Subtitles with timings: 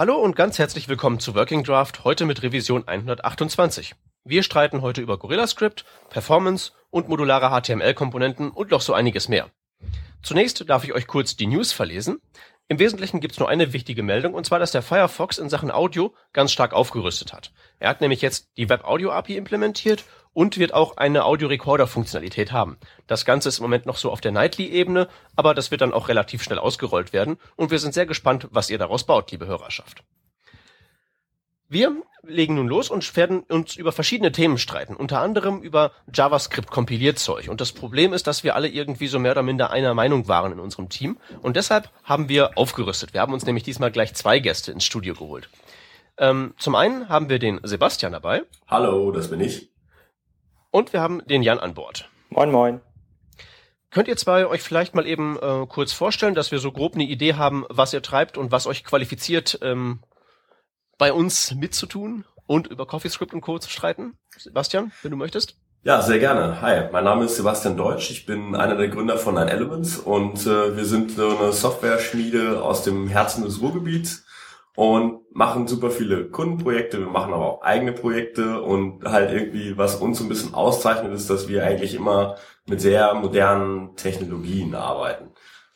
[0.00, 3.94] Hallo und ganz herzlich willkommen zu Working Draft, heute mit Revision 128.
[4.24, 9.50] Wir streiten heute über GorillaScript, Performance und modulare HTML-Komponenten und noch so einiges mehr.
[10.22, 12.22] Zunächst darf ich euch kurz die News verlesen.
[12.68, 16.14] Im Wesentlichen gibt's nur eine wichtige Meldung, und zwar, dass der Firefox in Sachen Audio
[16.32, 17.52] ganz stark aufgerüstet hat.
[17.78, 22.78] Er hat nämlich jetzt die Web-Audio-API implementiert und wird auch eine Audio-Recorder-Funktionalität haben.
[23.06, 26.08] Das Ganze ist im Moment noch so auf der Nightly-Ebene, aber das wird dann auch
[26.08, 30.04] relativ schnell ausgerollt werden und wir sind sehr gespannt, was ihr daraus baut, liebe Hörerschaft.
[31.72, 37.48] Wir legen nun los und werden uns über verschiedene Themen streiten, unter anderem über JavaScript-Kompilierzeug.
[37.48, 40.50] Und das Problem ist, dass wir alle irgendwie so mehr oder minder einer Meinung waren
[40.50, 41.18] in unserem Team.
[41.42, 43.14] Und deshalb haben wir aufgerüstet.
[43.14, 45.48] Wir haben uns nämlich diesmal gleich zwei Gäste ins Studio geholt.
[46.18, 48.42] Ähm, zum einen haben wir den Sebastian dabei.
[48.66, 49.70] Hallo, das bin ich.
[50.70, 52.08] Und wir haben den Jan an Bord.
[52.28, 52.80] Moin, moin.
[53.90, 57.04] Könnt ihr zwei euch vielleicht mal eben äh, kurz vorstellen, dass wir so grob eine
[57.04, 60.00] Idee haben, was ihr treibt und was euch qualifiziert, ähm,
[60.96, 63.58] bei uns mitzutun und über CoffeeScript und Co.
[63.58, 64.16] zu streiten?
[64.36, 65.56] Sebastian, wenn du möchtest.
[65.82, 66.60] Ja, sehr gerne.
[66.60, 68.10] Hi, mein Name ist Sebastian Deutsch.
[68.10, 72.62] Ich bin einer der Gründer von Nine Elements und äh, wir sind so eine Software-Schmiede
[72.62, 74.24] aus dem Herzen des Ruhrgebiets
[74.76, 76.98] und machen super viele Kundenprojekte.
[76.98, 81.12] Wir machen aber auch eigene Projekte und halt irgendwie, was uns so ein bisschen auszeichnet,
[81.12, 85.30] ist, dass wir eigentlich immer mit sehr modernen Technologien arbeiten.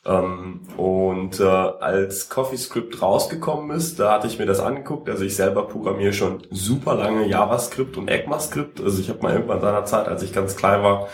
[0.05, 5.09] Ähm, und äh, als CoffeeScript rausgekommen ist, da hatte ich mir das angeguckt.
[5.09, 8.81] Also ich selber programmiere schon super lange JavaScript und ECMAScript.
[8.81, 11.09] Also ich habe mal irgendwann seinerzeit, als ich ganz klein war,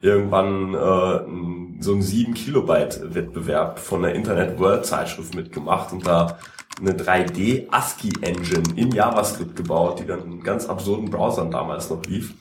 [0.00, 6.38] irgendwann äh, so einen 7 Kilobyte Wettbewerb von der Internet World Zeitschrift mitgemacht und da
[6.80, 12.04] eine 3D ASCII Engine in JavaScript gebaut, die dann in ganz absurden Browsern damals noch
[12.04, 12.34] lief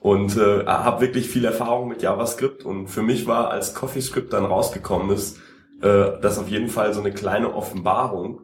[0.00, 4.44] und äh, habe wirklich viel Erfahrung mit JavaScript und für mich war, als CoffeeScript dann
[4.44, 5.38] rausgekommen ist,
[5.82, 8.42] äh, das auf jeden Fall so eine kleine Offenbarung,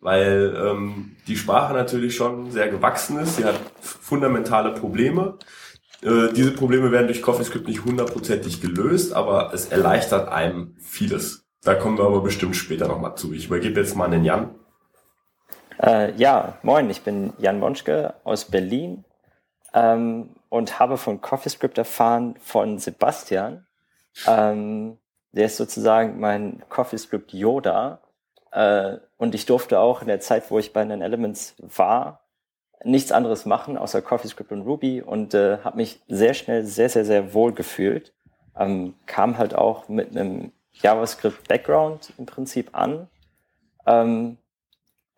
[0.00, 5.38] weil ähm, die Sprache natürlich schon sehr gewachsen ist, sie hat fundamentale Probleme.
[6.02, 11.46] Äh, diese Probleme werden durch CoffeeScript nicht hundertprozentig gelöst, aber es erleichtert einem vieles.
[11.62, 13.32] Da kommen wir aber bestimmt später nochmal zu.
[13.32, 14.50] Ich übergebe jetzt mal an den Jan.
[15.82, 19.04] Äh, ja, moin, ich bin Jan Wonschke aus Berlin.
[19.74, 23.66] Ähm, und habe von CoffeeScript erfahren von Sebastian.
[24.26, 24.98] Ähm,
[25.32, 28.00] der ist sozusagen mein CoffeeScript Yoda.
[28.52, 32.20] Äh, und ich durfte auch in der Zeit, wo ich bei den Elements war,
[32.84, 37.04] nichts anderes machen außer CoffeeScript und Ruby und äh, habe mich sehr schnell sehr, sehr,
[37.04, 38.12] sehr wohl gefühlt.
[38.56, 43.08] Ähm, kam halt auch mit einem JavaScript-Background im Prinzip an.
[43.86, 44.36] Ähm,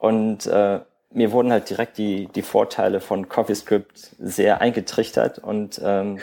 [0.04, 0.80] und äh,
[1.12, 6.18] mir wurden halt direkt die, die Vorteile von CoffeeScript sehr eingetrichtert und ähm,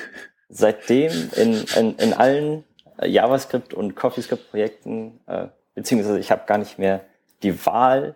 [0.50, 2.64] seitdem in, in, in allen
[3.04, 7.04] JavaScript und CoffeeScript-Projekten, äh, beziehungsweise ich habe gar nicht mehr
[7.42, 8.16] die Wahl,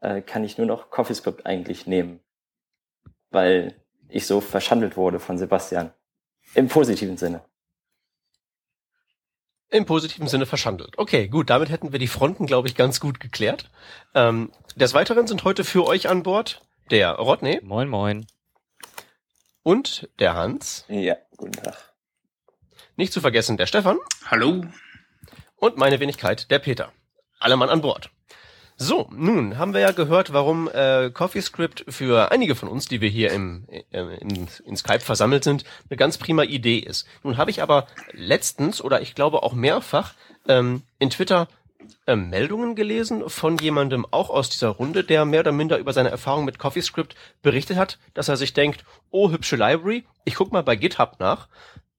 [0.00, 2.18] äh, kann ich nur noch CoffeeScript eigentlich nehmen,
[3.30, 3.76] weil
[4.08, 5.92] ich so verschandelt wurde von Sebastian.
[6.56, 7.42] Im positiven Sinne.
[9.70, 10.96] Im positiven Sinne verschandelt.
[10.98, 13.70] Okay, gut, damit hätten wir die Fronten, glaube ich, ganz gut geklärt.
[14.14, 17.60] Ähm, des Weiteren sind heute für euch an Bord der Rodney.
[17.62, 18.26] Moin, moin.
[19.62, 20.84] Und der Hans.
[20.88, 21.94] Ja, guten Tag.
[22.96, 23.98] Nicht zu vergessen der Stefan.
[24.26, 24.64] Hallo.
[25.56, 26.92] Und meine Wenigkeit, der Peter.
[27.40, 28.10] Alle Mann an Bord.
[28.76, 33.08] So, nun haben wir ja gehört, warum äh, CoffeeScript für einige von uns, die wir
[33.08, 37.06] hier im, äh, in, in Skype versammelt sind, eine ganz prima Idee ist.
[37.22, 40.14] Nun habe ich aber letztens oder ich glaube auch mehrfach
[40.48, 41.46] ähm, in Twitter
[42.06, 46.10] äh, Meldungen gelesen von jemandem auch aus dieser Runde, der mehr oder minder über seine
[46.10, 50.64] Erfahrung mit CoffeeScript berichtet hat, dass er sich denkt, oh, hübsche Library, ich guck mal
[50.64, 51.46] bei GitHub nach,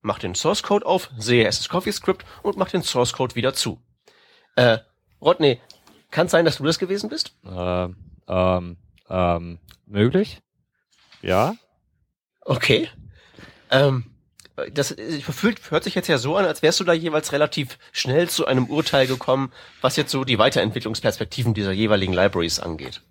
[0.02, 3.54] mach den Source Code auf, sehe es ist CoffeeScript und mach den Source Code wieder
[3.54, 3.80] zu.
[4.58, 4.80] Äh,
[5.22, 5.60] Rodney,
[6.16, 7.36] kann es sein, dass du das gewesen bist?
[7.46, 7.98] Ähm,
[8.30, 8.78] ähm,
[9.10, 10.40] ähm, möglich?
[11.22, 11.56] Ja.
[12.40, 12.88] Okay.
[13.70, 14.06] Ähm,
[14.72, 14.96] das
[15.30, 18.46] fühlt, hört sich jetzt ja so an, als wärst du da jeweils relativ schnell zu
[18.46, 23.02] einem Urteil gekommen, was jetzt so die Weiterentwicklungsperspektiven dieser jeweiligen Libraries angeht.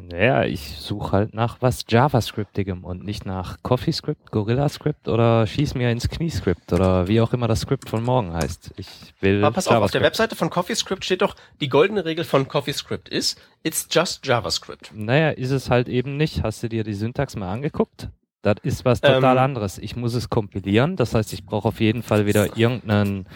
[0.00, 5.90] Naja, ich suche halt nach was JavaScriptigem und nicht nach CoffeeScript, GorillaScript oder Schieß mir
[5.90, 8.72] ins Kniescript oder wie auch immer das Script von morgen heißt.
[8.76, 8.88] Ich
[9.20, 9.44] will.
[9.44, 13.08] Aber pass auf, auf der Webseite von CoffeeScript steht doch, die goldene Regel von CoffeeScript
[13.08, 14.92] ist, it's just JavaScript.
[14.94, 16.42] Naja, ist es halt eben nicht.
[16.42, 18.08] Hast du dir die Syntax mal angeguckt?
[18.42, 19.78] Das ist was total ähm, anderes.
[19.78, 23.26] Ich muss es kompilieren, das heißt, ich brauche auf jeden Fall wieder irgendeinen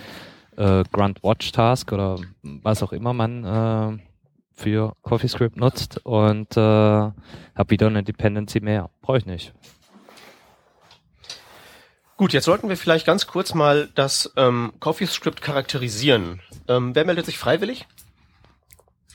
[0.56, 3.98] äh, Grunt Watch Task oder was auch immer man äh,
[4.54, 7.14] für CoffeeScript nutzt und äh, habe
[7.68, 8.90] wieder eine Dependency mehr.
[9.00, 9.52] Brauche ich nicht.
[12.16, 16.40] Gut, jetzt sollten wir vielleicht ganz kurz mal das ähm, CoffeeScript charakterisieren.
[16.68, 17.86] Ähm, wer meldet sich freiwillig?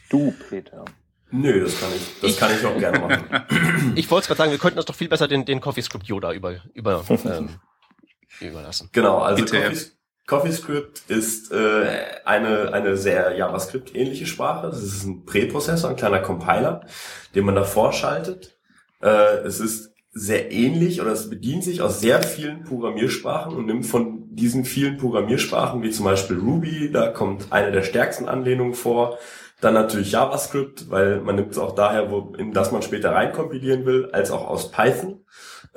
[0.09, 0.83] Du, Peter.
[1.29, 3.93] Nö, das kann ich, das ich, kann ich auch gerne machen.
[3.95, 6.61] ich wollte gerade sagen, wir könnten das doch viel besser den, den CoffeeScript Yoda über,
[6.73, 7.59] über, ähm,
[8.39, 8.89] überlassen.
[8.93, 9.91] Genau, also Coffee,
[10.27, 11.87] CoffeeScript ist äh,
[12.25, 14.67] eine, eine sehr JavaScript-ähnliche Sprache.
[14.67, 16.81] Das ist ein Präprozessor, ein kleiner Compiler,
[17.33, 18.57] den man davor schaltet.
[19.01, 23.85] Äh, es ist sehr ähnlich oder es bedient sich aus sehr vielen Programmiersprachen und nimmt
[23.85, 29.19] von diesen vielen Programmiersprachen, wie zum Beispiel Ruby, da kommt eine der stärksten Anlehnungen vor,
[29.61, 33.85] dann natürlich JavaScript, weil man nimmt es auch daher, wo, in das man später reinkompilieren
[33.85, 35.21] will, als auch aus Python.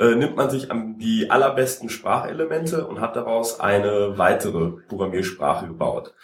[0.00, 6.14] Äh, nimmt man sich an die allerbesten Sprachelemente und hat daraus eine weitere Programmiersprache gebaut.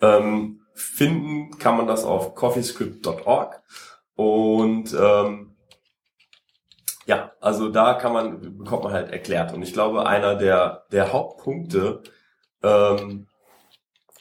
[0.00, 3.62] Ähm, finden kann man das auf coffeescript.org
[4.14, 5.54] und ähm,
[7.04, 11.12] ja, also da kann man bekommt man halt erklärt und ich glaube einer der der
[11.12, 12.02] Hauptpunkte
[12.62, 13.26] ähm,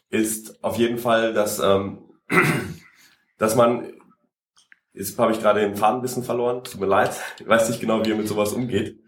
[0.10, 2.00] ist auf jeden Fall, dass ähm,
[3.38, 3.94] dass man,
[4.92, 7.80] jetzt habe ich gerade den Faden ein bisschen verloren, tut mir leid, ich weiß nicht
[7.80, 9.05] genau, wie ihr mit sowas umgeht.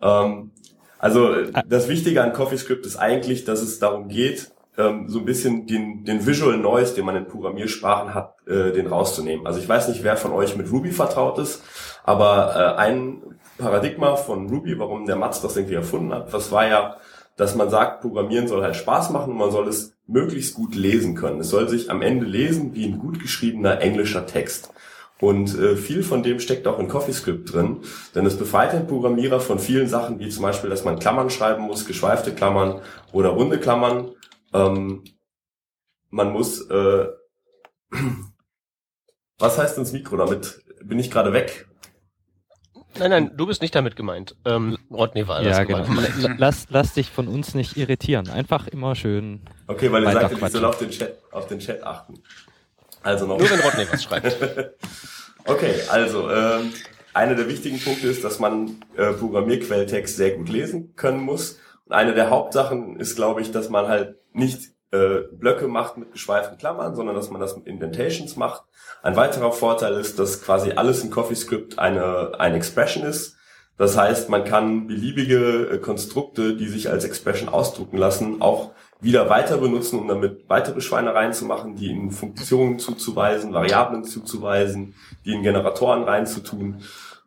[0.00, 0.50] Ähm,
[0.98, 1.34] also
[1.66, 6.04] das Wichtige an CoffeeScript ist eigentlich, dass es darum geht, ähm, so ein bisschen den,
[6.04, 9.46] den Visual Noise, den man in Programmiersprachen hat, äh, den rauszunehmen.
[9.46, 11.62] Also ich weiß nicht, wer von euch mit Ruby vertraut ist,
[12.04, 13.22] aber äh, ein
[13.58, 16.96] Paradigma von Ruby, warum der Mats das irgendwie erfunden hat, das war ja,
[17.36, 21.14] dass man sagt, Programmieren soll halt Spaß machen und man soll es möglichst gut lesen
[21.14, 21.40] können.
[21.40, 24.72] Es soll sich am Ende lesen wie ein gut geschriebener englischer Text.
[25.20, 27.82] Und äh, viel von dem steckt auch in CoffeeScript drin,
[28.14, 31.62] denn es befreit den Programmierer von vielen Sachen, wie zum Beispiel, dass man Klammern schreiben
[31.62, 32.80] muss, geschweifte Klammern
[33.12, 34.12] oder runde Klammern.
[34.54, 35.04] Ähm,
[36.08, 37.08] man muss, äh,
[39.38, 40.62] was heißt ins Mikro damit?
[40.82, 41.66] Bin ich gerade weg?
[42.98, 44.36] Nein, nein, du bist nicht damit gemeint.
[44.44, 45.84] Ähm, Rodney war das ja, genau.
[46.38, 48.28] lass, lass dich von uns nicht irritieren.
[48.28, 49.42] Einfach immer schön.
[49.66, 52.14] Okay, weil ihr sagt, ich soll auf den Chat, auf den Chat achten.
[53.02, 53.38] Also noch.
[53.38, 54.36] Nur wenn Rodney was schreibt.
[55.46, 56.72] okay, also ähm,
[57.14, 61.58] einer der wichtigen Punkte ist, dass man äh, Programmierquelltext sehr gut lesen können muss.
[61.86, 66.12] Und eine der Hauptsachen ist, glaube ich, dass man halt nicht äh, Blöcke macht mit
[66.12, 68.64] geschweiften Klammern, sondern dass man das mit Indentations macht.
[69.02, 73.36] Ein weiterer Vorteil ist, dass quasi alles in CoffeeScript eine, eine Expression ist.
[73.76, 79.30] Das heißt, man kann beliebige äh, Konstrukte, die sich als Expression ausdrucken lassen, auch wieder
[79.30, 84.94] weiter benutzen, um damit weitere Schweinereien zu machen, die in Funktionen zuzuweisen, Variablen zuzuweisen,
[85.24, 86.82] die in Generatoren reinzutun.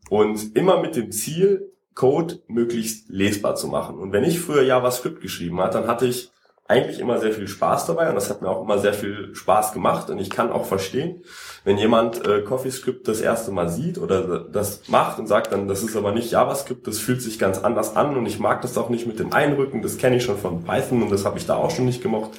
[0.09, 3.97] Und immer mit dem Ziel, Code möglichst lesbar zu machen.
[3.97, 6.31] Und wenn ich früher JavaScript geschrieben hat, dann hatte ich
[6.73, 9.73] eigentlich immer sehr viel Spaß dabei und das hat mir auch immer sehr viel Spaß
[9.73, 11.23] gemacht und ich kann auch verstehen,
[11.63, 15.83] wenn jemand äh, CoffeeScript das erste Mal sieht oder das macht und sagt dann, das
[15.83, 18.89] ist aber nicht JavaScript, das fühlt sich ganz anders an und ich mag das auch
[18.89, 21.55] nicht mit dem Einrücken, das kenne ich schon von Python und das habe ich da
[21.55, 22.31] auch schon nicht gemocht,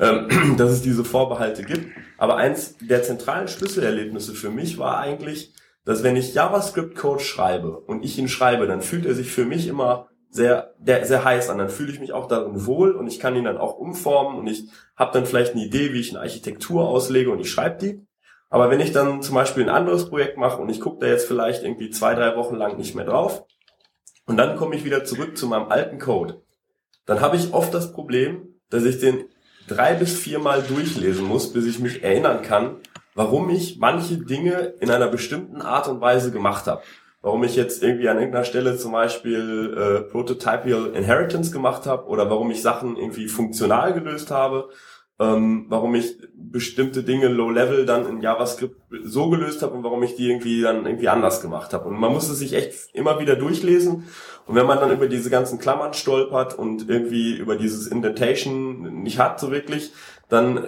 [0.00, 1.86] ähm, dass es diese Vorbehalte gibt.
[2.18, 8.04] Aber eins der zentralen Schlüsselerlebnisse für mich war eigentlich, dass wenn ich JavaScript-Code schreibe und
[8.04, 11.58] ich ihn schreibe, dann fühlt er sich für mich immer sehr, der, sehr heiß an.
[11.58, 14.46] Dann fühle ich mich auch darin wohl und ich kann ihn dann auch umformen und
[14.46, 14.64] ich
[14.96, 18.06] habe dann vielleicht eine Idee, wie ich eine Architektur auslege und ich schreibe die.
[18.48, 21.26] Aber wenn ich dann zum Beispiel ein anderes Projekt mache und ich gucke da jetzt
[21.26, 23.44] vielleicht irgendwie zwei, drei Wochen lang nicht mehr drauf
[24.26, 26.42] und dann komme ich wieder zurück zu meinem alten Code,
[27.06, 29.24] dann habe ich oft das Problem, dass ich den
[29.68, 32.76] drei bis viermal durchlesen muss, bis ich mich erinnern kann,
[33.14, 36.82] warum ich manche Dinge in einer bestimmten Art und Weise gemacht habe
[37.22, 42.30] warum ich jetzt irgendwie an irgendeiner Stelle zum Beispiel äh, Prototypial Inheritance gemacht habe oder
[42.30, 44.70] warum ich Sachen irgendwie funktional gelöst habe,
[45.18, 50.16] ähm, warum ich bestimmte Dinge Low-Level dann in JavaScript so gelöst habe und warum ich
[50.16, 51.88] die irgendwie dann irgendwie anders gemacht habe.
[51.88, 54.04] Und man muss es sich echt immer wieder durchlesen.
[54.46, 59.18] Und wenn man dann über diese ganzen Klammern stolpert und irgendwie über dieses Indentation nicht
[59.18, 59.92] hat so wirklich,
[60.30, 60.66] dann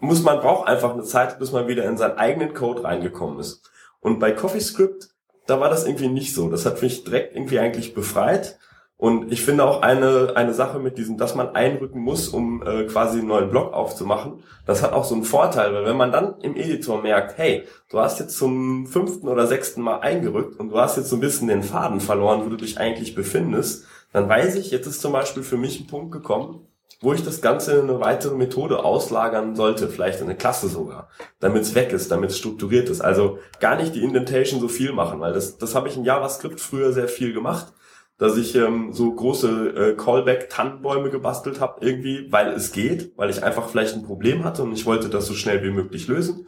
[0.00, 3.70] muss man braucht einfach eine Zeit, bis man wieder in seinen eigenen Code reingekommen ist.
[4.00, 5.13] Und bei CoffeeScript
[5.46, 6.48] da war das irgendwie nicht so.
[6.48, 8.58] Das hat mich direkt irgendwie eigentlich befreit.
[8.96, 12.84] Und ich finde auch eine, eine Sache mit diesem, dass man einrücken muss, um äh,
[12.84, 16.40] quasi einen neuen Block aufzumachen, das hat auch so einen Vorteil, weil wenn man dann
[16.40, 20.78] im Editor merkt, hey, du hast jetzt zum fünften oder sechsten Mal eingerückt und du
[20.78, 24.54] hast jetzt so ein bisschen den Faden verloren, wo du dich eigentlich befindest, dann weiß
[24.54, 26.68] ich, jetzt ist zum Beispiel für mich ein Punkt gekommen,
[27.04, 31.10] wo ich das Ganze in eine weitere Methode auslagern sollte, vielleicht in eine Klasse sogar,
[31.38, 33.02] damit es weg ist, damit es strukturiert ist.
[33.02, 36.60] Also gar nicht die Indentation so viel machen, weil das, das habe ich in JavaScript
[36.60, 37.72] früher sehr viel gemacht,
[38.16, 43.42] dass ich ähm, so große äh, Callback-Tannenbäume gebastelt habe irgendwie, weil es geht, weil ich
[43.42, 46.46] einfach vielleicht ein Problem hatte und ich wollte das so schnell wie möglich lösen.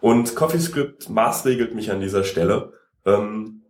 [0.00, 2.72] Und CoffeeScript maßregelt mich an dieser Stelle.
[3.06, 3.62] Ähm,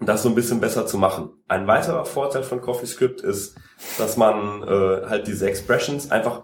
[0.00, 1.30] das so ein bisschen besser zu machen.
[1.48, 3.56] Ein weiterer Vorteil von CoffeeScript ist,
[3.98, 6.42] dass man äh, halt diese Expressions einfach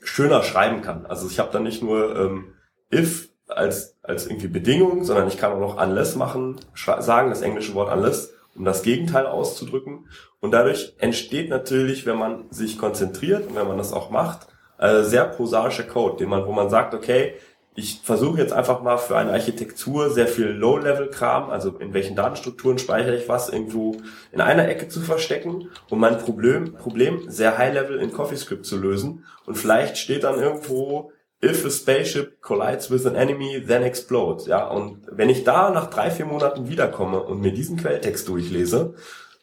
[0.00, 1.06] schöner schreiben kann.
[1.06, 2.54] Also ich habe da nicht nur ähm,
[2.92, 7.74] if als, als irgendwie Bedingung, sondern ich kann auch noch unless machen, sagen, das englische
[7.74, 10.08] Wort unless, um das Gegenteil auszudrücken.
[10.40, 15.02] Und dadurch entsteht natürlich, wenn man sich konzentriert und wenn man das auch macht, äh,
[15.02, 17.34] sehr prosaischer Code, den man, wo man sagt, okay,
[17.78, 22.78] ich versuche jetzt einfach mal für eine Architektur sehr viel Low-Level-Kram, also in welchen Datenstrukturen
[22.78, 23.96] speichere ich was, irgendwo
[24.32, 29.24] in einer Ecke zu verstecken, um mein Problem, Problem sehr High-Level in CoffeeScript zu lösen.
[29.46, 34.46] Und vielleicht steht dann irgendwo, if a spaceship collides with an enemy, then explodes.
[34.46, 38.94] Ja, und wenn ich da nach drei, vier Monaten wiederkomme und mir diesen Quelltext durchlese,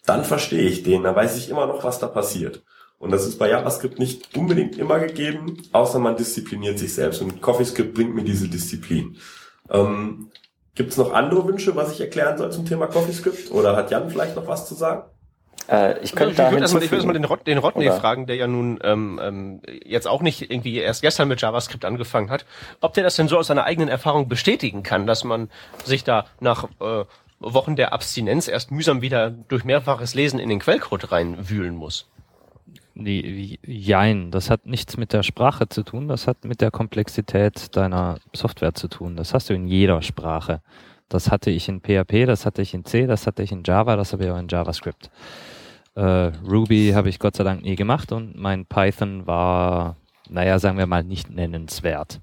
[0.05, 2.63] dann verstehe ich den, dann weiß ich immer noch, was da passiert.
[3.05, 7.21] Und das ist bei JavaScript nicht unbedingt immer gegeben, außer man diszipliniert sich selbst.
[7.21, 9.17] Und CoffeeScript bringt mir diese Disziplin.
[9.69, 10.31] Ähm,
[10.73, 13.51] Gibt es noch andere Wünsche, was ich erklären soll zum Thema CoffeeScript?
[13.51, 15.03] Oder hat Jan vielleicht noch was zu sagen?
[15.69, 17.99] Äh, ich könnte also, ich, würde erstmal, ich würde erstmal den, Rod, den Rodney Oder?
[17.99, 22.31] fragen, der ja nun ähm, ähm, jetzt auch nicht irgendwie erst gestern mit JavaScript angefangen
[22.31, 22.47] hat,
[22.81, 25.51] ob der das denn so aus seiner eigenen Erfahrung bestätigen kann, dass man
[25.83, 27.05] sich da nach äh,
[27.39, 32.07] Wochen der Abstinenz erst mühsam wieder durch mehrfaches Lesen in den Quellcode reinwühlen muss.
[32.97, 34.31] Nee, jein.
[34.31, 38.73] Das hat nichts mit der Sprache zu tun, das hat mit der Komplexität deiner Software
[38.73, 39.17] zu tun.
[39.17, 40.61] Das hast du in jeder Sprache.
[41.09, 43.97] Das hatte ich in PHP, das hatte ich in C, das hatte ich in Java,
[43.97, 45.11] das habe ich auch in JavaScript.
[45.95, 49.97] Äh, Ruby habe ich Gott sei Dank nie gemacht und mein Python war,
[50.29, 52.21] naja, sagen wir mal, nicht nennenswert.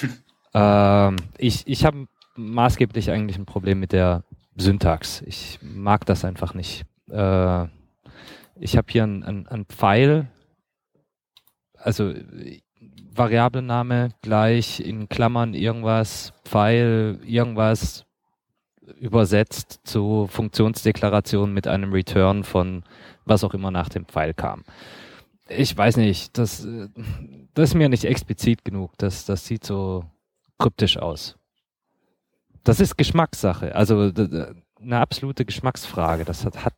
[0.54, 2.06] ähm, ich ich habe
[2.36, 4.22] maßgeblich eigentlich ein Problem mit der
[4.56, 5.22] Syntax.
[5.22, 6.84] Ich mag das einfach nicht.
[7.10, 7.66] Äh,
[8.58, 10.28] ich habe hier einen ein Pfeil,
[11.74, 12.14] also
[13.12, 18.06] Variablename gleich in Klammern irgendwas, Pfeil, irgendwas
[18.98, 22.84] übersetzt zu Funktionsdeklaration mit einem Return von
[23.24, 24.64] was auch immer nach dem Pfeil kam.
[25.48, 26.66] Ich weiß nicht, das,
[27.54, 28.92] das ist mir nicht explizit genug.
[28.98, 30.04] Das, das sieht so
[30.58, 31.36] kryptisch aus.
[32.62, 34.10] Das ist Geschmackssache, also
[34.80, 36.24] eine absolute Geschmacksfrage.
[36.24, 36.74] Das hat, hat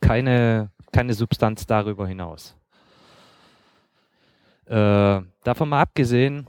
[0.00, 2.56] keine keine Substanz darüber hinaus.
[4.66, 6.46] Äh, davon mal abgesehen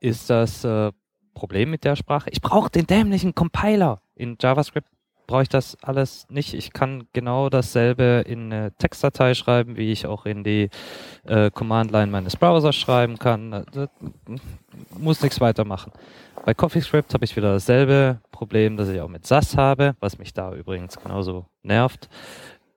[0.00, 0.90] ist das äh,
[1.34, 2.30] Problem mit der Sprache.
[2.30, 4.00] Ich brauche den dämlichen Compiler.
[4.14, 4.88] In JavaScript
[5.26, 6.54] brauche ich das alles nicht.
[6.54, 10.70] Ich kann genau dasselbe in eine Textdatei schreiben, wie ich auch in die
[11.24, 13.66] äh, Command-Line meines Browsers schreiben kann.
[13.72, 13.88] Das
[14.98, 15.92] muss nichts weitermachen.
[16.46, 20.32] Bei CoffeeScript habe ich wieder dasselbe Problem, das ich auch mit SAS habe, was mich
[20.32, 22.08] da übrigens genauso nervt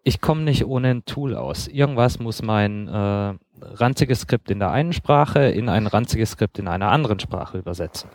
[0.06, 1.68] ich komme nicht ohne ein Tool aus.
[1.68, 6.68] Irgendwas muss mein äh, ranziges Skript in der einen Sprache in ein ranziges Skript in
[6.68, 8.12] einer anderen Sprache übersetzen.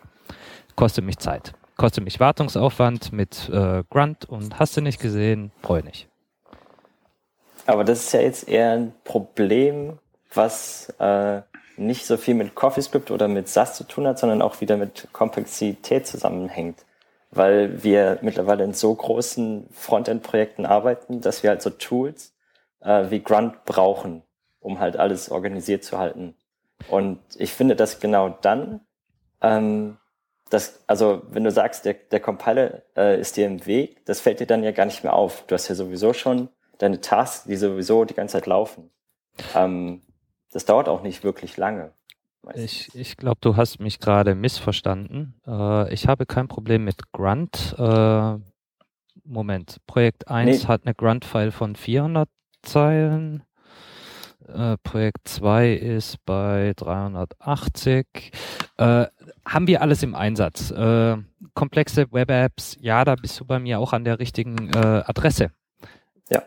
[0.76, 1.52] Kostet mich Zeit.
[1.76, 6.08] Kostet mich Wartungsaufwand mit äh, Grunt und hast du nicht gesehen, freue nicht.
[7.66, 9.98] Aber das ist ja jetzt eher ein Problem,
[10.32, 11.42] was äh,
[11.76, 15.08] nicht so viel mit CoffeeScript oder mit SAS zu tun hat, sondern auch wieder mit
[15.12, 16.84] Komplexität zusammenhängt
[17.30, 22.34] weil wir mittlerweile in so großen Frontend-Projekten arbeiten, dass wir halt so Tools
[22.80, 24.22] äh, wie Grunt brauchen,
[24.58, 26.34] um halt alles organisiert zu halten.
[26.88, 28.80] Und ich finde, dass genau dann,
[29.42, 29.98] ähm,
[30.48, 34.40] das, also wenn du sagst, der, der Compiler äh, ist dir im Weg, das fällt
[34.40, 35.44] dir dann ja gar nicht mehr auf.
[35.46, 38.90] Du hast ja sowieso schon deine Tasks, die sowieso die ganze Zeit laufen.
[39.54, 40.02] Ähm,
[40.50, 41.92] das dauert auch nicht wirklich lange.
[42.54, 45.34] Ich, ich glaube, du hast mich gerade missverstanden.
[45.46, 47.74] Äh, ich habe kein Problem mit Grunt.
[47.78, 48.38] Äh,
[49.24, 50.66] Moment, Projekt 1 nee.
[50.66, 52.28] hat eine Grunt-File von 400
[52.62, 53.44] Zeilen.
[54.48, 58.06] Äh, Projekt 2 ist bei 380.
[58.78, 59.06] Äh,
[59.46, 60.70] haben wir alles im Einsatz.
[60.70, 61.18] Äh,
[61.54, 65.50] komplexe Web-Apps, ja, da bist du bei mir auch an der richtigen Adresse.
[66.30, 66.42] Ja.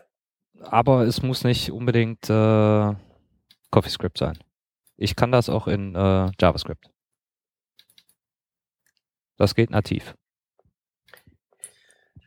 [0.62, 2.26] Aber es muss nicht unbedingt
[3.70, 4.38] CoffeeScript sein.
[4.96, 6.90] Ich kann das auch in äh, JavaScript.
[9.36, 10.14] Das geht nativ.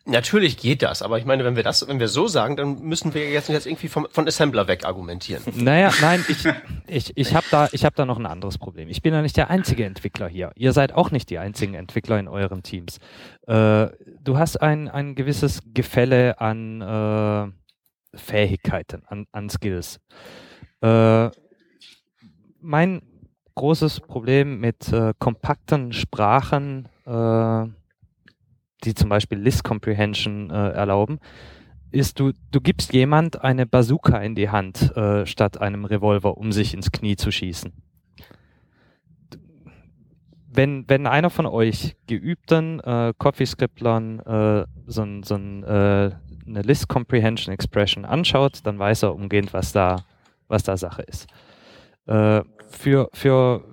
[0.10, 3.14] Natürlich geht das, aber ich meine, wenn wir das, wenn wir so sagen, dann müssen
[3.14, 5.44] wir jetzt, jetzt irgendwie vom, von Assembler weg argumentieren.
[5.54, 6.46] Naja, nein, ich,
[6.88, 8.88] ich, ich habe da, ich habe da noch ein anderes Problem.
[8.88, 10.52] Ich bin ja nicht der einzige Entwickler hier.
[10.56, 13.00] Ihr seid auch nicht die einzigen Entwickler in euren Teams.
[13.48, 13.88] Äh,
[14.22, 20.00] du hast ein, ein gewisses Gefälle an äh, Fähigkeiten, an, an Skills.
[20.82, 21.32] Äh,
[22.62, 23.02] mein
[23.56, 27.66] großes Problem mit äh, kompakten Sprachen, äh,
[28.84, 31.20] die zum Beispiel List Comprehension äh, erlauben,
[31.92, 36.52] ist, du, du gibst jemand eine Bazooka in die Hand, äh, statt einem Revolver, um
[36.52, 37.74] sich ins Knie zu schießen.
[40.50, 46.12] Wenn, wenn einer von euch geübten äh, CoffeeScriptlern äh, so, so äh,
[46.48, 50.04] eine List Comprehension Expression anschaut, dann weiß er umgehend, was da,
[50.48, 51.28] was da Sache ist.
[52.08, 53.64] Äh, für, für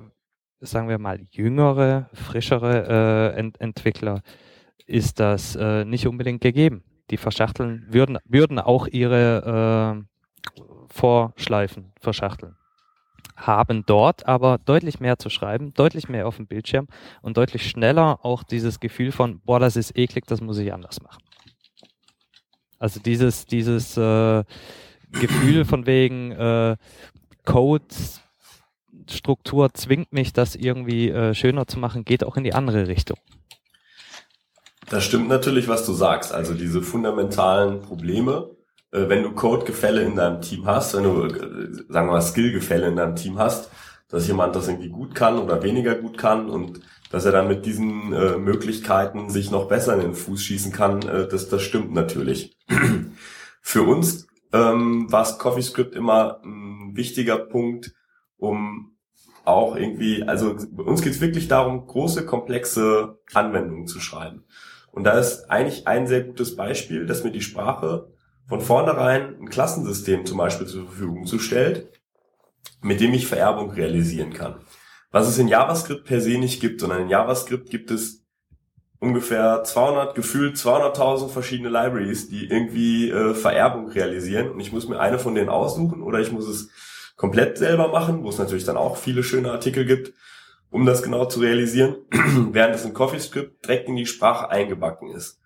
[0.61, 4.23] sagen wir mal, jüngere, frischere äh, Ent Entwickler
[4.87, 6.85] ist das äh, nicht unbedingt gegeben.
[7.11, 10.53] Die verschachteln, würden, würden auch ihre äh,
[10.89, 12.57] Vorschleifen verschachteln.
[13.37, 16.87] Haben dort aber deutlich mehr zu schreiben, deutlich mehr auf dem Bildschirm
[17.21, 21.03] und deutlich schneller auch dieses Gefühl von, boah, das ist eklig, das muss ich anders
[21.03, 21.23] machen.
[22.79, 24.45] Also dieses, dieses äh,
[25.11, 26.77] Gefühl von wegen äh,
[29.05, 33.19] Code-Struktur zwingt mich, das irgendwie äh, schöner zu machen, geht auch in die andere Richtung.
[34.89, 36.33] Das stimmt natürlich, was du sagst.
[36.33, 38.51] Also diese fundamentalen Probleme,
[38.93, 42.89] äh, wenn du Code-Gefälle in deinem Team hast, wenn du, äh, sagen wir mal, Skill-Gefälle
[42.89, 43.71] in deinem Team hast,
[44.09, 46.81] dass jemand das irgendwie gut kann oder weniger gut kann und
[47.11, 51.03] dass er dann mit diesen äh, Möglichkeiten sich noch besser in den Fuß schießen kann,
[51.03, 52.57] äh, das, das stimmt natürlich.
[53.63, 57.95] Für uns ähm, war CoffeeScript immer ein wichtiger Punkt,
[58.37, 58.94] um
[59.45, 64.45] auch irgendwie, also bei uns geht es wirklich darum, große, komplexe Anwendungen zu schreiben.
[64.91, 68.09] Und da ist eigentlich ein sehr gutes Beispiel, dass mir die Sprache
[68.47, 71.89] von vornherein ein Klassensystem zum Beispiel zur Verfügung zustellt,
[72.81, 74.57] mit dem ich Vererbung realisieren kann.
[75.11, 78.25] Was es in JavaScript per se nicht gibt, sondern in JavaScript gibt es
[78.99, 84.51] ungefähr 200, gefühlt 200.000 verschiedene Libraries, die irgendwie äh, Vererbung realisieren.
[84.51, 86.71] Und ich muss mir eine von denen aussuchen oder ich muss es
[87.17, 90.13] komplett selber machen, wo es natürlich dann auch viele schöne Artikel gibt,
[90.71, 91.97] um das genau zu realisieren,
[92.53, 95.41] während es in CoffeeScript direkt in die Sprache eingebacken ist.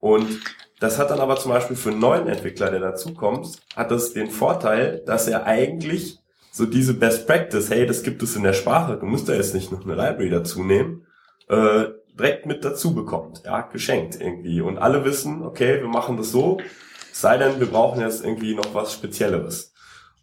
[0.00, 0.40] Und
[0.80, 4.30] das hat dann aber zum Beispiel für einen neuen Entwickler, der dazukommt, hat das den
[4.30, 6.18] Vorteil, dass er eigentlich
[6.50, 9.54] so diese Best Practice, hey, das gibt es in der Sprache, du musst da jetzt
[9.54, 11.06] nicht noch eine Library dazu nehmen,
[11.48, 11.84] äh,
[12.18, 14.60] direkt mit dazu bekommt, ja, geschenkt irgendwie.
[14.60, 16.58] Und alle wissen, okay, wir machen das so,
[17.12, 19.71] sei denn, wir brauchen jetzt irgendwie noch was Spezielleres.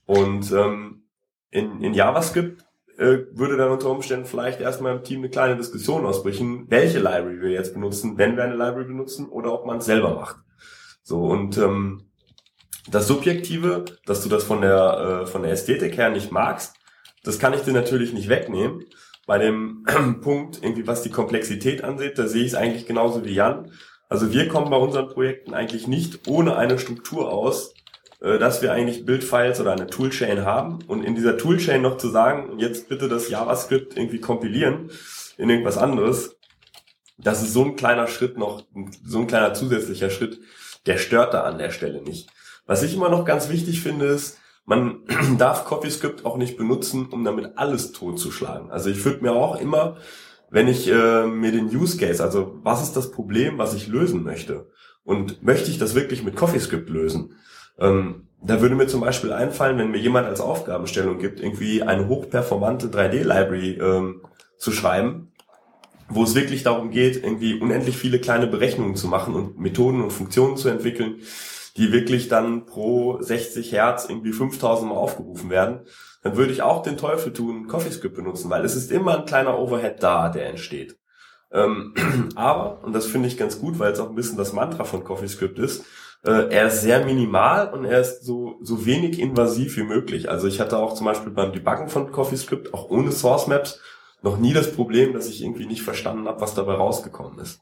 [0.09, 1.03] Und ähm,
[1.51, 2.65] in, in JavaScript
[2.97, 7.39] äh, würde dann unter Umständen vielleicht erstmal im Team eine kleine Diskussion ausbrechen, welche Library
[7.41, 10.37] wir jetzt benutzen, wenn wir eine Library benutzen oder ob man es selber macht.
[11.03, 12.09] So und ähm,
[12.89, 16.73] das Subjektive, dass du das von der äh, von der Ästhetik her nicht magst,
[17.23, 18.86] das kann ich dir natürlich nicht wegnehmen
[19.27, 19.86] bei dem
[20.23, 23.71] Punkt, irgendwie was die Komplexität ansieht, da sehe ich es eigentlich genauso wie Jan.
[24.10, 27.75] Also wir kommen bei unseren Projekten eigentlich nicht ohne eine Struktur aus,
[28.19, 32.60] dass wir eigentlich Bildfiles oder eine Toolchain haben und in dieser Toolchain noch zu sagen,
[32.60, 34.91] jetzt bitte das JavaScript irgendwie kompilieren
[35.38, 36.38] in irgendwas anderes,
[37.17, 38.63] das ist so ein kleiner Schritt noch,
[39.05, 40.39] so ein kleiner zusätzlicher Schritt,
[40.86, 42.29] der stört da an der Stelle nicht.
[42.65, 44.99] Was ich immer noch ganz wichtig finde, ist, man
[45.38, 48.69] darf CoffeeScript auch nicht benutzen, um damit alles totzuschlagen.
[48.69, 49.97] Also ich würde mir auch immer,
[50.49, 54.23] wenn ich äh, mir den Use Case, also was ist das Problem, was ich lösen
[54.23, 54.69] möchte?
[55.03, 57.36] Und möchte ich das wirklich mit CoffeeScript lösen?
[57.79, 62.07] Ähm, da würde mir zum Beispiel einfallen, wenn mir jemand als Aufgabenstellung gibt, irgendwie eine
[62.07, 64.21] hochperformante 3D-Library ähm,
[64.57, 65.33] zu schreiben,
[66.07, 70.11] wo es wirklich darum geht, irgendwie unendlich viele kleine Berechnungen zu machen und Methoden und
[70.11, 71.19] Funktionen zu entwickeln,
[71.77, 75.81] die wirklich dann pro 60 Hertz irgendwie 5000 Mal aufgerufen werden,
[76.23, 79.57] dann würde ich auch den Teufel tun, CoffeeScript benutzen, weil es ist immer ein kleiner
[79.57, 80.97] Overhead da, der entsteht.
[81.51, 81.93] Ähm,
[82.35, 85.03] aber, und das finde ich ganz gut, weil es auch ein bisschen das Mantra von
[85.03, 85.85] CoffeeScript ist,
[86.23, 90.29] äh, er ist sehr minimal und er ist so, so wenig invasiv wie möglich.
[90.29, 93.79] Also ich hatte auch zum Beispiel beim Debuggen von CoffeeScript, auch ohne Source Maps,
[94.21, 97.62] noch nie das Problem, dass ich irgendwie nicht verstanden habe, was dabei rausgekommen ist.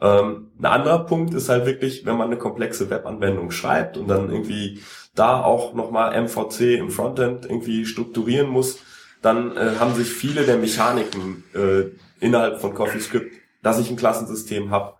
[0.00, 4.30] Ähm, ein anderer Punkt ist halt wirklich, wenn man eine komplexe Webanwendung schreibt und dann
[4.30, 4.80] irgendwie
[5.14, 8.78] da auch nochmal MVC im Frontend irgendwie strukturieren muss,
[9.20, 11.90] dann äh, haben sich viele der Mechaniken äh,
[12.24, 14.94] innerhalb von CoffeeScript, dass ich ein Klassensystem habe,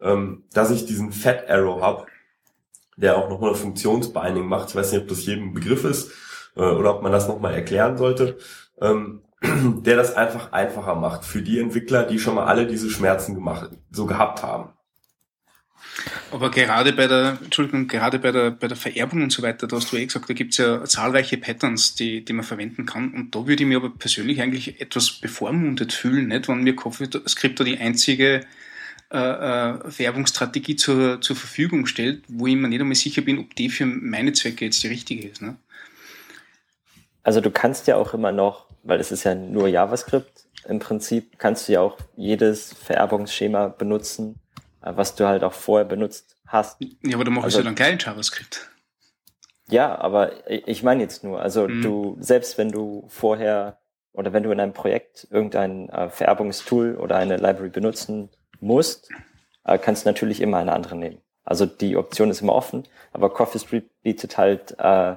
[0.00, 2.06] ähm, dass ich diesen Fat Arrow habe,
[2.96, 4.70] der auch nochmal Funktionsbinding macht.
[4.70, 6.12] Ich weiß nicht, ob das jedem Begriff ist
[6.56, 8.38] äh, oder ob man das nochmal erklären sollte.
[8.80, 13.34] Ähm, der das einfach einfacher macht für die Entwickler, die schon mal alle diese Schmerzen
[13.34, 14.70] gemacht, so gehabt haben.
[16.30, 19.76] Aber gerade bei der, Entschuldigung, gerade bei der, bei der Vererbung und so weiter, da
[19.76, 23.14] hast du eh gesagt, da gibt es ja zahlreiche Patterns, die, die man verwenden kann.
[23.14, 26.48] Und da würde ich mir aber persönlich eigentlich etwas bevormundet fühlen, nicht?
[26.48, 28.44] Wenn mir CoffeeScript da die einzige
[29.10, 33.54] äh, äh, Vererbungsstrategie zur, zur Verfügung stellt, wo ich mir nicht einmal sicher bin, ob
[33.54, 35.42] die für meine Zwecke jetzt die richtige ist.
[35.42, 35.56] Ne?
[37.22, 41.38] Also du kannst ja auch immer noch weil es ist ja nur JavaScript im Prinzip,
[41.38, 44.36] kannst du ja auch jedes Vererbungsschema benutzen,
[44.82, 46.80] äh, was du halt auch vorher benutzt hast.
[47.02, 48.70] Ja, aber du machst also, ja dann kein JavaScript.
[49.68, 51.82] Ja, aber ich meine jetzt nur, also mhm.
[51.82, 53.78] du, selbst wenn du vorher
[54.12, 59.08] oder wenn du in einem Projekt irgendein äh, Vererbungstool oder eine Library benutzen musst,
[59.64, 61.18] äh, kannst du natürlich immer eine andere nehmen.
[61.44, 65.16] Also die Option ist immer offen, aber CoffeeScript bietet halt äh,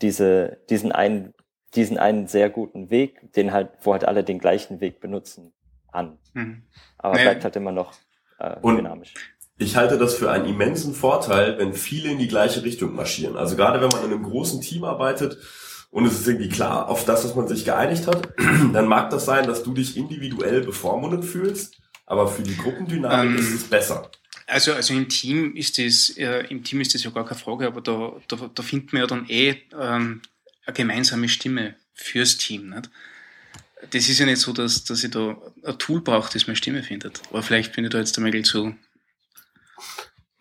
[0.00, 1.34] diese, diesen einen
[1.74, 5.52] diesen einen sehr guten Weg, den halt, wo halt alle den gleichen Weg benutzen,
[5.90, 6.18] an.
[6.34, 6.62] Mhm.
[6.98, 7.22] Aber nee.
[7.22, 7.94] bleibt halt immer noch
[8.38, 9.14] äh, und dynamisch.
[9.58, 13.36] Ich halte das für einen immensen Vorteil, wenn viele in die gleiche Richtung marschieren.
[13.36, 15.38] Also gerade wenn man in einem großen Team arbeitet
[15.90, 18.28] und es ist irgendwie klar, auf das, was man sich geeinigt hat,
[18.72, 23.38] dann mag das sein, dass du dich individuell bevormundet fühlst, aber für die Gruppendynamik ähm,
[23.38, 24.10] ist es besser.
[24.46, 27.66] Also, also im Team ist das, äh, im Team ist das ja gar keine Frage,
[27.66, 30.20] aber da, da, da finden wir ja dann eh ähm,
[30.66, 32.70] eine gemeinsame Stimme fürs Team.
[32.70, 32.90] Nicht?
[33.90, 36.82] Das ist ja nicht so, dass, dass ich da ein Tool brauche, das meine Stimme
[36.82, 37.22] findet.
[37.30, 38.74] Aber vielleicht bin ich da jetzt ein bisschen zu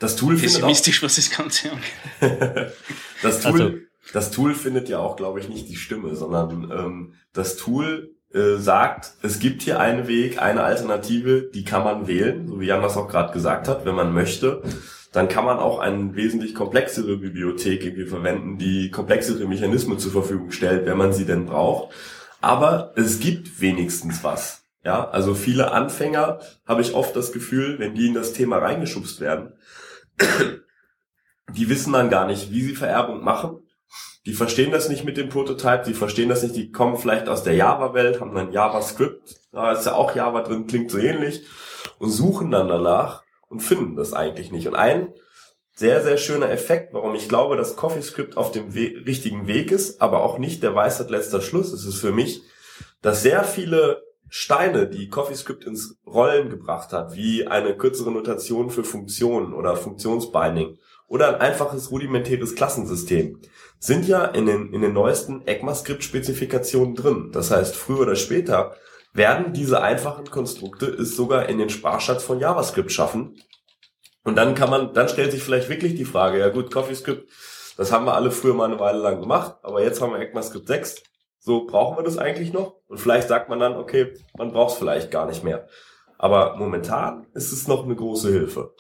[0.02, 2.74] das Tool pessimistisch, auch, was das Ganze angeht.
[3.21, 3.78] das, Tool, also.
[4.13, 8.58] das Tool findet ja auch, glaube ich, nicht die Stimme, sondern ähm, das Tool äh,
[8.58, 12.82] sagt, es gibt hier einen Weg, eine Alternative, die kann man wählen, so wie Jan
[12.82, 14.62] das auch gerade gesagt hat, wenn man möchte.
[15.12, 20.52] Dann kann man auch eine wesentlich komplexere Bibliothek irgendwie verwenden, die komplexere Mechanismen zur Verfügung
[20.52, 21.94] stellt, wenn man sie denn braucht.
[22.39, 24.63] Aber es gibt wenigstens was.
[24.84, 29.20] Ja, also viele Anfänger habe ich oft das Gefühl, wenn die in das Thema reingeschubst
[29.20, 29.54] werden,
[31.54, 33.61] die wissen dann gar nicht, wie sie Vererbung machen
[34.25, 37.43] die verstehen das nicht mit dem Prototype, die verstehen das nicht, die kommen vielleicht aus
[37.43, 41.45] der Java-Welt, haben dann JavaScript, da ist ja auch Java drin, klingt so ähnlich,
[41.97, 44.67] und suchen dann danach und finden das eigentlich nicht.
[44.67, 45.13] Und ein
[45.73, 50.01] sehr, sehr schöner Effekt, warum ich glaube, dass CoffeeScript auf dem We richtigen Weg ist,
[50.01, 52.43] aber auch nicht der Weisheit letzter Schluss, ist es für mich,
[53.01, 58.84] dass sehr viele Steine, die CoffeeScript ins Rollen gebracht hat, wie eine kürzere Notation für
[58.84, 60.77] Funktionen oder Funktionsbinding
[61.08, 63.41] oder ein einfaches rudimentäres Klassensystem,
[63.82, 67.32] sind ja in den, in den neuesten ECMAScript-Spezifikationen drin.
[67.34, 68.76] Das heißt, früher oder später
[69.12, 73.41] werden diese einfachen Konstrukte es sogar in den Sprachschatz von JavaScript schaffen.
[74.24, 77.28] Und dann kann man, dann stellt sich vielleicht wirklich die Frage, ja gut, CoffeeScript,
[77.76, 80.67] das haben wir alle früher mal eine Weile lang gemacht, aber jetzt haben wir ECMAScript
[80.67, 81.04] 6.
[81.39, 82.76] So, brauchen wir das eigentlich noch?
[82.88, 85.67] Und vielleicht sagt man dann, okay, man braucht es vielleicht gar nicht mehr.
[86.20, 88.76] Aber momentan ist es noch eine große Hilfe.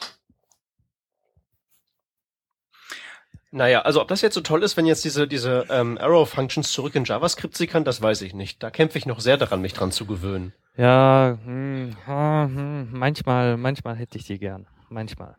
[3.53, 6.95] Naja, also ob das jetzt so toll ist, wenn jetzt diese, diese ähm, Arrow-Functions zurück
[6.95, 8.63] in JavaScript sickern, das weiß ich nicht.
[8.63, 10.53] Da kämpfe ich noch sehr daran, mich dran zu gewöhnen.
[10.77, 14.67] Ja, hm, hm, manchmal, manchmal hätte ich die gern.
[14.89, 15.35] Manchmal.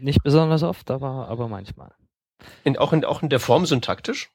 [0.00, 1.90] Nicht besonders oft, aber, aber manchmal.
[2.62, 4.30] In, auch, in, auch in der Form syntaktisch?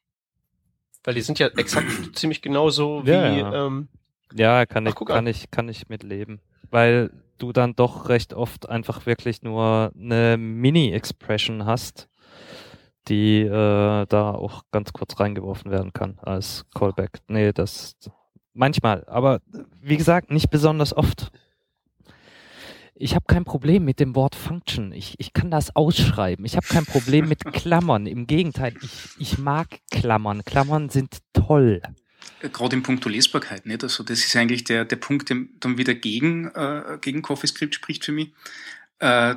[1.06, 3.12] Weil die sind ja exakt ziemlich genauso wie.
[3.12, 3.66] Ja, ja.
[3.66, 3.88] Ähm,
[4.34, 6.42] ja kann, Ach, ich, kann, ich, kann ich mitleben.
[6.70, 12.10] Weil du dann doch recht oft einfach wirklich nur eine Mini-Expression hast
[13.08, 17.20] die äh, da auch ganz kurz reingeworfen werden kann als Callback.
[17.28, 17.96] Nee, das
[18.54, 19.42] manchmal, aber
[19.82, 21.32] wie gesagt, nicht besonders oft.
[22.94, 24.92] Ich habe kein Problem mit dem Wort Function.
[24.92, 26.46] Ich, ich kann das ausschreiben.
[26.46, 28.06] Ich habe kein Problem mit Klammern.
[28.06, 30.44] Im Gegenteil, ich, ich mag Klammern.
[30.46, 31.82] Klammern sind toll.
[32.42, 33.84] Gerade im Punkt Lesbarkeit, nicht?
[33.84, 38.06] Also das ist eigentlich der, der Punkt, der dann wieder gegen, äh, gegen CoffeeScript spricht
[38.06, 38.34] für mich.
[39.00, 39.36] Äh,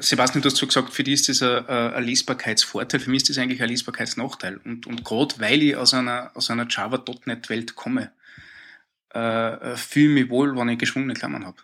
[0.00, 3.30] Sebastian, du hast so gesagt, für dich ist das ein, ein Lesbarkeitsvorteil, für mich ist
[3.30, 4.60] das eigentlich ein Lesbarkeitsnachteil.
[4.64, 8.12] Und, und gerade weil ich aus einer, aus einer Java.NET-Welt komme,
[9.10, 11.58] äh, fühle ich mich wohl, wenn ich geschwungene Klammern habe.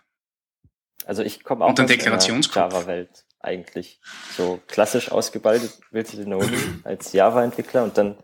[1.05, 3.99] Also ich komme auch aus einer Java-Welt eigentlich.
[4.35, 8.17] So klassisch ausgebildete Noli als Java-Entwickler und dann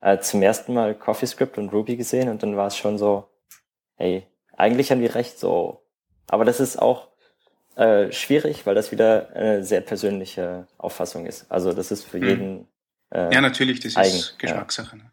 [0.00, 3.30] äh, zum ersten Mal CoffeeScript und Ruby gesehen und dann war es schon so,
[3.94, 5.82] hey, eigentlich haben die recht so.
[6.28, 7.08] Aber das ist auch
[7.76, 11.46] äh, schwierig, weil das wieder eine sehr persönliche Auffassung ist.
[11.50, 12.28] Also das ist für mhm.
[12.28, 12.68] jeden.
[13.10, 14.96] Äh, ja, natürlich, das eigen, ist Geschmackssache.
[14.96, 15.02] Ja.
[15.02, 15.10] Ne?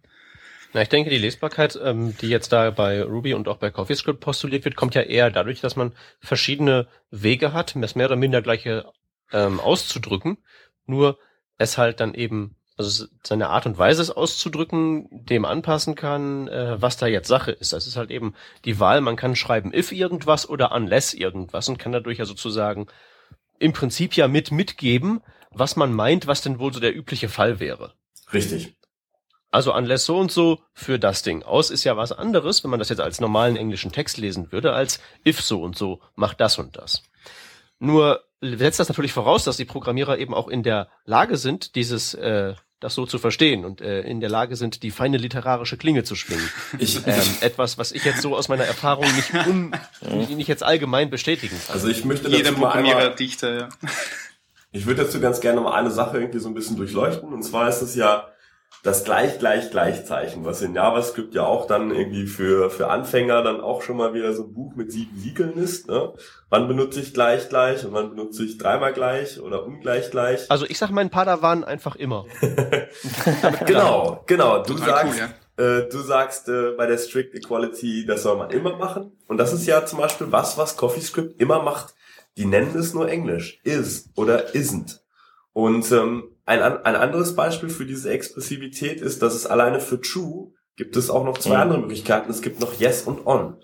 [0.73, 4.19] Na, ich denke, die Lesbarkeit, ähm, die jetzt da bei Ruby und auch bei CoffeeScript
[4.19, 8.41] postuliert wird, kommt ja eher dadurch, dass man verschiedene Wege hat, das mehr oder minder
[8.41, 8.86] gleiche
[9.32, 10.38] ähm, auszudrücken.
[10.88, 11.19] Nur
[11.58, 16.82] es halt dann eben also seine Art und Weise es auszudrücken, dem anpassen kann, äh,
[16.82, 17.74] was da jetzt Sache ist.
[17.74, 18.34] Das ist halt eben
[18.66, 22.88] die Wahl, man kann schreiben if irgendwas oder unless irgendwas und kann dadurch ja sozusagen
[23.60, 27.60] im Prinzip ja mit mitgeben, was man meint, was denn wohl so der übliche Fall
[27.60, 27.94] wäre.
[28.34, 28.76] Richtig.
[29.52, 31.44] Also unless so und so für das Ding.
[31.44, 34.74] Aus ist ja was anderes, wenn man das jetzt als normalen englischen Text lesen würde,
[34.74, 37.04] als if so und so macht das und das.
[37.78, 42.14] Nur setzt das natürlich voraus, dass die Programmierer eben auch in der Lage sind, dieses
[42.16, 46.04] äh, das so zu verstehen und äh, in der Lage sind, die feine literarische Klinge
[46.04, 46.50] zu schwingen.
[46.80, 49.74] Ich, ähm, etwas, was ich jetzt so aus meiner Erfahrung nicht, un,
[50.36, 51.76] nicht jetzt allgemein bestätigen kann.
[51.76, 53.69] Also ich möchte dazu mal einmal, Dichter, ja.
[54.72, 57.32] Ich würde dazu ganz gerne mal eine Sache irgendwie so ein bisschen durchleuchten.
[57.32, 58.33] Und zwar ist es ja
[58.84, 63.62] das gleich, gleich, Gleichzeichen, was in JavaScript ja auch dann irgendwie für, für Anfänger dann
[63.62, 65.88] auch schon mal wieder so ein Buch mit sieben Siegeln ist.
[65.88, 66.13] Ne?
[66.50, 70.52] Wann benutze ich gleich, gleich und wann benutze ich dreimal gleich oder ungleich gleich?
[70.52, 72.26] Also ich sag meinen Padawan einfach immer.
[73.65, 74.63] genau, genau.
[74.63, 75.30] Du sagst, cool,
[75.63, 75.78] ja.
[75.78, 79.13] äh, du sagst äh, bei der Strict Equality, das soll man immer machen.
[79.30, 81.96] Und das ist ja zum Beispiel was, was CoffeeScript immer macht.
[82.36, 83.62] Die nennen es nur Englisch.
[83.63, 85.00] Is oder isn't.
[85.54, 90.51] Und ähm, ein, ein anderes Beispiel für diese Expressivität ist, dass es alleine für True
[90.75, 91.62] gibt es auch noch zwei mhm.
[91.62, 92.32] andere Möglichkeiten.
[92.32, 93.58] Es gibt noch Yes und On.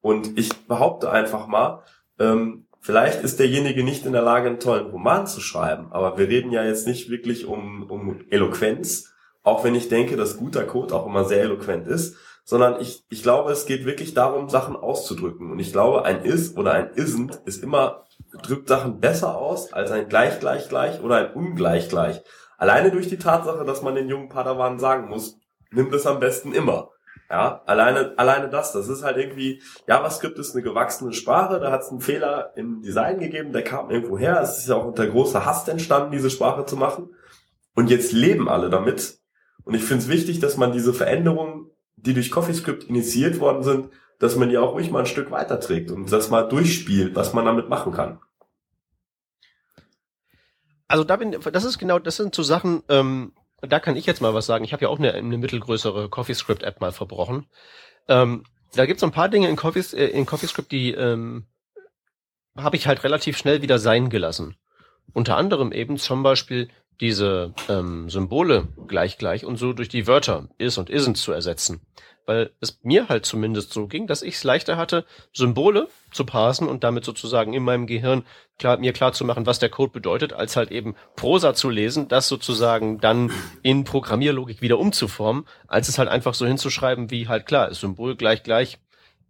[0.00, 1.82] Und ich behaupte einfach mal,
[2.18, 6.28] ähm, vielleicht ist derjenige nicht in der Lage, einen tollen Roman zu schreiben, aber wir
[6.28, 10.94] reden ja jetzt nicht wirklich um, um Eloquenz, auch wenn ich denke, dass guter Code
[10.94, 15.50] auch immer sehr eloquent ist, sondern ich, ich glaube, es geht wirklich darum, Sachen auszudrücken.
[15.50, 18.03] Und ich glaube, ein Is oder ein Isn't ist immer,
[18.42, 22.22] drückt Sachen besser aus als ein Gleich, Gleich, Gleich oder ein Ungleich, Gleich.
[22.58, 25.38] Alleine durch die Tatsache, dass man den jungen Padawan sagen muss,
[25.70, 26.90] nimm das am besten immer.
[27.30, 31.82] Ja, alleine, alleine das, das ist halt irgendwie, JavaScript ist eine gewachsene Sprache, da hat
[31.82, 35.06] es einen Fehler im Design gegeben, der kam irgendwo her, es ist ja auch unter
[35.06, 37.08] großer Hast entstanden, diese Sprache zu machen.
[37.74, 39.18] Und jetzt leben alle damit
[39.64, 43.88] und ich finde es wichtig, dass man diese Veränderungen, die durch CoffeeScript initiiert worden sind,
[44.18, 47.44] dass man die auch ruhig mal ein Stück weiterträgt und das mal durchspielt, was man
[47.44, 48.20] damit machen kann.
[50.88, 54.20] Also da bin, das ist genau, das sind so Sachen, ähm, da kann ich jetzt
[54.20, 54.64] mal was sagen.
[54.64, 57.46] Ich habe ja auch eine, eine mittelgrößere CoffeeScript-App mal verbrochen.
[58.08, 61.46] Ähm, da gibt es ein paar Dinge in, Coffee, äh, in CoffeeScript, die ähm,
[62.56, 64.56] habe ich halt relativ schnell wieder sein gelassen.
[65.12, 66.68] Unter anderem eben zum Beispiel
[67.00, 71.80] diese ähm, Symbole gleich gleich und so durch die Wörter is und isn't zu ersetzen.
[72.26, 76.68] Weil es mir halt zumindest so ging, dass ich es leichter hatte, Symbole zu parsen
[76.68, 78.24] und damit sozusagen in meinem Gehirn
[78.58, 82.08] klar, mir klar zu machen, was der Code bedeutet, als halt eben Prosa zu lesen,
[82.08, 83.30] das sozusagen dann
[83.62, 88.16] in Programmierlogik wieder umzuformen, als es halt einfach so hinzuschreiben, wie halt klar, ist Symbol
[88.16, 88.78] gleich gleich,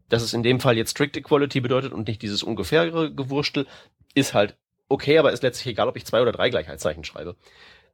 [0.08, 3.66] dass es in dem Fall jetzt Strict Equality bedeutet und nicht dieses ungefähre Gewurstel,
[4.14, 4.56] ist halt
[4.94, 7.36] okay, aber ist letztlich egal, ob ich zwei oder drei Gleichheitszeichen schreibe.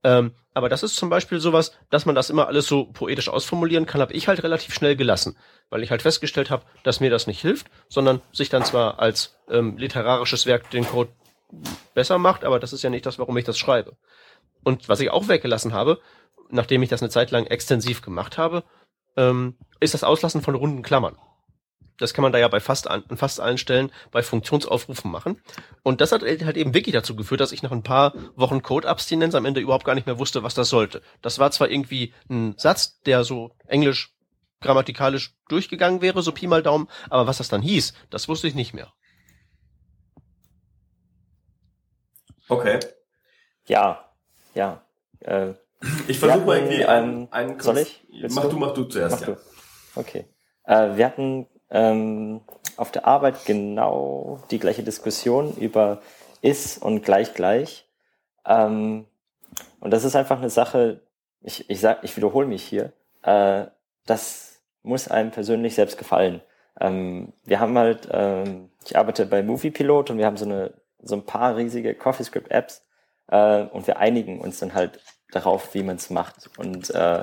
[0.03, 3.85] Ähm, aber das ist zum Beispiel sowas, dass man das immer alles so poetisch ausformulieren
[3.87, 5.37] kann, habe ich halt relativ schnell gelassen,
[5.69, 9.37] weil ich halt festgestellt habe, dass mir das nicht hilft, sondern sich dann zwar als
[9.51, 11.11] ähm, literarisches Werk den Code
[11.95, 13.97] besser macht, aber das ist ja nicht das, warum ich das schreibe.
[14.63, 16.01] Und was ich auch weggelassen habe,
[16.49, 18.65] nachdem ich das eine Zeit lang extensiv gemacht habe,
[19.17, 21.17] ähm, ist das Auslassen von runden Klammern.
[22.01, 25.41] Das kann man da ja bei fast, an, fast allen Stellen bei Funktionsaufrufen machen.
[25.83, 29.35] Und das hat halt eben wirklich dazu geführt, dass ich nach ein paar Wochen Code-Abstinenz
[29.35, 31.03] am Ende überhaupt gar nicht mehr wusste, was das sollte.
[31.23, 34.15] Das war zwar irgendwie ein Satz, der so englisch
[34.61, 38.55] grammatikalisch durchgegangen wäre, so Pi mal Daumen, aber was das dann hieß, das wusste ich
[38.55, 38.93] nicht mehr.
[42.49, 42.81] Okay.
[43.67, 44.11] Ja,
[44.55, 44.85] ja.
[45.21, 45.53] Äh,
[46.09, 48.05] ich versuche mal irgendwie einen, einen Soll ich?
[48.31, 48.59] mach du?
[48.59, 49.35] mach du zuerst, mach ja.
[49.35, 49.41] Du.
[49.95, 50.27] Okay.
[50.65, 52.41] Äh, wir hatten ähm,
[52.77, 56.01] auf der Arbeit genau die gleiche Diskussion über
[56.43, 57.87] ist und gleich gleich.
[58.47, 59.07] Ähm,
[59.81, 61.01] und das ist einfach eine Sache,
[61.43, 63.67] ich, ich sag, ich wiederhole mich hier, äh,
[64.07, 66.41] das muss einem persönlich selbst gefallen.
[66.81, 70.73] Ähm, wir haben halt, ähm, ich arbeite bei Movie Pilot und wir haben so eine,
[71.03, 72.85] so ein paar riesige CoffeeScript Apps
[73.29, 75.01] äh, und wir einigen uns dann halt
[75.33, 76.51] darauf, wie man es macht.
[76.59, 77.21] Und äh,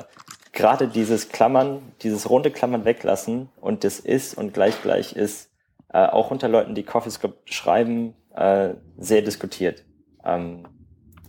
[0.54, 5.50] gerade dieses Klammern, dieses runde Klammern weglassen und das ist und gleich gleich ist,
[5.94, 9.84] äh, auch unter Leuten, die CoffeeScript schreiben, äh, sehr diskutiert.
[10.24, 10.68] Ähm,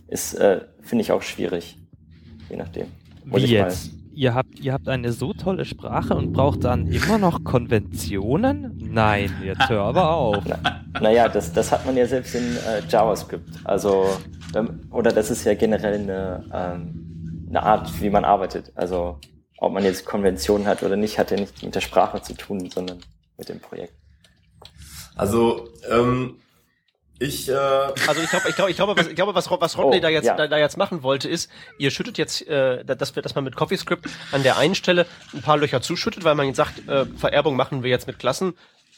[0.07, 1.77] ist, äh, finde ich auch schwierig.
[2.49, 2.87] Je nachdem.
[3.25, 3.91] Muss Wie jetzt?
[4.13, 8.73] Ihr habt, ihr habt eine so tolle Sprache und braucht dann immer noch Konventionen?
[8.91, 10.43] Nein, jetzt hör aber auf.
[10.45, 13.47] Na, naja, das, das hat man ja selbst in äh, JavaScript.
[13.63, 14.07] Also,
[14.91, 18.71] oder das ist ja generell eine, ähm, eine Art, wie man arbeitet.
[18.75, 19.19] Also
[19.57, 22.69] ob man jetzt Konventionen hat oder nicht, hat ja nicht mit der Sprache zu tun,
[22.69, 22.99] sondern
[23.37, 23.93] mit dem Projekt.
[25.15, 26.39] Also ähm,
[27.19, 29.97] ich, äh also ich glaube, ich glaube, ich glaube, was, ich glaube, was, was Rodney
[29.97, 30.35] oh, da jetzt ja.
[30.35, 33.57] da, da, jetzt machen wollte, ist, ihr schüttet jetzt, äh, dass wir, dass man mit
[33.57, 37.57] CoffeeScript an der einen Stelle ein paar Löcher zuschüttet, weil man jetzt sagt, äh, Vererbung
[37.57, 38.53] machen wir jetzt mit Klassen.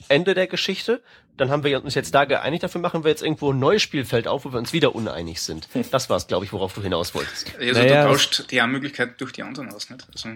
[0.08, 1.02] Ende der Geschichte.
[1.38, 4.28] Dann haben wir uns jetzt da geeinigt, dafür machen wir jetzt irgendwo ein neues Spielfeld
[4.28, 5.68] auf, wo wir uns wieder uneinig sind.
[5.74, 5.86] Hm.
[5.92, 7.56] Das war's, glaube ich, worauf du hinaus wolltest.
[7.60, 10.06] Also naja, du tauscht die eine Möglichkeit durch die anderen aus, nicht?
[10.14, 10.30] Also,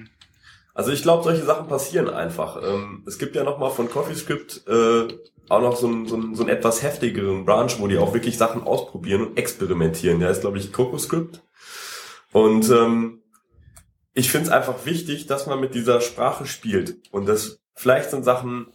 [0.73, 2.61] also ich glaube, solche Sachen passieren einfach.
[2.63, 5.07] Ähm, es gibt ja noch mal von CoffeeScript äh,
[5.49, 8.37] auch noch so einen, so, einen, so einen etwas heftigeren Branch, wo die auch wirklich
[8.37, 10.19] Sachen ausprobieren und experimentieren.
[10.19, 11.41] Der ist, glaube ich, CocoScript.
[12.31, 13.21] Und ähm,
[14.13, 16.97] ich finde es einfach wichtig, dass man mit dieser Sprache spielt.
[17.11, 18.67] Und das vielleicht sind Sachen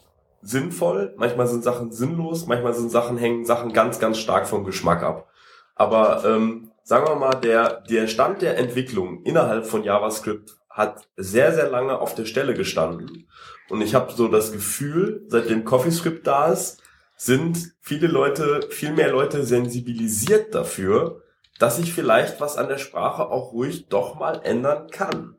[0.43, 5.03] sinnvoll, manchmal sind Sachen sinnlos, manchmal sind Sachen hängen Sachen ganz, ganz stark vom Geschmack
[5.03, 5.29] ab.
[5.75, 11.53] Aber ähm, sagen wir mal, der, der Stand der Entwicklung innerhalb von JavaScript hat sehr,
[11.53, 13.29] sehr lange auf der Stelle gestanden.
[13.69, 16.83] Und ich habe so das Gefühl, seitdem CoffeeScript da ist,
[17.17, 21.23] sind viele Leute, viel mehr Leute sensibilisiert dafür,
[21.59, 25.37] dass sich vielleicht was an der Sprache auch ruhig doch mal ändern kann.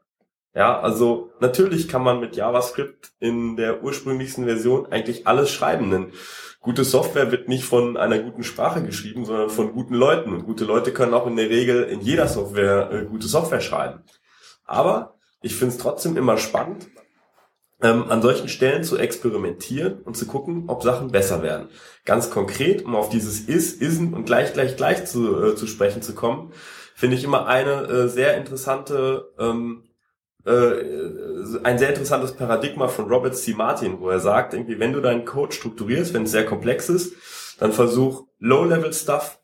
[0.54, 5.92] Ja, also natürlich kann man mit JavaScript in der ursprünglichsten Version eigentlich alles schreiben.
[5.92, 6.12] Denn
[6.60, 10.34] gute Software wird nicht von einer guten Sprache geschrieben, sondern von guten Leuten.
[10.34, 14.04] Und gute Leute können auch in der Regel in jeder Software äh, gute Software schreiben.
[14.66, 16.88] Aber ich finde es trotzdem immer spannend,
[17.82, 21.70] ähm, an solchen Stellen zu experimentieren und zu gucken, ob Sachen besser werden.
[22.06, 26.02] Ganz konkret, um auf dieses Is, Isen und gleich, gleich, gleich zu, äh, zu sprechen
[26.02, 26.52] zu kommen,
[26.94, 29.91] finde ich immer eine äh, sehr interessante, ähm, äh,
[30.46, 33.54] ein sehr interessantes Paradigma von Robert C.
[33.54, 37.14] Martin, wo er sagt, irgendwie, wenn du deinen Code strukturierst, wenn es sehr komplex ist,
[37.60, 39.40] dann versuch Low-Level-Stuff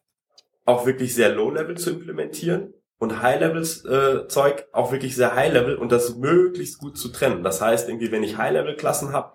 [0.65, 6.15] auch wirklich sehr Low-Level zu implementieren und High-Level-Zeug äh, auch wirklich sehr High-Level und das
[6.15, 7.43] möglichst gut zu trennen.
[7.43, 9.33] Das heißt, irgendwie, wenn ich High-Level-Klassen habe,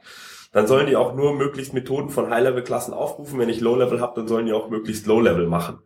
[0.53, 3.39] dann sollen die auch nur möglichst Methoden von High-Level-Klassen aufrufen.
[3.39, 5.79] Wenn ich Low-Level habe, dann sollen die auch möglichst Low-Level machen.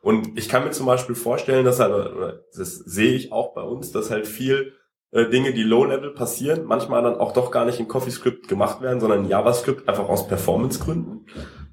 [0.00, 3.92] Und ich kann mir zum Beispiel vorstellen, dass halt, das sehe ich auch bei uns,
[3.92, 4.77] dass halt viel äh,
[5.12, 9.24] Dinge, die Low-Level passieren, manchmal dann auch doch gar nicht in CoffeeScript gemacht werden, sondern
[9.24, 11.26] in JavaScript einfach aus Performance-Gründen.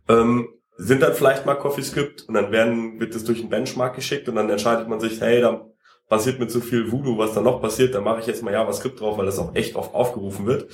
[0.07, 4.29] Ähm, sind dann vielleicht mal CoffeeScript und dann werden, wird es durch einen Benchmark geschickt
[4.29, 5.65] und dann entscheidet man sich, hey, da
[6.09, 8.99] passiert mit so viel Voodoo, was da noch passiert, dann mache ich jetzt mal JavaScript
[8.99, 10.69] drauf, weil das auch echt oft aufgerufen wird.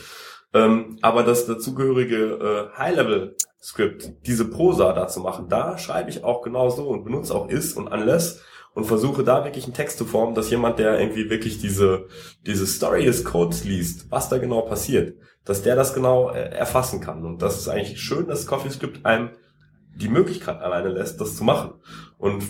[0.54, 6.42] Ähm, aber das dazugehörige äh, High-Level-Script, diese Prosa da zu machen, da schreibe ich auch
[6.42, 10.06] genau so und benutze auch is und unless und versuche da wirklich einen Text zu
[10.06, 12.08] formen, dass jemand, der irgendwie wirklich diese,
[12.46, 17.02] diese Story des Codes liest, was da genau passiert, dass der das genau äh, erfassen
[17.02, 17.26] kann.
[17.26, 19.32] Und das ist eigentlich schön, dass CoffeeScript einem
[19.96, 21.74] die Möglichkeit alleine lässt, das zu machen.
[22.18, 22.44] Und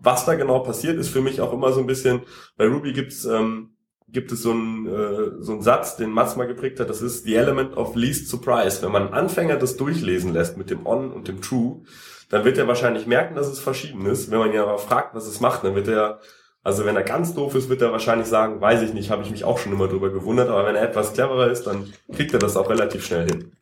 [0.00, 2.22] was da genau passiert, ist für mich auch immer so ein bisschen,
[2.56, 3.76] bei Ruby gibt's ähm,
[4.08, 7.24] gibt es so einen, äh, so einen Satz, den Mats mal geprägt hat, das ist
[7.24, 8.82] the element of least surprise.
[8.82, 11.82] Wenn man Anfänger das durchlesen lässt mit dem on und dem true,
[12.28, 14.30] dann wird er wahrscheinlich merken, dass es verschieden ist.
[14.30, 16.20] Wenn man ihn aber fragt, was es macht, dann wird er,
[16.62, 19.30] also wenn er ganz doof ist, wird er wahrscheinlich sagen, weiß ich nicht, habe ich
[19.30, 22.38] mich auch schon immer drüber gewundert, aber wenn er etwas cleverer ist, dann kriegt er
[22.38, 23.52] das auch relativ schnell hin.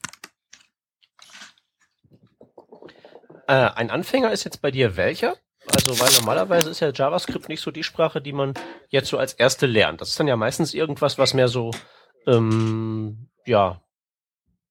[3.47, 5.37] Äh, ein Anfänger ist jetzt bei dir welcher?
[5.67, 8.55] Also, weil normalerweise ist ja JavaScript nicht so die Sprache, die man
[8.89, 10.01] jetzt so als erste lernt.
[10.01, 11.71] Das ist dann ja meistens irgendwas, was mehr so,
[12.27, 13.81] ähm, ja,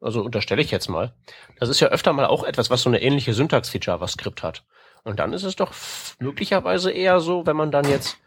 [0.03, 1.13] also unterstelle ich jetzt mal,
[1.59, 4.63] das ist ja öfter mal auch etwas, was so eine ähnliche Syntax wie JavaScript hat.
[5.03, 5.73] Und dann ist es doch
[6.19, 8.17] möglicherweise eher so, wenn man dann jetzt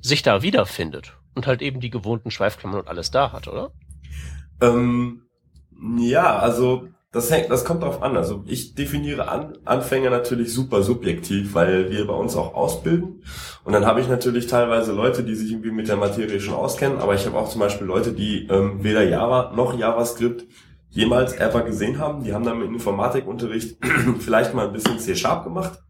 [0.00, 3.72] sich da wiederfindet und halt eben die gewohnten Schweifklammern und alles da hat, oder?
[4.60, 5.22] Ähm,
[5.98, 8.14] ja, also das hängt, das kommt drauf an.
[8.14, 13.22] Also ich definiere an, Anfänger natürlich super subjektiv, weil wir bei uns auch ausbilden.
[13.64, 16.98] Und dann habe ich natürlich teilweise Leute, die sich irgendwie mit der Materie schon auskennen,
[16.98, 20.44] aber ich habe auch zum Beispiel Leute, die ähm, weder Java noch JavaScript
[20.90, 22.22] jemals ever gesehen haben.
[22.22, 23.78] Die haben dann im Informatikunterricht
[24.18, 25.82] vielleicht mal ein bisschen C-Sharp gemacht.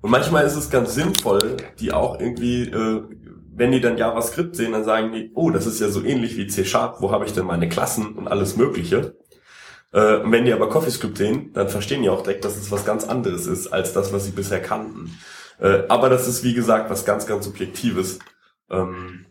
[0.00, 3.02] Und manchmal ist es ganz sinnvoll, die auch irgendwie, äh,
[3.52, 6.46] wenn die dann JavaScript sehen, dann sagen die, oh, das ist ja so ähnlich wie
[6.46, 9.16] C-Sharp, wo habe ich denn meine Klassen und alles Mögliche.
[9.96, 13.04] Äh, wenn die aber CoffeeScript sehen, dann verstehen die auch direkt, dass es was ganz
[13.04, 15.18] anderes ist, als das, was sie bisher kannten.
[15.58, 18.18] Äh, aber das ist, wie gesagt, was ganz, ganz Subjektives.
[18.68, 19.24] Ähm,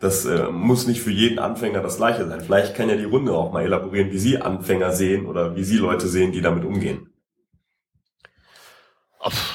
[0.00, 2.40] das äh, muss nicht für jeden Anfänger das gleiche sein.
[2.40, 5.76] Vielleicht kann ja die Runde auch mal elaborieren, wie sie Anfänger sehen oder wie sie
[5.76, 7.12] Leute sehen, die damit umgehen.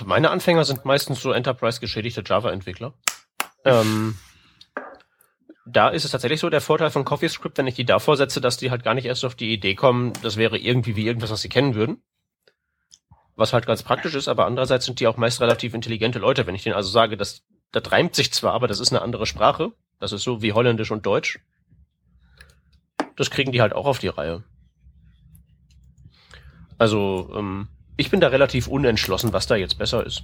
[0.06, 2.94] Meine Anfänger sind meistens so Enterprise-geschädigte Java-Entwickler.
[3.66, 4.16] Ähm,
[5.66, 8.58] da ist es tatsächlich so der Vorteil von CoffeeScript, wenn ich die davor setze, dass
[8.58, 11.42] die halt gar nicht erst auf die Idee kommen, das wäre irgendwie wie irgendwas, was
[11.42, 12.02] sie kennen würden.
[13.36, 16.46] Was halt ganz praktisch ist, aber andererseits sind die auch meist relativ intelligente Leute.
[16.46, 19.26] Wenn ich denen also sage, das, das reimt sich zwar, aber das ist eine andere
[19.26, 19.72] Sprache.
[20.00, 21.40] Das ist so wie Holländisch und Deutsch.
[23.16, 24.44] Das kriegen die halt auch auf die Reihe.
[26.78, 30.24] Also, ähm, ich bin da relativ unentschlossen, was da jetzt besser ist.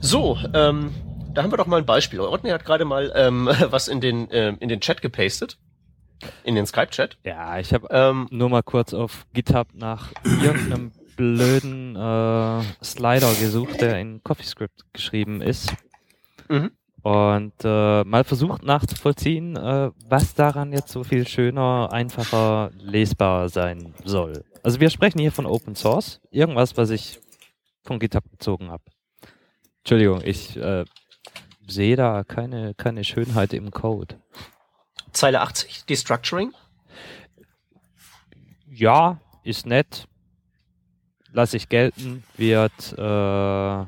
[0.00, 0.94] So, ähm,
[1.36, 2.20] da haben wir doch mal ein Beispiel.
[2.20, 5.58] Rodney hat gerade mal ähm, was in den, äh, in den Chat gepastet.
[6.44, 7.18] In den Skype-Chat.
[7.24, 13.82] Ja, ich habe ähm, nur mal kurz auf GitHub nach irgendeinem blöden äh, Slider gesucht,
[13.82, 15.74] der in CoffeeScript geschrieben ist.
[16.48, 16.70] Mhm.
[17.02, 23.94] Und äh, mal versucht nachzuvollziehen, äh, was daran jetzt so viel schöner, einfacher, lesbar sein
[24.04, 24.42] soll.
[24.62, 27.20] Also wir sprechen hier von Open Source, irgendwas, was ich
[27.84, 28.82] von GitHub bezogen habe.
[29.82, 30.84] Entschuldigung, ich äh,
[31.66, 34.16] sehe da keine, keine Schönheit im Code.
[35.12, 36.52] Zeile 80, Destructuring?
[38.68, 40.06] Ja, ist nett.
[41.32, 42.24] Lasse ich gelten.
[42.36, 43.84] Wird äh,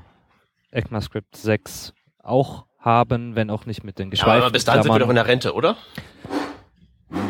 [0.70, 4.92] ECMAScript 6 auch haben, wenn auch nicht mit den geschweiften ja, aber bis dahin sind
[4.92, 5.76] wir doch in der Rente, oder?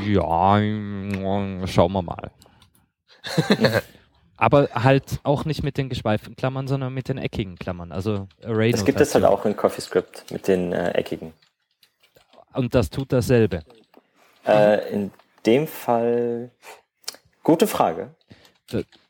[0.05, 0.59] Ja,
[1.67, 2.31] schauen wir mal.
[4.39, 7.93] Aber halt auch nicht mit den geschweiften Klammern, sondern mit den eckigen Klammern.
[7.93, 8.71] Also Array.
[8.71, 11.33] Das gibt es halt auch in CoffeeScript mit den äh, eckigen.
[12.55, 13.63] Und das tut dasselbe.
[14.47, 15.11] Äh, in
[15.45, 16.51] dem Fall,
[17.43, 18.15] gute Frage.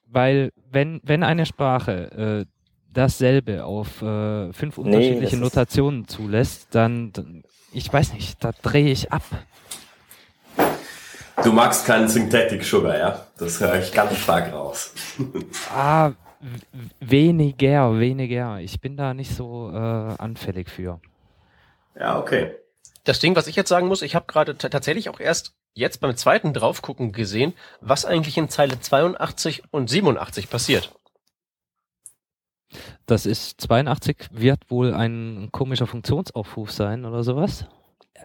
[0.06, 2.52] Weil wenn, wenn eine Sprache äh,
[2.92, 8.90] dasselbe auf äh, fünf unterschiedliche nee, Notationen zulässt, dann, dann, ich weiß nicht, da drehe
[8.90, 9.22] ich ab.
[11.44, 13.26] Du magst keinen Syntactic Sugar, ja?
[13.38, 14.92] Das höre ich ganz stark raus.
[15.74, 16.12] ah,
[17.00, 18.60] weniger, weniger.
[18.60, 21.00] Ich bin da nicht so äh, anfällig für.
[21.98, 22.54] Ja, okay.
[23.04, 26.16] Das Ding, was ich jetzt sagen muss, ich habe gerade tatsächlich auch erst jetzt beim
[26.16, 30.92] zweiten draufgucken gesehen, was eigentlich in Zeile 82 und 87 passiert.
[33.06, 37.66] Das ist 82 wird wohl ein komischer Funktionsaufruf sein oder sowas.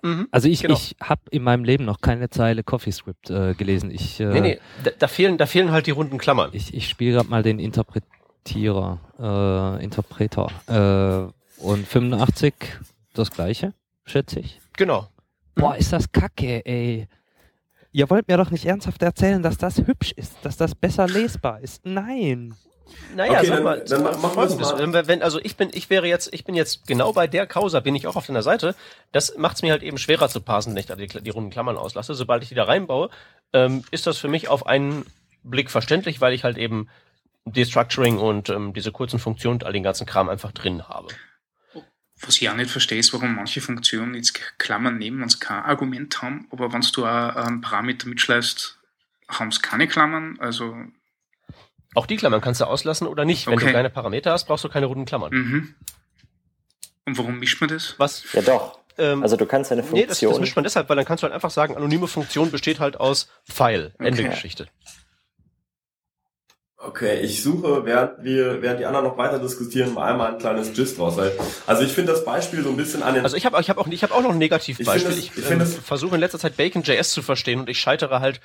[0.04, 0.74] Mhm, also ich, genau.
[0.74, 3.90] ich habe in meinem Leben noch keine Zeile CoffeeScript äh, gelesen.
[3.90, 6.50] Ich, äh, nee, nee, da, da, fehlen, da fehlen halt die runden Klammern.
[6.52, 10.52] Ich, ich spiele gerade mal den Interpretierer, äh, Interpreter.
[10.68, 12.54] Äh, und 85
[13.14, 13.74] das gleiche,
[14.06, 14.60] schätze ich.
[14.76, 15.08] Genau.
[15.56, 17.08] Boah, ist das kacke, ey.
[17.94, 21.62] Ihr wollt mir doch nicht ernsthaft erzählen, dass das hübsch ist, dass das besser lesbar
[21.62, 21.86] ist.
[21.86, 22.56] Nein.
[23.16, 24.72] Naja, okay, sag dann, mal, dann machen folgendes.
[24.72, 25.08] Mal.
[25.08, 27.96] Wenn, also ich bin, ich wäre jetzt, ich bin jetzt genau bei der Causa, bin
[27.96, 28.76] ich auch auf deiner Seite.
[29.12, 31.50] Das macht es mir halt eben schwerer zu parsen, wenn ich da die, die runden
[31.50, 32.14] Klammern auslasse.
[32.14, 33.10] Sobald ich die da reinbaue,
[33.54, 35.06] ähm, ist das für mich auf einen
[35.44, 36.90] Blick verständlich, weil ich halt eben
[37.46, 41.10] Destructuring und ähm, diese kurzen Funktionen und all den ganzen Kram einfach drin habe.
[42.22, 45.64] Was ich auch nicht verstehe, ist, warum manche Funktionen jetzt Klammern nehmen, wenn sie kein
[45.64, 48.80] Argument haben, aber wenn du auch einen Parameter mitschleißt,
[49.28, 50.38] haben sie keine Klammern.
[50.40, 50.76] Also
[51.96, 53.48] auch die Klammern kannst du auslassen oder nicht.
[53.48, 53.68] Wenn okay.
[53.68, 55.34] du keine Parameter hast, brauchst du keine runden Klammern.
[55.34, 55.76] Mhm.
[57.06, 57.96] Und warum mischt man das?
[57.98, 58.24] Was?
[58.34, 58.80] Ja doch.
[58.98, 60.02] Ähm, also du kannst eine Funktion.
[60.02, 62.52] Nee, das, das mischt man deshalb, weil dann kannst du halt einfach sagen, anonyme Funktion
[62.52, 63.92] besteht halt aus File.
[63.96, 64.08] Okay.
[64.08, 64.68] Ende Geschichte.
[66.86, 70.74] Okay, ich suche, während wir, während die anderen noch weiter diskutieren, mal einmal ein kleines
[70.74, 71.18] Gist raus.
[71.66, 73.24] Also ich finde das Beispiel so ein bisschen an den.
[73.24, 75.12] Also ich habe ich hab auch, ich hab auch noch ein Negativbeispiel.
[75.12, 78.42] Ich, ich, ich ähm, versuche in letzter Zeit Bacon.js zu verstehen und ich scheitere halt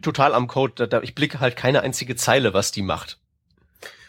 [0.00, 0.88] total am Code.
[0.88, 3.18] Da, ich blicke halt keine einzige Zeile, was die macht.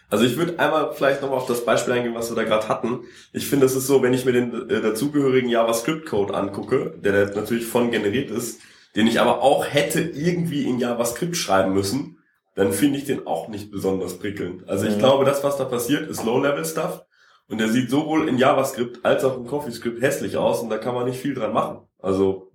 [0.09, 3.05] Also ich würde einmal vielleicht nochmal auf das Beispiel eingehen, was wir da gerade hatten.
[3.31, 7.65] Ich finde, es ist so, wenn ich mir den äh, dazugehörigen JavaScript-Code angucke, der natürlich
[7.65, 8.59] von generiert ist,
[8.97, 12.17] den ich aber auch hätte irgendwie in JavaScript schreiben müssen,
[12.55, 14.67] dann finde ich den auch nicht besonders prickelnd.
[14.67, 14.99] Also ich mhm.
[14.99, 17.05] glaube, das, was da passiert, ist Low-Level-Stuff.
[17.47, 20.93] Und der sieht sowohl in JavaScript als auch in CoffeeScript hässlich aus und da kann
[20.93, 21.79] man nicht viel dran machen.
[21.99, 22.50] Also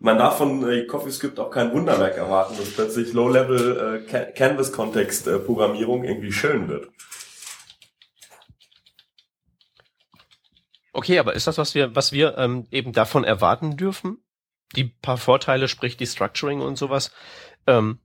[0.00, 6.08] man darf von äh, CoffeeScript auch kein Wunderwerk erwarten, dass plötzlich Low-Level äh, Canvas-Kontext-Programmierung äh,
[6.08, 6.88] irgendwie schön wird.
[10.92, 14.18] Okay, aber ist das, was wir, was wir ähm, eben davon erwarten dürfen?
[14.74, 17.12] Die paar Vorteile, sprich die Structuring und sowas,
[17.66, 18.00] ähm,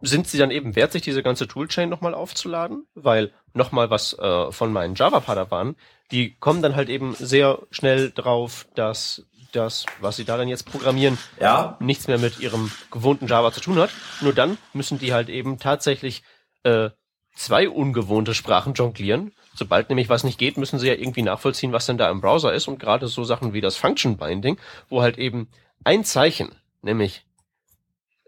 [0.00, 2.86] sind sie dann eben wert, sich diese ganze Toolchain nochmal aufzuladen?
[2.94, 5.76] Weil nochmal was äh, von meinen Java-Padawan,
[6.10, 10.64] die kommen dann halt eben sehr schnell drauf, dass das, was sie da dann jetzt
[10.64, 11.76] programmieren, ja.
[11.80, 13.90] nichts mehr mit ihrem gewohnten Java zu tun hat.
[14.20, 16.22] Nur dann müssen die halt eben tatsächlich
[16.64, 16.90] äh,
[17.34, 19.32] zwei ungewohnte Sprachen jonglieren.
[19.54, 22.52] Sobald nämlich was nicht geht, müssen sie ja irgendwie nachvollziehen, was denn da im Browser
[22.52, 22.68] ist.
[22.68, 25.48] Und gerade so Sachen wie das Function Binding, wo halt eben
[25.84, 27.24] ein Zeichen, nämlich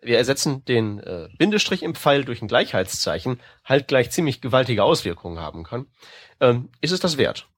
[0.03, 5.39] wir ersetzen den äh, Bindestrich im Pfeil durch ein Gleichheitszeichen, halt gleich ziemlich gewaltige Auswirkungen
[5.39, 5.87] haben kann.
[6.41, 7.49] Ähm, ist es das wert?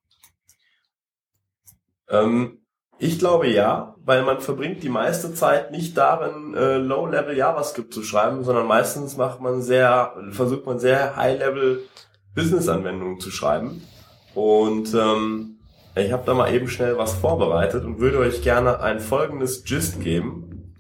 [2.09, 2.65] Ähm,
[2.99, 8.03] ich glaube ja, weil man verbringt die meiste Zeit nicht darin, äh, Low-Level JavaScript zu
[8.03, 11.83] schreiben, sondern meistens macht man sehr, versucht man sehr High-Level
[12.35, 13.83] Business-Anwendungen zu schreiben.
[14.35, 15.57] Und ähm,
[15.97, 20.01] ich habe da mal eben schnell was vorbereitet und würde euch gerne ein folgendes Gist
[20.01, 20.75] geben.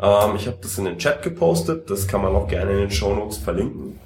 [0.00, 2.90] Ähm, ich habe das in den Chat gepostet, das kann man auch gerne in den
[2.90, 3.98] Show Notes verlinken.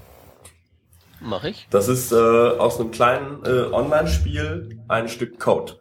[1.20, 1.66] Mach ich.
[1.70, 5.80] Das ist äh, aus einem kleinen äh, Online-Spiel ein Stück Code.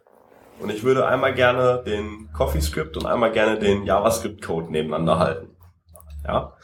[0.60, 5.48] Und ich würde einmal gerne den CoffeeScript und einmal gerne den JavaScript-Code nebeneinander halten.
[6.26, 6.54] Ja.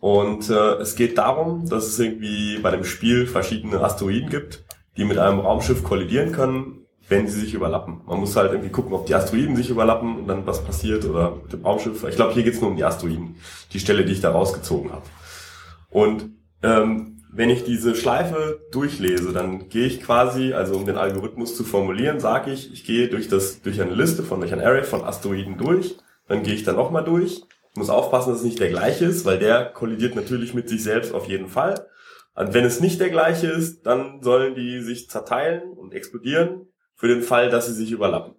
[0.00, 4.64] Und äh, es geht darum, dass es irgendwie bei dem Spiel verschiedene Asteroiden gibt,
[4.96, 8.02] die mit einem Raumschiff kollidieren können, wenn sie sich überlappen.
[8.06, 11.36] Man muss halt irgendwie gucken, ob die Asteroiden sich überlappen und dann was passiert oder
[11.42, 12.04] mit dem Raumschiff.
[12.04, 13.36] Ich glaube, hier geht es nur um die Asteroiden,
[13.72, 15.06] die Stelle, die ich da rausgezogen habe.
[15.90, 16.30] Und
[16.62, 21.64] ähm, wenn ich diese Schleife durchlese, dann gehe ich quasi, also um den Algorithmus zu
[21.64, 25.02] formulieren, sage ich, ich gehe durch das durch eine Liste von durch ein Array von
[25.04, 27.42] Asteroiden durch, dann gehe ich da nochmal durch.
[27.70, 30.82] Ich muss aufpassen, dass es nicht der gleiche ist, weil der kollidiert natürlich mit sich
[30.82, 31.86] selbst auf jeden Fall.
[32.34, 37.08] Und wenn es nicht der gleiche ist, dann sollen die sich zerteilen und explodieren für
[37.08, 38.34] den Fall, dass sie sich überlappen.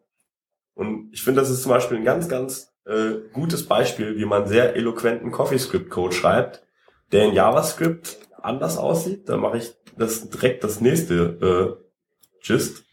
[0.74, 4.48] Und ich finde, das ist zum Beispiel ein ganz, ganz äh, gutes Beispiel, wie man
[4.48, 6.66] sehr eloquenten CoffeeScript-Code schreibt,
[7.12, 12.84] der in JavaScript anders aussieht, dann mache ich das direkt das nächste äh, Gist.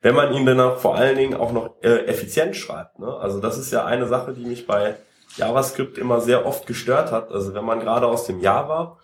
[0.00, 2.98] wenn man ihn dann vor allen Dingen auch noch äh, effizient schreibt.
[2.98, 3.14] Ne?
[3.16, 4.96] Also das ist ja eine Sache, die mich bei
[5.36, 7.30] JavaScript immer sehr oft gestört hat.
[7.30, 8.98] Also wenn man gerade aus dem Java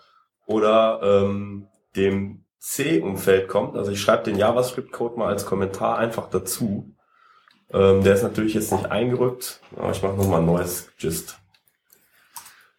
[0.46, 6.94] oder ähm, dem C-Umfeld kommt, also ich schreibe den JavaScript-Code mal als Kommentar einfach dazu.
[7.72, 11.38] Ähm, der ist natürlich jetzt nicht eingerückt, aber ich mache nochmal ein neues Gist.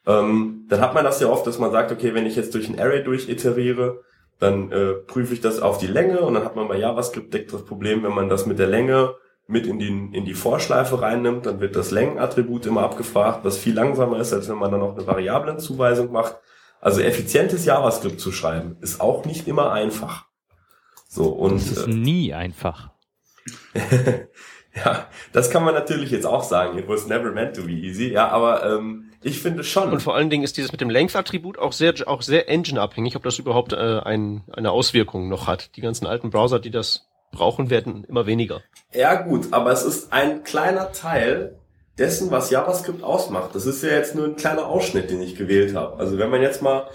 [0.07, 2.69] Ähm, dann hat man das ja oft, dass man sagt, okay, wenn ich jetzt durch
[2.69, 4.01] ein Array durchiteriere,
[4.39, 7.53] dann äh, prüfe ich das auf die Länge und dann hat man bei JavaScript deckt
[7.53, 9.15] das Problem, wenn man das mit der Länge
[9.49, 13.73] mit in die, in die Vorschleife reinnimmt, dann wird das Längenattribut immer abgefragt, was viel
[13.73, 16.35] langsamer ist, als wenn man dann noch eine Variablenzuweisung macht.
[16.79, 20.27] Also effizientes JavaScript zu schreiben, ist auch nicht immer einfach.
[21.07, 22.91] So, und, das ist äh, nie einfach.
[24.75, 26.77] ja, das kann man natürlich jetzt auch sagen.
[26.77, 28.11] It was never meant to be easy.
[28.11, 29.91] Ja, aber ähm, ich finde schon.
[29.91, 33.23] Und vor allen Dingen ist dieses mit dem Length-Attribut auch sehr, auch sehr engine-abhängig, ob
[33.23, 35.75] das überhaupt äh, ein, eine Auswirkung noch hat.
[35.75, 38.61] Die ganzen alten Browser, die das brauchen, werden immer weniger.
[38.93, 41.55] Ja gut, aber es ist ein kleiner Teil
[41.97, 43.53] dessen, was JavaScript ausmacht.
[43.53, 45.97] Das ist ja jetzt nur ein kleiner Ausschnitt, den ich gewählt habe.
[45.97, 46.87] Also wenn man jetzt mal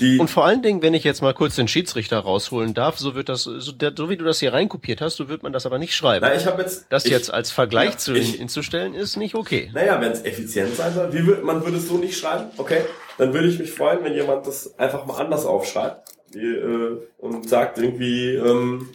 [0.00, 3.14] die und vor allen Dingen, wenn ich jetzt mal kurz den Schiedsrichter rausholen darf, so
[3.14, 5.78] wird das, so, so wie du das hier reinkopiert hast, so wird man das aber
[5.78, 6.24] nicht schreiben.
[6.26, 9.34] Na, ich habe jetzt das ich, jetzt als Vergleich ja, zu ich, hinzustellen ist nicht
[9.34, 9.70] okay.
[9.74, 12.82] Naja, wenn es effizient sein soll, wie man würde es so nicht schreiben, okay?
[13.18, 17.48] Dann würde ich mich freuen, wenn jemand das einfach mal anders aufschreibt die, äh, und
[17.48, 18.88] sagt irgendwie, ähm,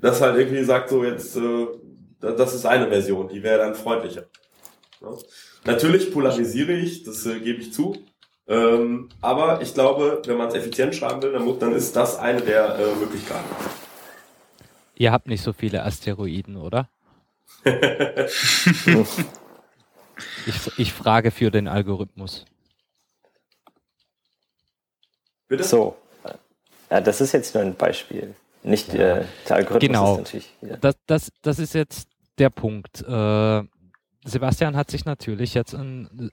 [0.00, 1.66] das halt irgendwie sagt so jetzt, äh,
[2.20, 4.24] das ist eine Version, die wäre dann freundlicher.
[5.00, 5.16] Ja.
[5.64, 7.96] Natürlich polarisiere ich, das äh, gebe ich zu.
[8.48, 12.18] Ähm, aber ich glaube, wenn man es effizient schreiben will, dann, muss, dann ist das
[12.18, 13.44] eine der äh, Möglichkeiten.
[14.94, 16.88] Ihr habt nicht so viele Asteroiden, oder?
[17.64, 17.74] ich,
[20.78, 22.46] ich frage für den Algorithmus.
[25.46, 25.64] Bitte?
[25.64, 25.96] So.
[26.90, 28.34] Ja, das ist jetzt nur ein Beispiel.
[28.62, 29.18] Nicht ja.
[29.18, 30.12] äh, der Algorithmus genau.
[30.14, 30.54] ist natürlich.
[30.62, 30.76] Ja.
[30.78, 33.02] Das, das, das ist jetzt der Punkt.
[33.02, 33.62] Äh,
[34.24, 36.30] Sebastian hat sich natürlich jetzt ein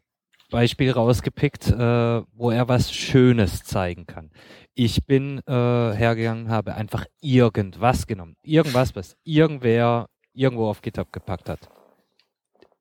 [0.56, 4.32] Beispiel rausgepickt, äh, wo er was Schönes zeigen kann.
[4.74, 8.38] Ich bin äh, hergegangen, habe einfach irgendwas genommen.
[8.42, 11.70] Irgendwas, was irgendwer irgendwo auf GitHub gepackt hat.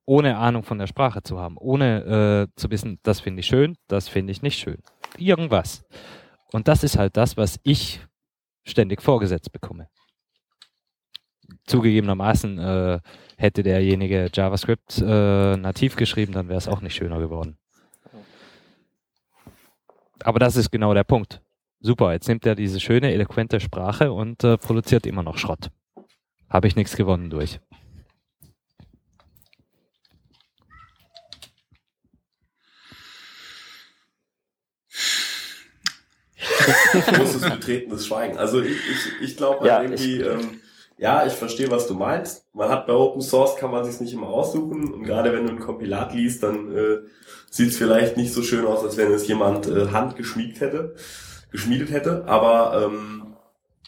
[0.06, 1.56] Ohne Ahnung von der Sprache zu haben.
[1.58, 4.78] Ohne äh, zu wissen, das finde ich schön, das finde ich nicht schön.
[5.18, 5.84] Irgendwas.
[6.52, 8.00] Und das ist halt das, was ich
[8.64, 9.88] ständig vorgesetzt bekomme.
[11.66, 13.00] Zugegebenermaßen äh,
[13.36, 17.58] hätte derjenige JavaScript äh, nativ geschrieben, dann wäre es auch nicht schöner geworden.
[20.22, 21.40] Aber das ist genau der Punkt.
[21.80, 25.70] Super, jetzt nimmt er diese schöne, eloquente Sprache und äh, produziert immer noch Schrott.
[26.48, 27.60] Habe ich nichts gewonnen durch.
[37.06, 38.38] großes betretenes Schweigen.
[38.38, 40.60] Also ich, ich, ich glaube ja, irgendwie, ich, ähm,
[40.98, 42.46] ja, ich verstehe, was du meinst.
[42.54, 45.52] Man hat bei Open Source kann man sich nicht immer aussuchen und gerade wenn du
[45.52, 46.98] ein Kompilat liest, dann äh,
[47.50, 50.94] sieht es vielleicht nicht so schön aus, als wenn es jemand äh, handgeschmiedet hätte,
[51.50, 52.24] geschmiedet hätte.
[52.26, 53.34] Aber ähm,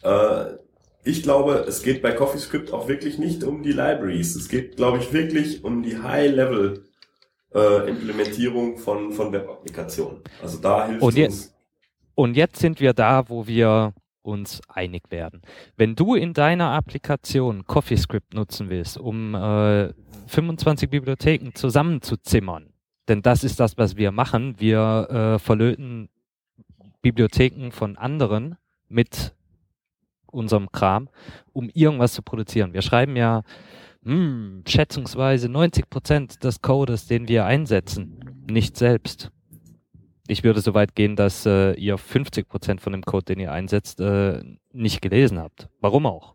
[0.03, 0.57] äh,
[1.05, 4.35] ich glaube, es geht bei CoffeeScript auch wirklich nicht um die Libraries.
[4.35, 6.85] Es geht, glaube ich, wirklich um die High-Level
[7.55, 10.21] äh, Implementierung von, von Web-Applikationen.
[10.43, 11.55] Also da hilft und uns.
[12.17, 13.93] Und jetzt sind wir da, wo wir
[14.27, 15.43] uns einig werden.
[15.77, 19.93] Wenn du in deiner Applikation CoffeeScript nutzen willst, um äh,
[20.27, 22.73] 25 Bibliotheken zusammenzuzimmern,
[23.09, 26.09] denn das ist das, was wir machen, wir äh, verlöten
[27.03, 28.57] Bibliotheken von anderen
[28.89, 29.35] mit
[30.27, 31.09] unserem Kram,
[31.53, 32.73] um irgendwas zu produzieren.
[32.73, 33.43] Wir schreiben ja
[34.03, 39.31] mh, hm, schätzungsweise 90 Prozent des Codes, den wir einsetzen, nicht selbst
[40.29, 43.53] ich würde so weit gehen, dass äh, ihr 50 Prozent von dem Code, den ihr
[43.53, 45.69] einsetzt, äh, nicht gelesen habt.
[45.81, 46.35] Warum auch?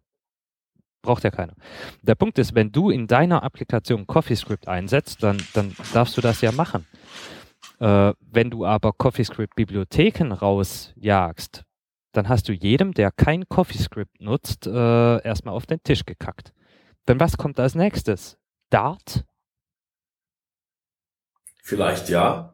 [1.02, 1.56] Braucht ja keiner.
[2.02, 6.42] Der Punkt ist, wenn du in deiner Applikation CoffeeScript einsetzt, dann, dann darfst du das
[6.42, 6.86] ja machen.
[7.80, 11.64] Äh, wenn du aber CoffeeScript Bibliotheken rausjagst,
[12.12, 16.54] dann hast du jedem, der kein CoffeeScript nutzt, äh, erstmal auf den Tisch gekackt.
[17.08, 18.38] Denn was kommt als nächstes?
[18.70, 19.26] Dart?
[21.64, 22.54] Vielleicht ja.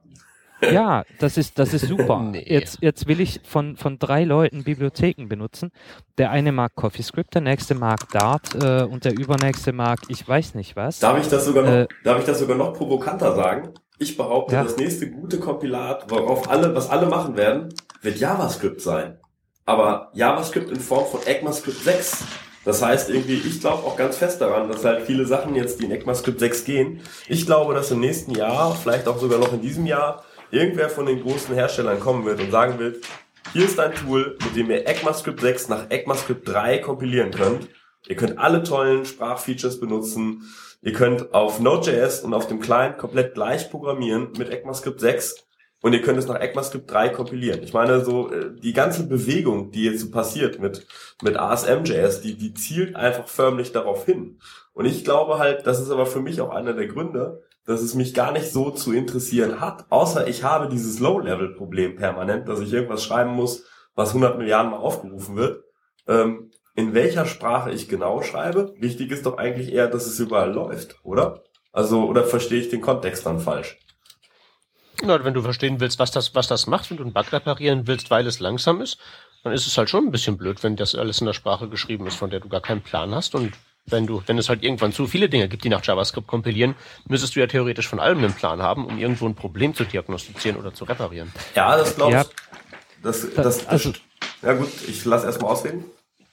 [0.62, 2.20] Ja, das ist, das ist super.
[2.32, 2.44] nee.
[2.48, 5.72] Jetzt, jetzt will ich von, von drei Leuten Bibliotheken benutzen.
[6.18, 10.56] Der eine mag CoffeeScript, der nächste mag Dart äh, und der übernächste mag ich weiß
[10.56, 11.00] nicht was.
[11.00, 13.74] Darf ich das sogar noch, äh, darf ich das sogar noch provokanter sagen?
[14.00, 14.64] Ich behaupte, ja.
[14.64, 19.18] das nächste gute Kompilat, worauf alle, was alle machen werden, wird JavaScript sein.
[19.66, 22.24] Aber JavaScript in Form von ECMAScript 6.
[22.64, 25.86] Das heißt irgendwie, ich glaube auch ganz fest daran, dass halt viele Sachen jetzt, die
[25.86, 27.02] in ECMAScript 6 gehen.
[27.28, 31.06] Ich glaube, dass im nächsten Jahr, vielleicht auch sogar noch in diesem Jahr, irgendwer von
[31.06, 33.06] den großen Herstellern kommen wird und sagen wird,
[33.54, 37.68] hier ist ein Tool, mit dem ihr ECMAScript 6 nach ECMAScript 3 kompilieren könnt
[38.08, 40.44] Ihr könnt alle tollen Sprachfeatures benutzen.
[40.82, 45.46] Ihr könnt auf Node.js und auf dem Client komplett gleich programmieren mit ECMAScript 6
[45.82, 47.64] und ihr könnt es nach ECMAScript 3 kompilieren.
[47.64, 50.88] Ich meine, so äh, die ganze Bewegung, die jetzt so passiert mit,
[51.22, 54.40] mit ASM.js, die, die zielt einfach förmlich darauf hin.
[54.74, 57.94] Und ich glaube halt, das ist aber für mich auch einer der Gründe, dass es
[57.94, 62.72] mich gar nicht so zu interessieren hat, außer ich habe dieses Low-Level-Problem permanent, dass ich
[62.72, 65.64] irgendwas schreiben muss, was 100 Milliarden Mal aufgerufen wird.
[66.08, 68.74] Ähm, in welcher Sprache ich genau schreibe.
[68.80, 71.44] Wichtig ist doch eigentlich eher, dass es überall läuft, oder?
[71.74, 73.78] Also, oder verstehe ich den Kontext dann falsch?
[75.04, 77.86] Na, wenn du verstehen willst, was das, was das macht, wenn du einen Bug reparieren
[77.86, 78.98] willst, weil es langsam ist,
[79.44, 82.08] dann ist es halt schon ein bisschen blöd, wenn das alles in der Sprache geschrieben
[82.08, 83.36] ist, von der du gar keinen Plan hast.
[83.36, 83.54] Und
[83.90, 86.76] wenn du, wenn es halt irgendwann zu viele Dinge gibt, die nach JavaScript kompilieren,
[87.08, 90.58] müsstest du ja theoretisch von allem einen Plan haben, um irgendwo ein Problem zu diagnostizieren
[90.58, 91.32] oder zu reparieren.
[91.56, 92.18] Ja, das glaube ich.
[92.18, 92.26] Ja.
[93.04, 93.94] Das, das, das, also,
[94.42, 95.86] ja gut, ich lasse erstmal ausreden.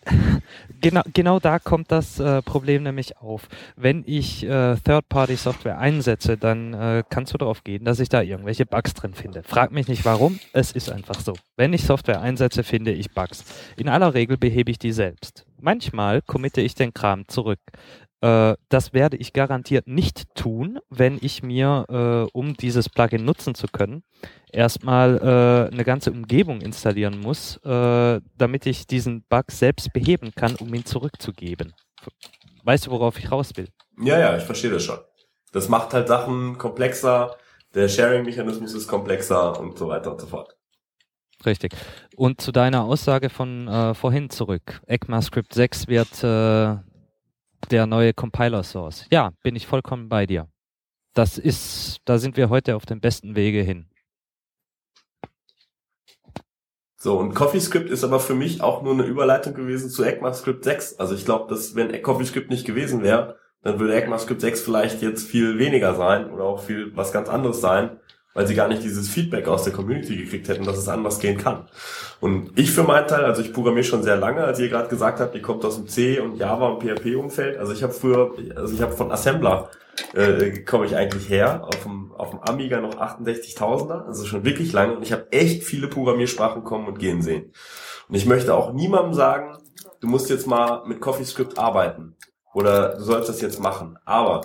[0.81, 3.49] Genau, genau da kommt das äh, Problem nämlich auf.
[3.75, 8.67] Wenn ich äh, Third-Party-Software einsetze, dann äh, kannst du darauf gehen, dass ich da irgendwelche
[8.67, 9.43] Bugs drin finde.
[9.45, 11.35] Frag mich nicht warum, es ist einfach so.
[11.57, 13.45] Wenn ich Software einsetze, finde ich Bugs.
[13.79, 15.47] In aller Regel behebe ich die selbst.
[15.65, 17.59] Manchmal committe ich den Kram zurück.
[18.21, 23.55] Äh, das werde ich garantiert nicht tun, wenn ich mir, äh, um dieses Plugin nutzen
[23.55, 24.03] zu können,
[24.53, 30.55] erstmal äh, eine ganze Umgebung installieren muss, äh, damit ich diesen Bug selbst beheben kann,
[30.57, 31.73] um ihn zurückzugeben.
[32.65, 33.69] Weißt du, worauf ich raus will?
[33.99, 34.99] Ja, ja, ich verstehe das schon.
[35.53, 37.39] Das macht halt Sachen komplexer,
[37.73, 40.55] der Sharing-Mechanismus ist komplexer und so weiter und so fort.
[41.47, 41.75] Richtig.
[42.17, 44.81] Und zu deiner Aussage von äh, vorhin zurück.
[44.87, 46.77] ECMAScript 6 wird äh,
[47.71, 49.07] der neue Compiler-Source.
[49.11, 50.49] Ja, bin ich vollkommen bei dir.
[51.15, 53.87] Das ist, da sind wir heute auf dem besten Wege hin.
[56.97, 60.99] So, und CoffeeScript ist aber für mich auch nur eine Überleitung gewesen zu ECMAScript 6.
[60.99, 65.29] Also ich glaube, dass wenn CoffeeScript nicht gewesen wäre, dann würde ECMAScript 6 vielleicht jetzt
[65.29, 68.01] viel weniger sein oder auch viel was ganz anderes sein
[68.35, 71.39] weil sie gar nicht dieses Feedback aus der Community gekriegt hätten, dass es anders gehen
[71.39, 71.69] kann.
[72.21, 75.21] Und ich für meinen Teil, also ich programmiere schon sehr lange, als ihr gerade gesagt
[75.21, 77.57] habt, ihr kommt aus dem C und Java und PHP Umfeld.
[77.57, 79.71] Also ich habe früher, also ich habe von Assembler
[80.15, 84.73] äh, komme ich eigentlich her, auf dem, auf dem Amiga noch 68.000er, also schon wirklich
[84.73, 84.97] lange.
[84.97, 87.53] Und ich habe echt viele Programmiersprachen kommen und gehen sehen.
[88.09, 89.57] Und ich möchte auch niemandem sagen,
[90.01, 92.17] du musst jetzt mal mit CoffeeScript arbeiten
[92.53, 93.97] oder du sollst das jetzt machen.
[94.05, 94.43] Aber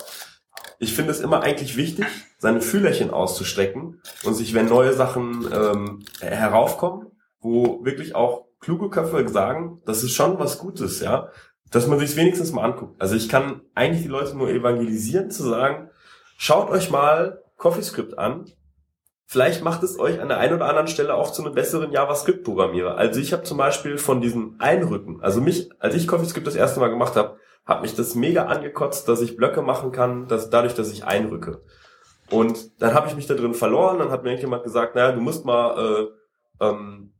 [0.77, 2.05] ich finde es immer eigentlich wichtig,
[2.39, 7.07] seine Fühlerchen auszustrecken und sich, wenn neue Sachen ähm, heraufkommen,
[7.41, 11.29] wo wirklich auch kluge Köpfe sagen, das ist schon was Gutes, ja,
[11.69, 12.99] dass man sich wenigstens mal anguckt.
[12.99, 15.89] Also ich kann eigentlich die Leute nur evangelisieren, zu sagen,
[16.37, 18.45] schaut euch mal CoffeeScript an.
[19.25, 22.95] Vielleicht macht es euch an der einen oder anderen Stelle auch zu einem besseren JavaScript-Programmierer.
[22.95, 26.79] Also ich habe zum Beispiel von diesem Einrücken, also mich, als ich CoffeeScript das erste
[26.79, 30.73] Mal gemacht habe, hat mich das mega angekotzt, dass ich Blöcke machen kann, dass dadurch,
[30.73, 31.61] dass ich einrücke.
[32.29, 35.21] Und dann habe ich mich da drin verloren, dann hat mir irgendjemand gesagt, naja, du
[35.21, 36.09] musst mal,
[36.59, 37.13] äh, ähm,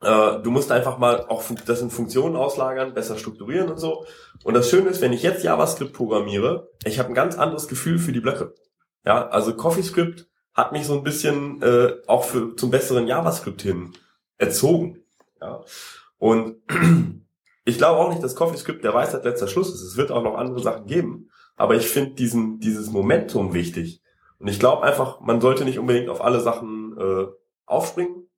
[0.00, 4.06] äh, du musst einfach mal auch das in Funktionen auslagern, besser strukturieren und so.
[4.44, 7.98] Und das Schöne ist, wenn ich jetzt JavaScript programmiere, ich habe ein ganz anderes Gefühl
[7.98, 8.54] für die Blöcke.
[9.04, 13.92] Ja, also CoffeeScript hat mich so ein bisschen äh, auch für zum besseren JavaScript hin
[14.38, 15.02] erzogen.
[15.40, 15.62] Ja.
[16.18, 16.56] Und
[17.64, 19.82] ich glaube auch nicht, dass CoffeeScript der Weisheit letzter Schluss ist.
[19.82, 21.30] Es wird auch noch andere Sachen geben.
[21.56, 24.02] Aber ich finde diesen, dieses Momentum wichtig.
[24.38, 27.26] Und ich glaube einfach, man sollte nicht unbedingt auf alle Sachen äh,
[27.64, 28.28] aufspringen.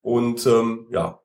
[0.00, 1.20] Und ähm, ja.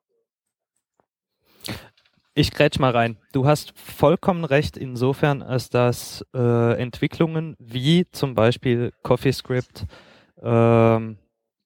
[2.34, 3.16] Ich grätsch mal rein.
[3.32, 9.86] Du hast vollkommen recht insofern, als dass äh, Entwicklungen wie zum Beispiel CoffeeScript,
[10.42, 11.00] äh,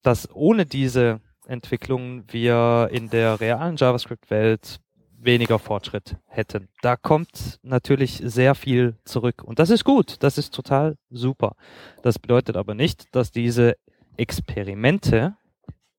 [0.02, 4.80] dass ohne diese Entwicklungen wir in der realen JavaScript-Welt
[5.20, 6.68] weniger Fortschritt hätten.
[6.80, 9.42] Da kommt natürlich sehr viel zurück.
[9.42, 11.56] Und das ist gut, das ist total super.
[12.02, 13.76] Das bedeutet aber nicht, dass diese
[14.16, 15.36] Experimente,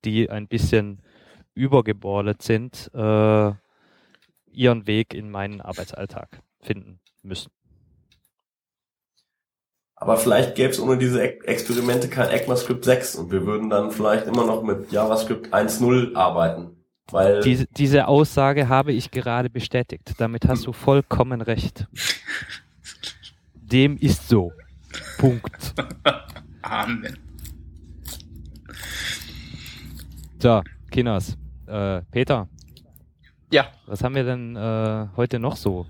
[0.06, 1.02] die ein bisschen
[1.54, 3.52] übergebordet sind, äh,
[4.52, 7.52] ihren Weg in meinen Arbeitsalltag finden müssen.
[9.96, 14.28] Aber vielleicht gäbe es ohne diese Experimente kein ECMAScript 6 und wir würden dann vielleicht
[14.28, 16.79] immer noch mit JavaScript 1.0 arbeiten.
[17.12, 20.14] Weil diese, diese Aussage habe ich gerade bestätigt.
[20.18, 21.88] Damit hast du vollkommen recht.
[23.56, 24.52] Dem ist so.
[25.18, 25.74] Punkt.
[26.62, 27.18] Amen.
[30.40, 31.38] So, Kinas.
[31.68, 32.48] Äh, Peter.
[33.52, 33.68] Ja.
[33.86, 35.86] Was haben wir denn äh, heute noch so?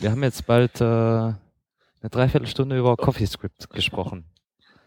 [0.00, 1.38] Wir haben jetzt bald äh, eine
[2.10, 4.24] Dreiviertelstunde über CoffeeScript gesprochen.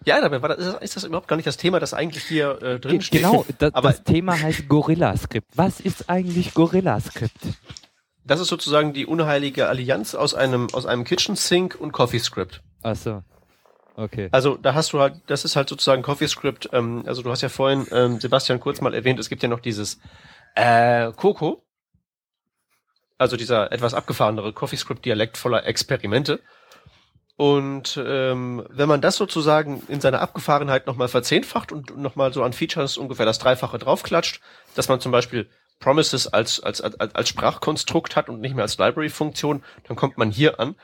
[0.06, 2.80] Ja, dabei war das, ist das überhaupt gar nicht das Thema, das eigentlich hier äh,
[2.80, 3.22] drin steht.
[3.22, 5.48] Genau, das, Aber das Thema heißt Gorilla-Skript.
[5.56, 7.40] Was ist eigentlich Gorilla-Skript?
[8.26, 12.62] das ist sozusagen die unheilige Allianz aus einem, aus einem Kitchen Sink und CoffeeScript.
[12.82, 13.24] Ach so.
[13.96, 14.28] Okay.
[14.32, 16.70] Also da hast du halt, das ist halt sozusagen CoffeeScript.
[16.74, 19.60] Ähm, also du hast ja vorhin ähm, Sebastian kurz mal erwähnt, es gibt ja noch
[19.60, 20.00] dieses
[20.56, 21.62] äh, Coco.
[23.18, 26.42] Also dieser etwas abgefahrenere CoffeeScript-Dialekt voller Experimente.
[27.38, 32.54] Und ähm, wenn man das sozusagen in seiner Abgefahrenheit nochmal verzehnfacht und nochmal so an
[32.54, 34.42] Features ungefähr das Dreifache draufklatscht,
[34.74, 38.78] dass man zum Beispiel Promises als, als, als, als Sprachkonstrukt hat und nicht mehr als
[38.78, 40.76] Library-Funktion, dann kommt man hier an.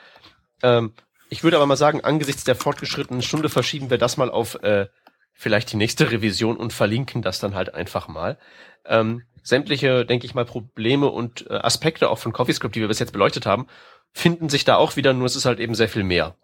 [0.62, 0.94] Ähm,
[1.30, 4.88] ich würde aber mal sagen, angesichts der fortgeschrittenen Stunde verschieben wir das mal auf äh,
[5.34, 8.38] vielleicht die nächste Revision und verlinken das dann halt einfach mal.
[8.86, 13.00] Ähm, sämtliche, denke ich mal, Probleme und äh, Aspekte auch von CoffeeScript, die wir bis
[13.00, 13.68] jetzt beleuchtet haben,
[14.14, 16.36] finden sich da auch wieder, nur es ist halt eben sehr viel mehr.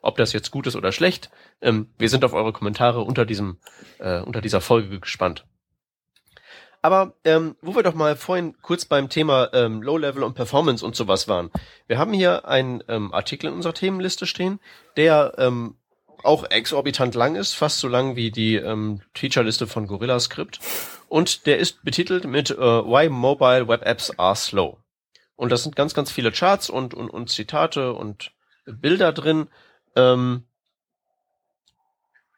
[0.00, 3.58] Ob das jetzt gut ist oder schlecht, ähm, wir sind auf eure Kommentare unter diesem,
[3.98, 5.46] äh, unter dieser Folge gespannt.
[6.82, 10.84] Aber ähm, wo wir doch mal vorhin kurz beim Thema ähm, Low Level und Performance
[10.84, 11.50] und sowas waren.
[11.86, 14.58] Wir haben hier einen ähm, Artikel in unserer Themenliste stehen,
[14.96, 15.76] der ähm,
[16.24, 20.58] auch exorbitant lang ist, fast so lang wie die ähm, Feature-Liste von Gorilla Script.
[21.08, 24.81] Und der ist betitelt mit äh, Why Mobile Web Apps Are Slow.
[25.42, 28.30] Und das sind ganz, ganz viele Charts und, und, und Zitate und
[28.64, 29.48] Bilder drin.
[29.96, 30.44] Ähm,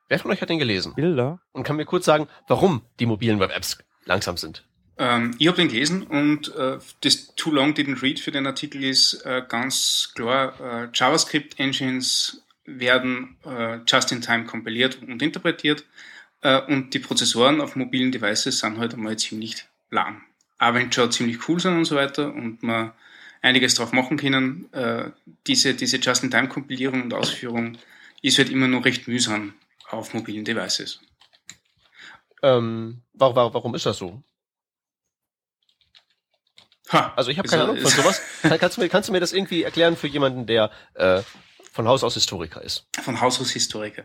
[0.09, 0.95] wer von euch hat den gelesen?
[0.95, 1.43] Bilder?
[1.53, 3.77] Und kann mir kurz sagen, warum die mobilen Web-Apps
[4.07, 4.65] langsam sind?
[4.97, 8.83] Ähm, ich habe den gelesen und äh, das Too Long Didn't Read für den Artikel
[8.83, 15.85] ist äh, ganz klar, äh, JavaScript-Engines werden äh, just-in-time kompiliert und interpretiert
[16.41, 20.23] äh, und die Prozessoren auf mobilen Devices sind halt einmal ziemlich lang.
[20.59, 22.93] Aber wenn schon ziemlich cool sind und so weiter und man
[23.43, 25.11] einiges drauf machen können, äh,
[25.47, 27.77] diese, diese Just-in-Time-Kompilierung und Ausführung
[28.23, 29.55] ist halt immer noch recht mühsam
[29.91, 31.01] auf mobilen Devices.
[32.43, 34.23] Ähm, warum, warum ist das so?
[36.91, 38.21] Ha, also ich habe keine Ahnung von sowas.
[38.43, 41.23] kannst, du mir, kannst du mir das irgendwie erklären für jemanden, der äh,
[41.73, 42.87] von Haus aus Historiker ist?
[43.03, 44.05] Von Haus aus Historiker.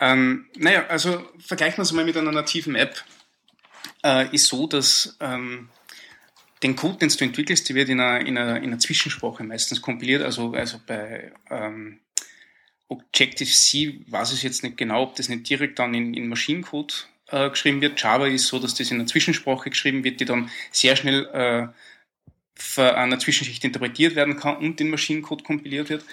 [0.00, 3.04] Ähm, naja, also vergleichen wir es mal mit einer nativen App.
[4.06, 5.68] Äh, ist so, dass ähm,
[6.62, 9.82] den Code, den du entwickelst, der wird in einer, in einer, in einer Zwischensprache meistens
[9.82, 10.22] kompiliert.
[10.22, 11.98] Also, also bei ähm,
[12.86, 17.50] Objective-C weiß ich jetzt nicht genau, ob das nicht direkt dann in, in Maschinencode äh,
[17.50, 18.00] geschrieben wird.
[18.00, 21.66] Java ist so, dass das in einer Zwischensprache geschrieben wird, die dann sehr schnell äh,
[22.54, 26.04] für einer Zwischenschicht interpretiert werden kann und in Maschinencode kompiliert wird.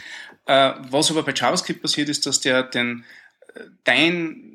[0.48, 3.06] Äh, was aber bei JavaScript passiert ist, dass der den
[3.54, 4.53] äh, dein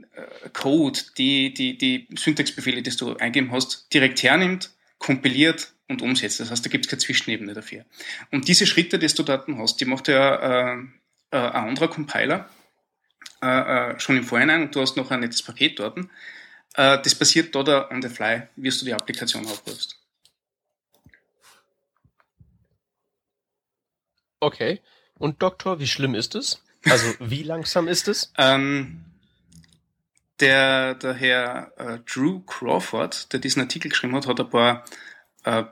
[0.52, 6.40] Code, die, die, die Syntaxbefehle, die du eingeben hast, direkt hernimmt, kompiliert und umsetzt.
[6.40, 7.84] Das heißt, da gibt es keine Zwischenebene dafür.
[8.30, 10.78] Und diese Schritte, die du dort hast, die macht ja äh,
[11.30, 12.48] äh, ein anderer Compiler
[13.42, 15.98] äh, äh, schon im Vorhinein und du hast noch ein nettes Paket dort.
[15.98, 16.04] Äh,
[17.02, 19.96] das passiert dort on the fly, wie du die Applikation aufrufst.
[24.40, 24.80] Okay.
[25.18, 26.62] Und Doktor, wie schlimm ist es?
[26.84, 28.32] Also wie langsam ist es?
[28.38, 29.04] Ähm,
[30.40, 34.84] der, der Herr äh, Drew Crawford, der diesen Artikel geschrieben hat, hat ein paar
[35.44, 35.64] äh,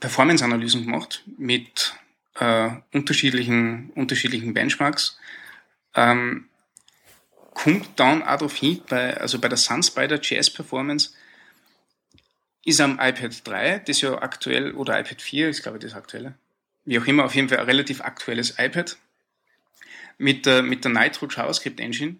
[0.00, 1.94] Performance-Analysen gemacht mit
[2.38, 5.18] äh, unterschiedlichen, unterschiedlichen Benchmarks.
[5.94, 6.48] Ähm,
[7.54, 11.12] kommt dann auch darauf hin, bei, also bei der Sunspider JS Performance
[12.64, 16.34] ist am iPad 3, das ja aktuell, oder iPad 4 ist glaube ich das aktuelle,
[16.84, 18.96] wie auch immer, auf jeden Fall ein relativ aktuelles iPad
[20.18, 22.16] mit der, mit der Nitro JavaScript Engine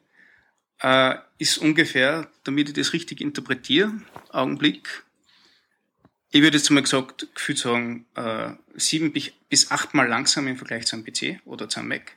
[0.81, 3.93] äh, ist ungefähr, damit ich das richtig interpretiere,
[4.31, 5.05] Augenblick,
[6.31, 9.13] ich würde jetzt mal gesagt, gefühlt sagen, äh, sieben
[9.49, 12.17] bis achtmal langsam im Vergleich zu einem PC oder zu einem Mac.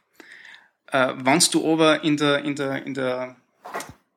[0.88, 3.36] Äh, Wenn du aber in der, in der, in der,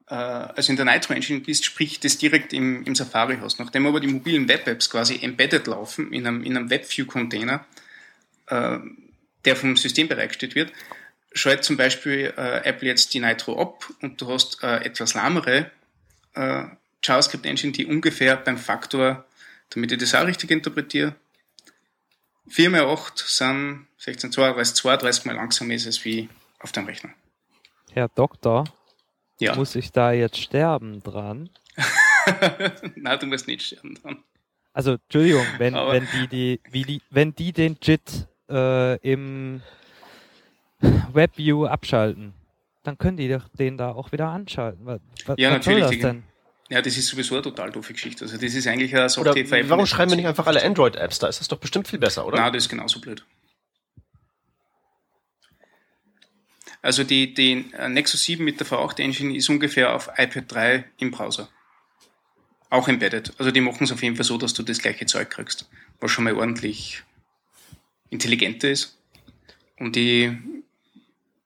[0.09, 3.87] äh, also in der Nitro Engine bist, sprich das direkt im, im Safari hast, nachdem
[3.87, 7.65] aber die mobilen Web-Apps quasi embedded laufen in einem, in einem WebView-Container,
[8.47, 8.79] äh,
[9.45, 10.73] der vom System bereitgestellt wird,
[11.35, 15.71] schaltet zum Beispiel äh, Apple jetzt die Nitro ab und du hast äh, etwas lahmere
[16.35, 16.65] äh,
[17.03, 19.25] JavaScript Engine, die ungefähr beim Faktor,
[19.71, 21.15] damit ich das auch richtig interpretiere,
[22.49, 26.29] 4 mal 8 sind 16, 32, 32 mal langsamer ist es wie
[26.59, 27.11] auf dem Rechner.
[27.93, 28.65] Herr Doktor,
[29.39, 29.55] ja.
[29.55, 31.51] muss ich da jetzt sterben dran?
[32.97, 34.23] Nein, du musst nicht sterben dran.
[34.73, 39.61] Also, Entschuldigung, wenn, wenn die, die, wie die, wenn die den JIT äh, im
[41.13, 42.35] WebView abschalten,
[42.83, 44.85] dann können die den da auch wieder anschalten.
[44.85, 45.01] Was,
[45.39, 45.85] ja, was natürlich.
[45.85, 46.23] Soll das denn?
[46.69, 48.25] Ja, das ist sowieso eine total doofe Geschichte.
[48.25, 49.69] Also das ist eigentlich eine Software.
[49.69, 51.19] Warum schreiben wir nicht einfach alle Android-Apps?
[51.19, 52.39] Da ist das doch bestimmt viel besser, oder?
[52.39, 53.25] Na, das ist genauso blöd.
[56.81, 60.85] Also die, die äh, Nexus 7 mit der V8 Engine ist ungefähr auf iPad 3
[60.99, 61.49] im Browser.
[62.71, 63.35] Auch embedded.
[63.39, 65.69] Also die machen es auf jeden Fall so, dass du das gleiche Zeug kriegst.
[66.01, 67.03] Was schon mal ordentlich
[68.11, 68.99] intelligenter ist
[69.79, 70.31] und ich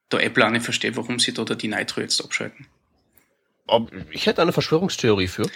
[0.08, 2.66] da Apple auch nicht verstehe, warum sie da die Nitro jetzt abschalten.
[4.10, 5.48] Ich hätte eine Verschwörungstheorie für.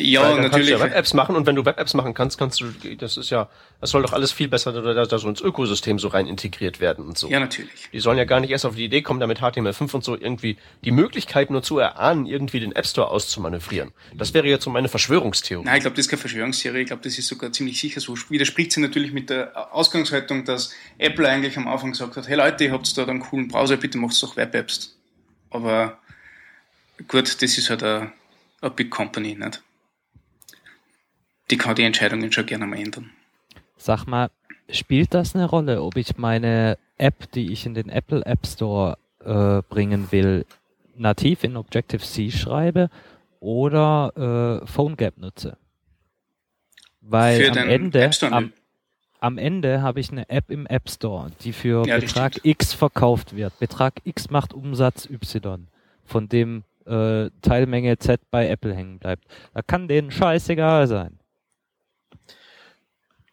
[0.00, 0.52] Ja, Weil dann natürlich.
[0.52, 3.30] Kannst du ja Web-Apps machen und wenn du Web-Apps machen kannst, kannst du, das ist
[3.30, 3.48] ja,
[3.80, 7.04] das soll doch alles viel besser da, da so ins Ökosystem so rein integriert werden
[7.06, 7.28] und so.
[7.28, 7.88] Ja, natürlich.
[7.92, 10.56] Die sollen ja gar nicht erst auf die Idee kommen, damit HTML5 und so irgendwie
[10.84, 13.92] die Möglichkeit nur zu erahnen, irgendwie den App Store auszumanövrieren.
[14.14, 15.64] Das wäre jetzt so meine Verschwörungstheorie.
[15.64, 16.80] Nein, ich glaube, das ist keine Verschwörungstheorie.
[16.80, 18.16] Ich glaube, das ist sogar ziemlich sicher so.
[18.28, 22.64] Widerspricht sie natürlich mit der Ausgangshaltung, dass Apple eigentlich am Anfang gesagt hat, hey Leute,
[22.64, 24.96] ihr habt da einen coolen Browser, bitte macht doch Web-Apps.
[25.50, 25.98] Aber
[27.08, 28.12] gut, das ist halt eine,
[28.60, 29.62] eine Big Company, nicht?
[31.50, 33.10] Die kann die Entscheidungen schon gerne mal ändern.
[33.76, 34.30] Sag mal,
[34.70, 38.98] spielt das eine Rolle, ob ich meine App, die ich in den Apple App Store
[39.24, 40.44] äh, bringen will,
[40.96, 42.90] nativ in Objective-C schreibe
[43.40, 45.56] oder äh, PhoneGap nutze?
[47.00, 48.52] Weil am Ende, am,
[49.20, 52.44] am Ende habe ich eine App im App Store, die für Ja, Betrag.
[52.44, 53.58] X verkauft wird.
[53.58, 55.68] Betrag X macht Umsatz Y,
[56.04, 59.24] von dem äh, Teilmenge Z bei Apple hängen bleibt.
[59.54, 61.17] Da kann denen scheißegal sein.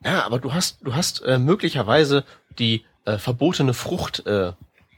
[0.03, 2.25] Ja, aber du hast, du hast äh, möglicherweise
[2.59, 4.53] die äh, verbotene Frucht äh,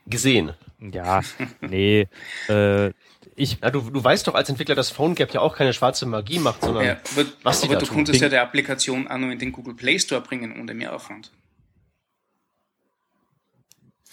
[0.05, 0.53] gesehen.
[0.79, 1.21] Ja,
[1.61, 2.07] nee,
[2.49, 2.91] äh,
[3.35, 6.39] ich, Ja, du, du weißt doch als Entwickler, dass PhoneGap ja auch keine schwarze Magie
[6.39, 7.95] macht, sondern Ja, aber was die aber da du tun.
[7.97, 11.31] konntest ja die Applikation auch noch in den Google Play Store bringen ohne Mehraufwand.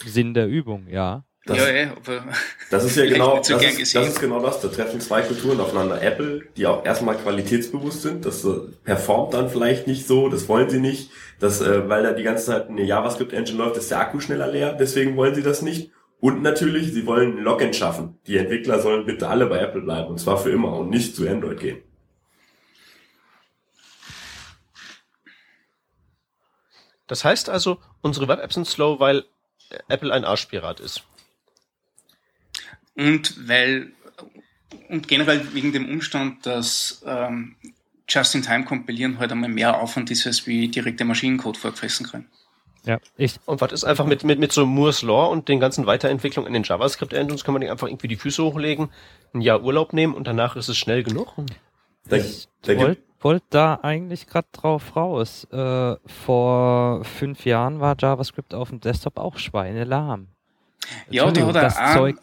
[0.05, 1.25] Sinn der Übung, ja.
[1.47, 2.25] Das- ja, ja, aber
[2.71, 4.61] Das ist ja genau, das ist, das ist genau das.
[4.63, 6.01] Da treffen zwei Kulturen aufeinander.
[6.01, 10.71] Apple, die auch erstmal qualitätsbewusst sind, das äh, performt dann vielleicht nicht so, das wollen
[10.71, 11.11] sie nicht.
[11.41, 14.73] Das, äh, weil da die ganze Zeit eine JavaScript-Engine läuft, ist der Akku schneller leer,
[14.73, 15.91] deswegen wollen sie das nicht.
[16.19, 18.19] Und natürlich, sie wollen ein Login schaffen.
[18.27, 21.29] Die Entwickler sollen bitte alle bei Apple bleiben, und zwar für immer und nicht zu
[21.29, 21.83] Android gehen.
[27.07, 29.25] Das heißt also, unsere Web-Apps sind slow, weil
[29.71, 31.05] äh, Apple ein Arschpirat ist.
[32.97, 33.93] Und weil
[34.89, 37.57] und generell wegen dem Umstand, dass ähm,
[38.09, 42.29] Just-in-Time-Kompilieren halt einmal mehr Aufwand ist, als wie direkte Maschinencode vorgefressen können.
[42.85, 45.87] Ja, ich, Und was ist einfach mit, mit, mit so Moore's Law und den ganzen
[45.87, 48.91] Weiterentwicklungen in den JavaScript-Engines, kann man den einfach irgendwie die Füße hochlegen,
[49.33, 51.35] ein Jahr Urlaub nehmen und danach ist es schnell genug?
[52.09, 55.49] Da, ich wollte wollt da eigentlich gerade drauf raus.
[55.51, 60.29] Äh, vor fünf Jahren war JavaScript auf dem Desktop auch schweinelahm.
[61.09, 62.17] Ja, da hat er das Zeug,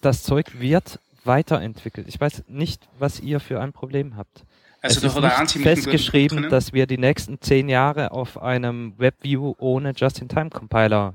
[0.00, 2.08] das Zeug wird weiterentwickelt.
[2.08, 4.44] Ich weiß nicht, was ihr für ein Problem habt.
[4.80, 9.92] Also es ist nicht festgeschrieben, dass wir die nächsten zehn Jahre auf einem WebView ohne
[9.96, 11.14] Just-in-Time-Compiler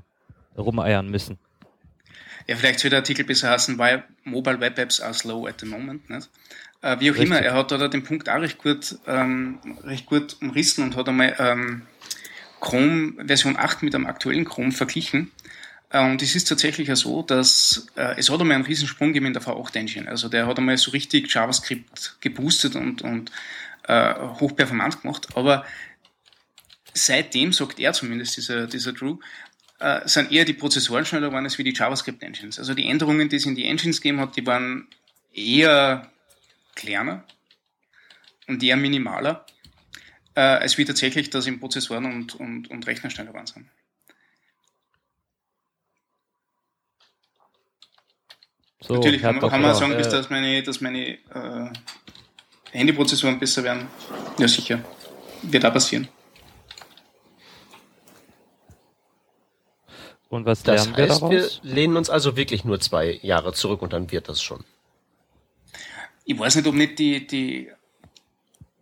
[0.56, 1.38] rumeiern müssen.
[2.46, 5.66] Ja, vielleicht soll der Artikel besser heißen, weil Mobile Web Apps are slow at the
[5.66, 6.08] moment.
[6.10, 6.28] Nicht?
[6.82, 7.30] Äh, wie auch Richtig.
[7.30, 11.08] immer, er hat da den Punkt auch recht gut, ähm, recht gut umrissen und hat
[11.08, 11.82] einmal ähm,
[12.60, 15.30] Chrome Version 8 mit einem aktuellen Chrome verglichen.
[15.94, 19.26] Äh, und es ist tatsächlich ja so, dass äh, es hat einmal einen Riesensprung gegeben
[19.26, 20.08] in der V8 Engine.
[20.08, 23.30] Also der hat einmal so richtig JavaScript geboostet und, und
[23.84, 25.28] äh, hochperformant gemacht.
[25.36, 25.64] Aber
[26.92, 29.18] seitdem, sagt er zumindest, dieser, dieser Drew,
[29.78, 32.58] äh, sind eher die Prozessoren schneller geworden als wie die JavaScript-Engines.
[32.58, 34.88] Also die Änderungen, die es in die Engines gegeben hat, die waren
[35.32, 36.10] eher
[36.74, 37.24] kleiner
[38.48, 39.46] und eher minimaler,
[40.34, 43.66] äh, als wie tatsächlich das in Prozessoren und, und, und Rechner schneller geworden sind.
[48.86, 51.72] So, Natürlich kann, man- kann man sagen, bis äh, dass meine, dass meine äh,
[52.72, 53.86] Handyprozessoren besser werden.
[54.38, 54.80] Ja, sicher.
[55.42, 56.08] Wird auch passieren.
[60.28, 61.60] Und was Das lernen wir heißt, wir daraus?
[61.62, 64.64] lehnen uns also wirklich nur zwei Jahre zurück und dann wird das schon.
[66.24, 67.70] ich weiß nicht, ob nicht die, die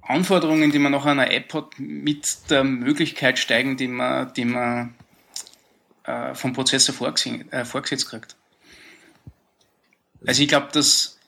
[0.01, 4.95] Anforderungen, die man nach einer App hat, mit der Möglichkeit steigen, die man, die man
[6.05, 8.37] äh, vom Prozessor vorgesehen, äh, vorgesetzt kriegt.
[10.27, 11.19] Also ich glaube, dass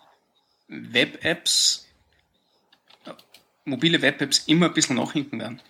[0.68, 1.86] Web-Apps,
[3.64, 5.60] mobile Web-Apps immer ein bisschen nachhinken werden.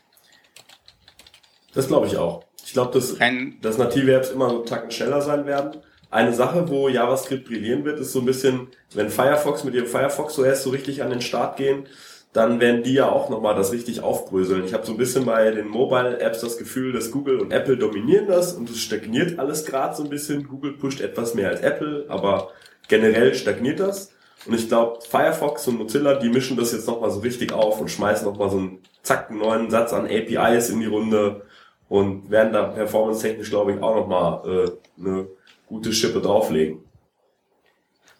[1.74, 2.44] das glaube ich auch.
[2.64, 5.80] Ich glaube, dass, Rein, dass native Apps immer so einen Tacken schneller sein werden.
[6.10, 10.38] Eine Sache, wo JavaScript brillieren wird, ist so ein bisschen, wenn Firefox mit ihrem Firefox
[10.38, 11.86] OS so richtig an den Start gehen,
[12.32, 14.64] dann werden die ja auch nochmal das richtig aufbröseln.
[14.64, 18.26] Ich habe so ein bisschen bei den Mobile-Apps das Gefühl, dass Google und Apple dominieren
[18.26, 20.48] das und es stagniert alles gerade so ein bisschen.
[20.48, 22.50] Google pusht etwas mehr als Apple, aber
[22.88, 24.12] generell stagniert das.
[24.46, 27.90] Und ich glaube, Firefox und Mozilla, die mischen das jetzt nochmal so richtig auf und
[27.90, 31.42] schmeißen nochmal so einen zack, einen neuen Satz an APIs in die Runde
[31.88, 35.28] und werden da performance-technisch, glaube ich, auch nochmal äh, eine
[35.66, 36.84] gute Schippe drauflegen.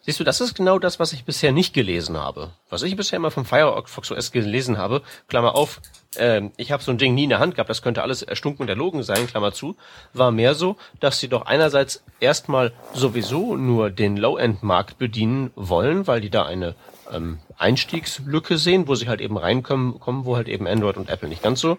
[0.05, 2.51] Siehst du, das ist genau das, was ich bisher nicht gelesen habe.
[2.69, 5.81] Was ich bisher immer vom Firefox OS gelesen habe, Klammer auf,
[6.17, 8.63] äh, ich habe so ein Ding nie in der Hand gehabt, das könnte alles erstunken
[8.63, 9.77] und erlogen sein, Klammer zu,
[10.13, 16.21] war mehr so, dass sie doch einerseits erstmal sowieso nur den Low-End-Markt bedienen wollen, weil
[16.21, 16.75] die da eine
[17.11, 21.31] ähm, Einstiegslücke sehen, wo sie halt eben reinkommen, kommen, wo halt eben Android und Apple
[21.31, 21.79] nicht ganz so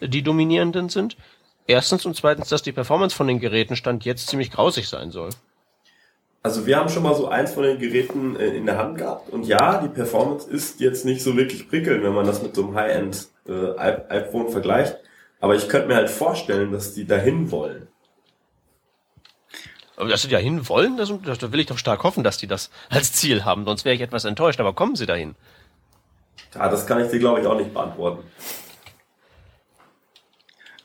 [0.00, 1.16] die dominierenden sind.
[1.66, 5.30] Erstens und zweitens, dass die Performance von den Geräten stand jetzt ziemlich grausig sein soll.
[6.42, 9.28] Also wir haben schon mal so eins von den Geräten äh, in der Hand gehabt
[9.30, 12.64] und ja, die Performance ist jetzt nicht so wirklich prickelnd, wenn man das mit so
[12.64, 13.78] einem High-End äh,
[14.08, 14.96] iPhone vergleicht.
[15.40, 17.88] Aber ich könnte mir halt vorstellen, dass die dahin wollen.
[19.96, 22.70] Aber dass sie dahin wollen, das, das will ich doch stark hoffen, dass die das
[22.88, 23.66] als Ziel haben.
[23.66, 24.58] Sonst wäre ich etwas enttäuscht.
[24.60, 25.34] Aber kommen sie dahin?
[26.54, 28.24] Ja, das kann ich dir, glaube ich, auch nicht beantworten.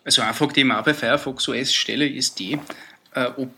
[0.04, 2.60] Also eine Frage, die auch bei Firefox OS stelle, ist die,
[3.14, 3.50] äh, ob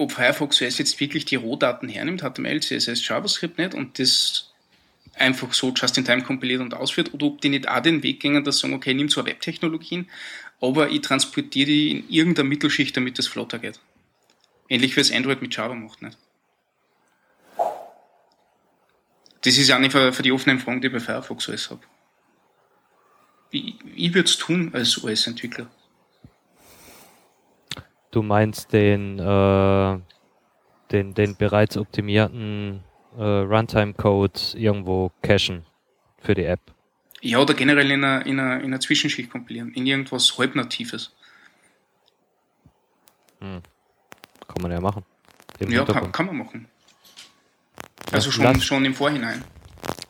[0.00, 4.50] ob Firefox OS jetzt wirklich die Rohdaten hernimmt, HTML, CSS, JavaScript nicht und das
[5.14, 8.20] einfach so just in time kompiliert und ausführt oder ob die nicht auch den Weg
[8.20, 10.08] gehen, dass sagen, okay, nimm zwar Webtechnologien,
[10.58, 13.78] aber ich transportiere die in irgendeiner Mittelschicht, damit das flotter geht.
[14.70, 16.16] Ähnlich wie es Android mit Java macht, nicht?
[19.42, 21.82] Das ist ja nicht für, für die offenen Fragen, die ich bei Firefox OS habe.
[23.50, 25.68] Ich, ich würde es tun als OS-Entwickler.
[28.10, 29.98] Du meinst den, äh,
[30.90, 32.82] den, den bereits optimierten
[33.16, 35.64] äh, Runtime-Code irgendwo cachen
[36.20, 36.60] für die App.
[37.20, 41.14] Ja, oder generell in einer, in einer, in einer Zwischenschicht kompilieren, in irgendwas halbnatives.
[43.40, 43.62] Hm.
[44.48, 45.04] Kann man ja machen.
[45.60, 46.68] ja, kann, kann, man machen.
[48.10, 49.44] Also schon, lass, schon im Vorhinein.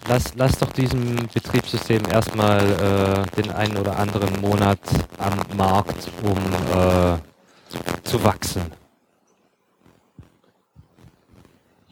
[0.08, 4.80] Lass, lass doch diesem Betriebssystem erstmal äh, den einen oder anderen Monat
[5.18, 7.18] am Markt, um äh,
[8.04, 8.72] zu wachsen.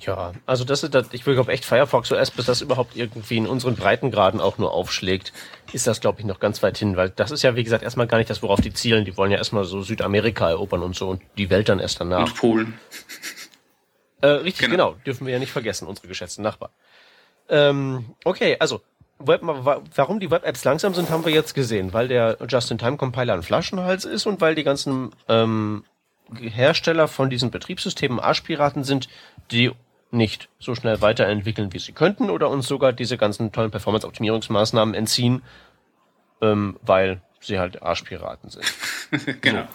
[0.00, 3.36] Ja, also das ist, das, ich will glaube echt Firefox OS, bis das überhaupt irgendwie
[3.36, 5.32] in unseren Breitengraden auch nur aufschlägt,
[5.72, 8.06] ist das glaube ich noch ganz weit hin, weil das ist ja wie gesagt erstmal
[8.06, 9.04] gar nicht das, worauf die zielen.
[9.04, 12.26] Die wollen ja erstmal so Südamerika erobern und so und die Welt dann erst danach.
[12.26, 12.80] Und Polen.
[14.20, 14.90] Äh, richtig, genau.
[14.92, 15.00] genau.
[15.04, 16.72] Dürfen wir ja nicht vergessen, unsere geschätzten Nachbarn.
[17.48, 18.82] Ähm, okay, also
[19.18, 24.04] Web, warum die Web-Apps langsam sind, haben wir jetzt gesehen, weil der Just-in-Time-Compiler ein Flaschenhals
[24.04, 25.84] ist und weil die ganzen ähm,
[26.36, 29.08] Hersteller von diesen Betriebssystemen Arschpiraten sind,
[29.50, 29.72] die
[30.10, 35.42] nicht so schnell weiterentwickeln, wie sie könnten, oder uns sogar diese ganzen tollen Performance-Optimierungsmaßnahmen entziehen,
[36.40, 39.40] ähm, weil sie halt Arschpiraten sind.
[39.40, 39.62] genau.
[39.62, 39.68] So.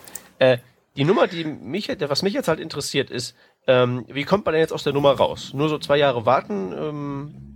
[0.45, 0.57] Äh,
[0.95, 3.35] die Nummer, die mich, was mich jetzt halt interessiert, ist,
[3.67, 5.51] ähm, wie kommt man denn jetzt aus der Nummer raus?
[5.53, 7.52] Nur so zwei Jahre warten, ähm,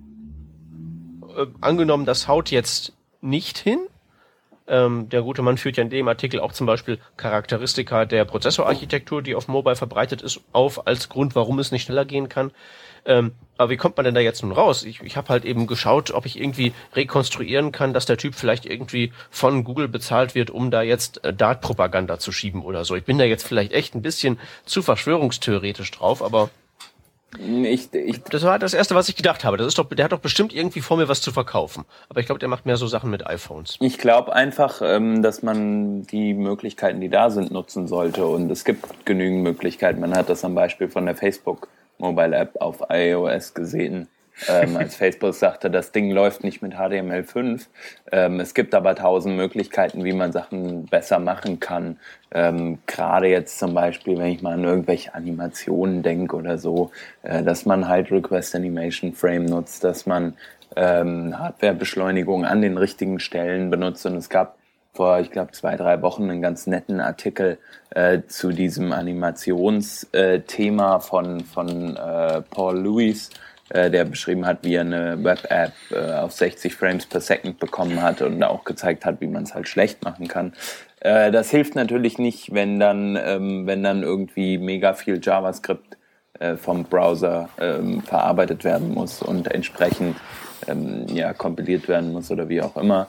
[1.38, 3.80] äh, angenommen, das haut jetzt nicht hin.
[4.70, 9.22] Ähm, der gute Mann führt ja in dem Artikel auch zum Beispiel Charakteristika der Prozessorarchitektur,
[9.22, 12.52] die auf Mobile verbreitet ist, auf als Grund, warum es nicht schneller gehen kann.
[13.06, 14.84] Ähm, aber wie kommt man denn da jetzt nun raus?
[14.84, 18.66] Ich, ich habe halt eben geschaut, ob ich irgendwie rekonstruieren kann, dass der Typ vielleicht
[18.66, 22.96] irgendwie von Google bezahlt wird, um da jetzt äh, Dart-Propaganda zu schieben oder so.
[22.98, 26.50] Ich bin da jetzt vielleicht echt ein bisschen zu verschwörungstheoretisch drauf, aber
[27.40, 29.58] ich, ich, das war das erste, was ich gedacht habe.
[29.58, 31.86] Das ist doch, der hat doch bestimmt irgendwie vor mir was zu verkaufen.
[32.10, 33.78] Aber ich glaube, der macht mehr so Sachen mit iPhones.
[33.82, 38.26] Ich glaube einfach, ähm, dass man die Möglichkeiten, die da sind, nutzen sollte.
[38.26, 40.00] Und es gibt genügend Möglichkeiten.
[40.00, 41.68] Man hat das am Beispiel von der Facebook
[41.98, 44.08] Mobile App auf iOS gesehen
[44.48, 47.66] ähm, als Facebook sagte, das Ding läuft nicht mit HTML5.
[48.12, 51.98] Ähm, es gibt aber tausend Möglichkeiten, wie man Sachen besser machen kann.
[52.32, 56.92] Ähm, Gerade jetzt zum Beispiel, wenn ich mal an irgendwelche Animationen denke oder so,
[57.24, 60.36] äh, dass man halt Request Animation Frame nutzt, dass man
[60.76, 64.06] ähm, Hardwarebeschleunigung an den richtigen Stellen benutzt.
[64.06, 64.58] Und es gab
[64.98, 67.58] vor, ich glaube, zwei, drei Wochen einen ganz netten Artikel
[67.92, 73.30] äh, zu diesem Animationsthema äh, von, von äh, Paul Lewis,
[73.70, 78.02] äh, der beschrieben hat, wie er eine Web-App äh, auf 60 Frames per Second bekommen
[78.02, 80.54] hat und auch gezeigt hat, wie man es halt schlecht machen kann.
[81.00, 85.98] Äh, das hilft natürlich nicht, wenn dann, ähm, wenn dann irgendwie mega viel JavaScript
[86.40, 90.18] äh, vom Browser ähm, verarbeitet werden muss und entsprechend
[90.68, 93.08] ähm, ja, kompiliert werden muss oder wie auch immer.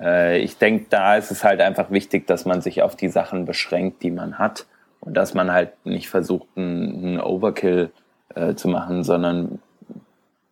[0.00, 3.44] Äh, ich denke, da ist es halt einfach wichtig, dass man sich auf die Sachen
[3.44, 4.66] beschränkt, die man hat
[5.00, 7.90] und dass man halt nicht versucht, einen Overkill
[8.34, 9.60] äh, zu machen, sondern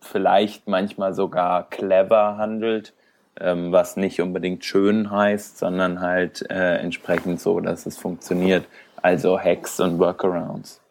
[0.03, 2.93] vielleicht manchmal sogar clever handelt,
[3.39, 8.65] ähm, was nicht unbedingt schön heißt, sondern halt äh, entsprechend so, dass es funktioniert.
[9.01, 10.81] Also Hacks und Workarounds.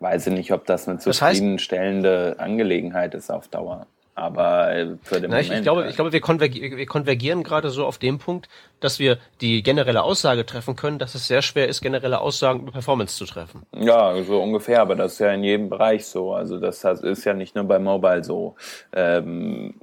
[0.00, 3.86] Weiß ich nicht, ob das eine zufriedenstellende Angelegenheit ist auf Dauer.
[4.18, 5.44] Aber äh, für den Na, Moment.
[5.46, 8.48] Ich, ich glaube, ich glaube wir, konvergi wir konvergieren gerade so auf dem Punkt,
[8.80, 12.72] dass wir die generelle Aussage treffen können, dass es sehr schwer ist, generelle Aussagen über
[12.72, 13.62] Performance zu treffen.
[13.76, 16.34] Ja, so ungefähr, aber das ist ja in jedem Bereich so.
[16.34, 18.56] Also das ist ja nicht nur bei Mobile so.
[18.92, 19.74] Ähm,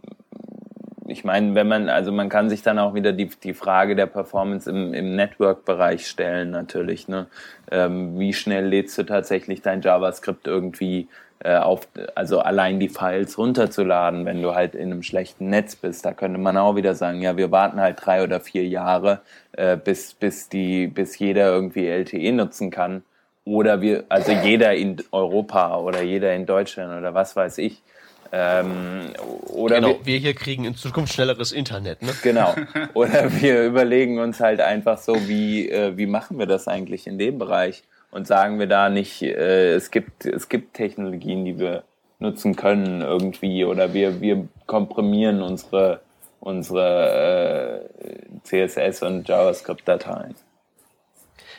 [1.07, 4.07] ich meine, wenn man, also man kann sich dann auch wieder die, die Frage der
[4.07, 7.07] Performance im, im Network-Bereich stellen, natürlich.
[7.07, 7.27] Ne?
[7.71, 11.07] Ähm, wie schnell lädst du tatsächlich dein JavaScript irgendwie äh,
[11.43, 16.05] auf, also allein die Files runterzuladen, wenn du halt in einem schlechten Netz bist.
[16.05, 19.21] Da könnte man auch wieder sagen, ja, wir warten halt drei oder vier Jahre,
[19.51, 23.03] äh, bis, bis die, bis jeder irgendwie LTE nutzen kann.
[23.43, 27.83] Oder wir, also jeder in Europa oder jeder in Deutschland oder was weiß ich.
[28.31, 29.13] Ähm,
[29.47, 32.11] oder genau, wir, wir, hier kriegen in Zukunft schnelleres Internet, ne?
[32.23, 32.55] Genau.
[32.93, 37.17] Oder wir überlegen uns halt einfach so, wie, äh, wie machen wir das eigentlich in
[37.17, 37.83] dem Bereich?
[38.15, 41.83] Und sagen wir da nicht, äh, es gibt, es gibt Technologien, die wir
[42.19, 45.99] nutzen können irgendwie oder wir, wir komprimieren unsere,
[46.39, 50.33] unsere äh, CSS und JavaScript-Dateien.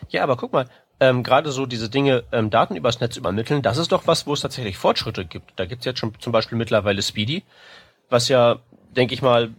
[0.08, 0.64] Ja, aber guck mal,
[0.98, 4.32] ähm, gerade so diese Dinge, ähm, Daten übers Netz übermitteln, das ist doch was, wo
[4.32, 5.52] es tatsächlich Fortschritte gibt.
[5.56, 7.42] Da gibt es jetzt schon zum Beispiel mittlerweile Speedy,
[8.08, 8.60] was ja,
[8.96, 9.50] denke ich mal,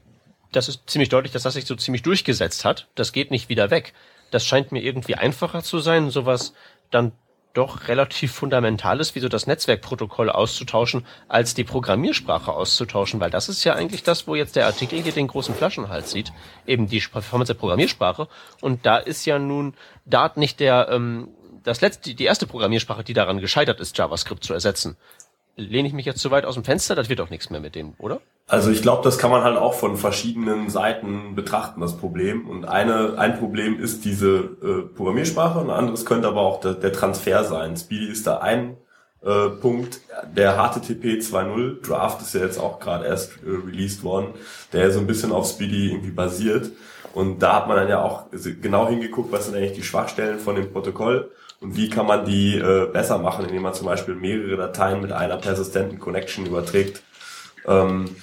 [0.51, 2.87] das ist ziemlich deutlich, dass das sich so ziemlich durchgesetzt hat.
[2.95, 3.93] Das geht nicht wieder weg.
[4.31, 6.53] Das scheint mir irgendwie einfacher zu sein, sowas
[6.91, 7.11] dann
[7.53, 13.49] doch relativ fundamental ist, wie so das Netzwerkprotokoll auszutauschen, als die Programmiersprache auszutauschen, weil das
[13.49, 16.31] ist ja eigentlich das, wo jetzt der Artikel hier den großen Flaschenhals sieht,
[16.67, 18.27] eben die Performance der Programmiersprache.
[18.61, 19.73] Und da ist ja nun
[20.05, 21.29] Dart nicht der, ähm,
[21.63, 24.95] das letzte, die erste Programmiersprache, die daran gescheitert ist, JavaScript zu ersetzen
[25.57, 26.95] lehne ich mich jetzt zu weit aus dem Fenster?
[26.95, 28.21] Das wird doch nichts mehr mit dem, oder?
[28.47, 32.47] Also ich glaube, das kann man halt auch von verschiedenen Seiten betrachten, das Problem.
[32.47, 36.93] Und eine, ein Problem ist diese äh, Programmiersprache, ein anderes könnte aber auch der, der
[36.93, 37.75] Transfer sein.
[37.75, 38.77] Speedy ist da ein
[39.21, 39.99] äh, Punkt.
[40.33, 44.27] Der HTTP 2.0 Draft ist ja jetzt auch gerade erst äh, released worden,
[44.71, 46.71] der so ein bisschen auf Speedy irgendwie basiert.
[47.13, 48.25] Und da hat man dann ja auch
[48.61, 52.57] genau hingeguckt, was sind eigentlich die Schwachstellen von dem Protokoll und wie kann man die
[52.57, 57.01] äh, besser machen, indem man zum Beispiel mehrere Dateien mit einer persistenten Connection überträgt.
[57.65, 58.15] Ähm,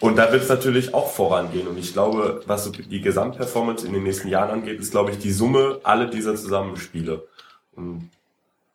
[0.00, 1.68] und da wird es natürlich auch vorangehen.
[1.68, 5.18] Und ich glaube, was so die Gesamtperformance in den nächsten Jahren angeht, ist, glaube ich,
[5.18, 7.26] die Summe alle dieser Zusammenspiele.
[7.74, 8.10] Und,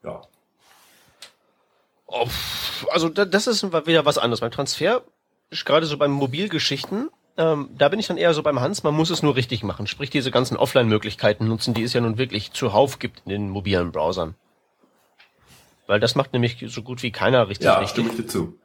[0.04, 0.22] ja.
[2.92, 4.40] Also das ist wieder was anderes.
[4.40, 5.04] Beim Transfer,
[5.52, 7.10] gerade so beim Mobilgeschichten,
[7.40, 9.88] ähm, da bin ich dann eher so beim Hans, man muss es nur richtig machen.
[9.88, 13.94] Sprich, diese ganzen Offline-Möglichkeiten nutzen, die es ja nun wirklich zuhauf gibt in den mobilen
[13.94, 14.36] Browsern.
[15.88, 17.66] Weil das macht nämlich so gut wie keiner richtig.
[17.66, 17.92] Ja, richtig.
[17.92, 18.60] stimme ich dir zu.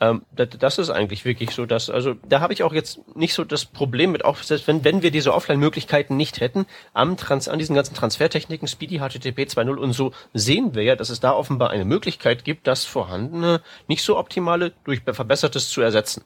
[0.00, 3.32] Ähm, das, das ist eigentlich wirklich so, dass, also da habe ich auch jetzt nicht
[3.32, 7.48] so das Problem mit, auch selbst wenn, wenn wir diese Offline-Möglichkeiten nicht hätten, am Trans,
[7.48, 11.32] an diesen ganzen Transfertechniken, Speedy, HTTP 2.0 und so, sehen wir ja, dass es da
[11.32, 16.22] offenbar eine Möglichkeit gibt, das vorhandene, nicht so optimale durch verbessertes zu ersetzen.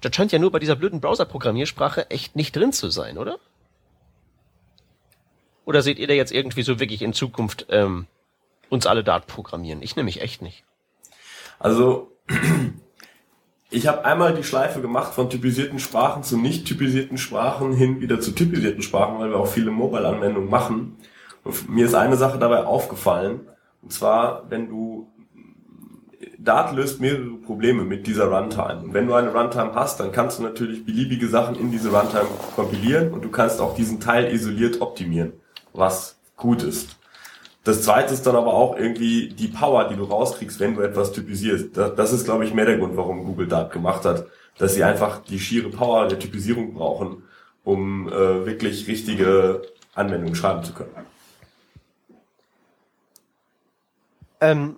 [0.00, 3.38] Das scheint ja nur bei dieser blöden Browser-Programmiersprache echt nicht drin zu sein, oder?
[5.64, 8.06] Oder seht ihr da jetzt irgendwie so wirklich in Zukunft ähm,
[8.70, 9.82] uns alle Dart programmieren?
[9.82, 10.64] Ich nämlich echt nicht.
[11.58, 12.10] Also
[13.70, 18.20] ich habe einmal die Schleife gemacht von typisierten Sprachen zu nicht typisierten Sprachen hin wieder
[18.20, 20.96] zu typisierten Sprachen, weil wir auch viele Mobile-Anwendungen machen.
[21.44, 23.40] Und mir ist eine Sache dabei aufgefallen.
[23.82, 25.08] Und zwar, wenn du
[26.42, 28.84] Dart löst mehrere Probleme mit dieser Runtime.
[28.86, 33.12] Wenn du eine Runtime hast, dann kannst du natürlich beliebige Sachen in diese Runtime kompilieren
[33.12, 35.34] und du kannst auch diesen Teil isoliert optimieren,
[35.74, 36.96] was gut ist.
[37.64, 41.12] Das zweite ist dann aber auch irgendwie die Power, die du rauskriegst, wenn du etwas
[41.12, 41.76] typisierst.
[41.76, 44.26] Das ist, glaube ich, mehr der Grund, warum Google Dart gemacht hat,
[44.56, 47.22] dass sie einfach die schiere Power der Typisierung brauchen,
[47.64, 49.60] um äh, wirklich richtige
[49.94, 50.90] Anwendungen schreiben zu können.
[54.40, 54.76] Ähm,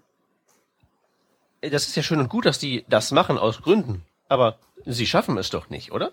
[1.71, 4.05] das ist ja schön und gut, dass die das machen aus Gründen.
[4.29, 6.13] Aber sie schaffen es doch nicht, oder?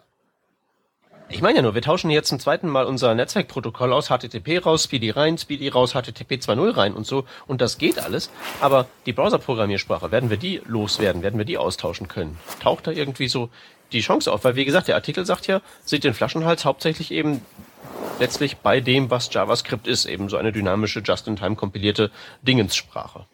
[1.32, 4.86] Ich meine ja nur, wir tauschen jetzt zum zweiten Mal unser Netzwerkprotokoll aus, HTTP raus,
[4.86, 7.26] Speedy rein, Speedy raus, HTTP 2.0 rein und so.
[7.46, 8.32] Und das geht alles.
[8.62, 11.22] Aber die Browser-Programmiersprache, werden wir die loswerden?
[11.22, 12.40] Werden wir die austauschen können?
[12.62, 13.50] Taucht da irgendwie so
[13.92, 14.44] die Chance auf?
[14.44, 17.42] Weil, wie gesagt, der Artikel sagt ja, sieht den Flaschenhals hauptsächlich eben
[18.20, 22.10] letztlich bei dem, was JavaScript ist, eben so eine dynamische, just-in-time kompilierte
[22.42, 23.28] Dingenssprache.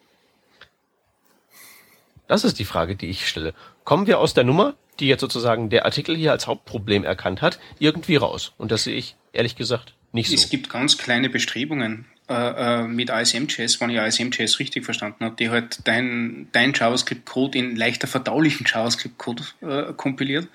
[2.28, 3.54] Das ist die Frage, die ich stelle.
[3.84, 7.58] Kommen wir aus der Nummer, die jetzt sozusagen der Artikel hier als Hauptproblem erkannt hat,
[7.78, 8.52] irgendwie raus?
[8.58, 10.34] Und das sehe ich ehrlich gesagt nicht so.
[10.34, 15.36] Es gibt ganz kleine Bestrebungen äh, äh mit ASM.js, wenn ich ASM.js richtig verstanden habe,
[15.36, 20.48] die halt dein, dein JavaScript-Code in leichter verdaulichen JavaScript-Code äh, kompiliert.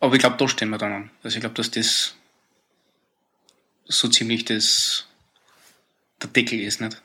[0.00, 1.10] Aber ich glaube, da stehen wir dann an.
[1.22, 2.14] Also ich glaube, dass das
[3.84, 5.06] so ziemlich das
[6.22, 7.02] der Deckel ist, nicht?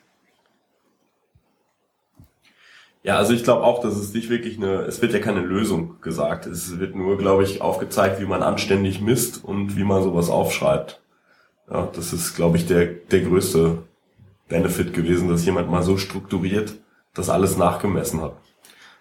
[3.05, 6.01] Ja, also ich glaube auch, dass es nicht wirklich eine, es wird ja keine Lösung
[6.01, 6.47] gesagt.
[6.47, 11.01] Es wird nur, glaube ich, aufgezeigt, wie man anständig misst und wie man sowas aufschreibt.
[11.69, 13.77] Ja, das ist, glaube ich, der, der größte
[14.49, 16.73] Benefit gewesen, dass jemand mal so strukturiert
[17.13, 18.33] das alles nachgemessen hat.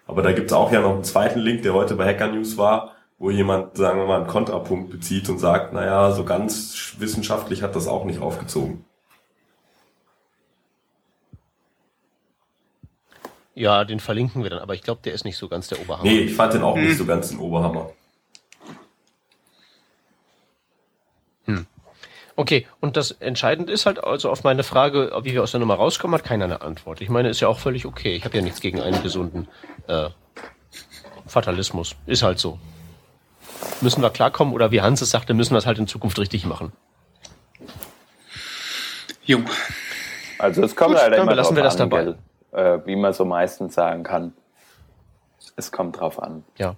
[0.05, 2.91] Aber da gibt's auch ja noch einen zweiten Link, der heute bei Hacker News war,
[3.17, 7.75] wo jemand, sagen wir mal, einen Kontrapunkt bezieht und sagt, naja, so ganz wissenschaftlich hat
[7.75, 8.84] das auch nicht aufgezogen.
[13.55, 16.03] Ja, den verlinken wir dann, aber ich glaube, der ist nicht so ganz der Oberhammer.
[16.03, 16.83] Nee, ich fand den auch hm.
[16.83, 17.89] nicht so ganz den Oberhammer.
[21.45, 21.65] Hm.
[22.35, 25.75] Okay, und das Entscheidende ist halt also auf meine Frage, wie wir aus der Nummer
[25.75, 26.99] rauskommen, hat keiner eine Antwort.
[26.99, 28.13] Ich meine, ist ja auch völlig okay.
[28.15, 29.47] Ich habe ja nichts gegen einen gesunden
[29.87, 30.09] äh,
[31.25, 31.95] Fatalismus.
[32.05, 32.59] Ist halt so.
[33.79, 36.45] Müssen wir klarkommen oder wie Hans es sagte, müssen wir es halt in Zukunft richtig
[36.45, 36.73] machen.
[39.23, 39.39] Jo.
[40.37, 42.15] Also es kommt Gut, leider immer lassen wir das an, dabei.
[42.55, 44.33] Äh, wie man so meistens sagen kann.
[45.57, 46.45] Es kommt drauf an.
[46.57, 46.77] Ja.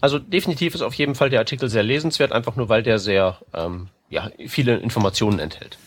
[0.00, 3.40] Also definitiv ist auf jeden Fall der Artikel sehr lesenswert, einfach nur weil der sehr
[3.52, 5.78] ähm, ja, viele Informationen enthält.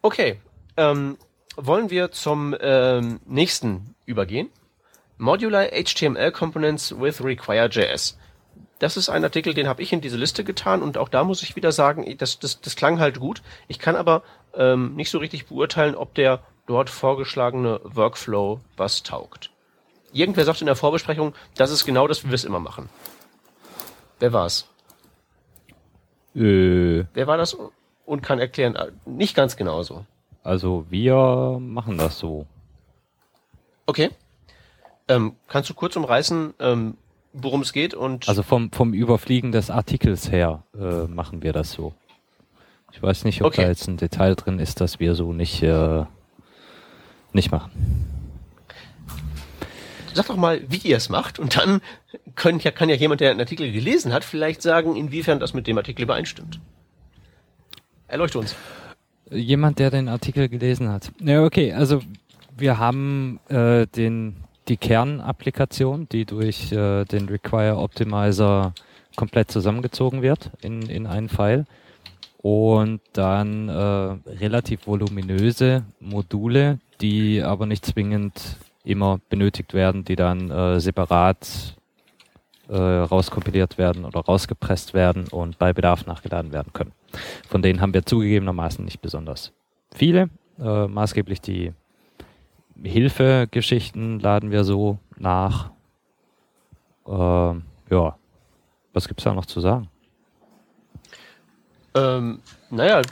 [0.00, 0.40] Okay,
[0.78, 1.18] ähm,
[1.56, 4.48] wollen wir zum ähm, nächsten übergehen?
[5.18, 8.16] Modular HTML Components with Require.js.
[8.78, 11.42] Das ist ein Artikel, den habe ich in diese Liste getan und auch da muss
[11.42, 13.42] ich wieder sagen, das, das, das klang halt gut.
[13.68, 14.22] Ich kann aber
[14.54, 19.50] ähm, nicht so richtig beurteilen, ob der dort vorgeschlagene Workflow was taugt.
[20.12, 22.88] Irgendwer sagt in der Vorbesprechung, das ist genau das, wie wir es immer machen.
[24.18, 24.68] Wer war's?
[26.34, 27.04] Äh.
[27.12, 27.56] Wer war das
[28.04, 28.76] und kann erklären?
[29.04, 30.04] Nicht ganz genauso.
[30.42, 32.46] Also wir machen das so.
[33.86, 34.10] Okay.
[35.08, 36.96] Ähm, kannst du kurz umreißen, ähm,
[37.32, 41.72] worum es geht und also vom vom Überfliegen des Artikels her äh, machen wir das
[41.72, 41.94] so.
[42.92, 43.62] Ich weiß nicht, ob okay.
[43.62, 46.04] da jetzt ein Detail drin ist, dass wir so nicht äh,
[47.36, 47.70] nicht machen.
[50.12, 51.80] Sag doch mal, wie ihr es macht und dann
[52.34, 55.66] können, ja, kann ja jemand, der einen Artikel gelesen hat, vielleicht sagen, inwiefern das mit
[55.66, 56.58] dem Artikel übereinstimmt.
[58.08, 58.56] Erleuchte uns.
[59.30, 61.12] Jemand, der den Artikel gelesen hat.
[61.20, 62.00] Ja, okay, also
[62.56, 64.36] wir haben äh, den,
[64.68, 68.72] die Kernapplikation, die durch äh, den Require Optimizer
[69.16, 71.66] komplett zusammengezogen wird in, in einen File
[72.38, 80.50] und dann äh, relativ voluminöse Module, die aber nicht zwingend immer benötigt werden, die dann
[80.50, 81.76] äh, separat
[82.68, 86.92] äh, rauskompiliert werden oder rausgepresst werden und bei Bedarf nachgeladen werden können.
[87.48, 89.52] Von denen haben wir zugegebenermaßen nicht besonders
[89.94, 90.30] viele.
[90.58, 91.72] Äh, maßgeblich die
[92.82, 95.70] Hilfegeschichten laden wir so nach.
[97.06, 98.16] Äh, ja,
[98.92, 99.88] was gibt's da noch zu sagen?
[101.94, 102.40] Ähm,
[102.70, 103.02] naja,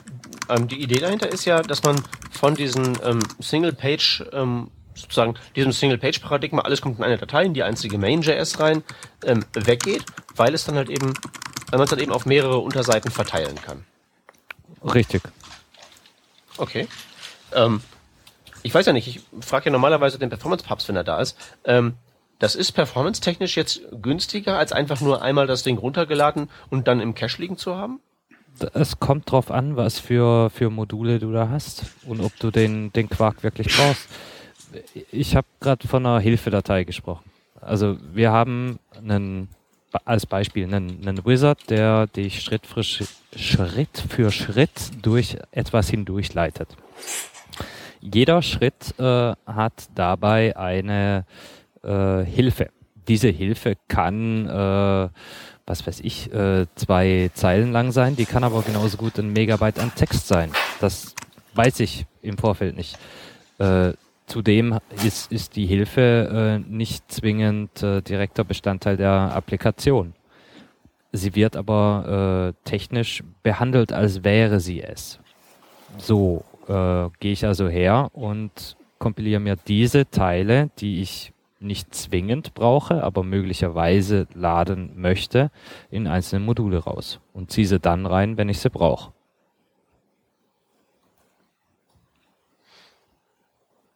[0.48, 5.72] ähm, die Idee dahinter ist ja, dass man von diesen ähm, Single-Page, ähm, sozusagen diesem
[5.72, 8.82] Single-Page-Paradigma, alles kommt in eine Datei, in die einzige Main.js rein,
[9.24, 10.04] ähm, weggeht,
[10.36, 11.14] weil es dann halt eben,
[11.70, 13.84] weil man es dann eben auf mehrere Unterseiten verteilen kann.
[14.82, 15.22] Richtig.
[16.56, 16.88] Okay.
[17.52, 17.80] Ähm,
[18.62, 21.36] ich weiß ja nicht, ich frage ja normalerweise den Performance-Pubs, wenn er da ist.
[21.64, 21.94] Ähm,
[22.38, 27.14] das ist performance-technisch jetzt günstiger, als einfach nur einmal das Ding runtergeladen und dann im
[27.14, 28.00] Cache liegen zu haben?
[28.74, 32.92] Es kommt drauf an, was für, für Module du da hast und ob du den,
[32.92, 34.08] den Quark wirklich brauchst.
[35.10, 37.24] Ich habe gerade von einer Hilfedatei gesprochen.
[37.60, 39.48] Also wir haben einen,
[40.04, 46.76] als Beispiel einen, einen Wizard, der dich Schritt für Schritt, für Schritt durch etwas hindurchleitet.
[48.00, 51.24] Jeder Schritt äh, hat dabei eine
[51.82, 52.70] äh, Hilfe.
[53.08, 55.08] Diese Hilfe kann äh,
[55.66, 58.16] was weiß ich, äh, zwei Zeilen lang sein.
[58.16, 60.50] Die kann aber genauso gut ein Megabyte an Text sein.
[60.80, 61.14] Das
[61.54, 62.98] weiß ich im Vorfeld nicht.
[63.58, 63.92] Äh,
[64.26, 70.14] zudem ist, ist die Hilfe äh, nicht zwingend äh, direkter Bestandteil der Applikation.
[71.12, 75.20] Sie wird aber äh, technisch behandelt, als wäre sie es.
[75.96, 81.33] So äh, gehe ich also her und kompiliere mir diese Teile, die ich
[81.64, 85.50] nicht zwingend brauche, aber möglicherweise laden möchte,
[85.90, 89.12] in einzelne Module raus und ziehe sie dann rein, wenn ich sie brauche.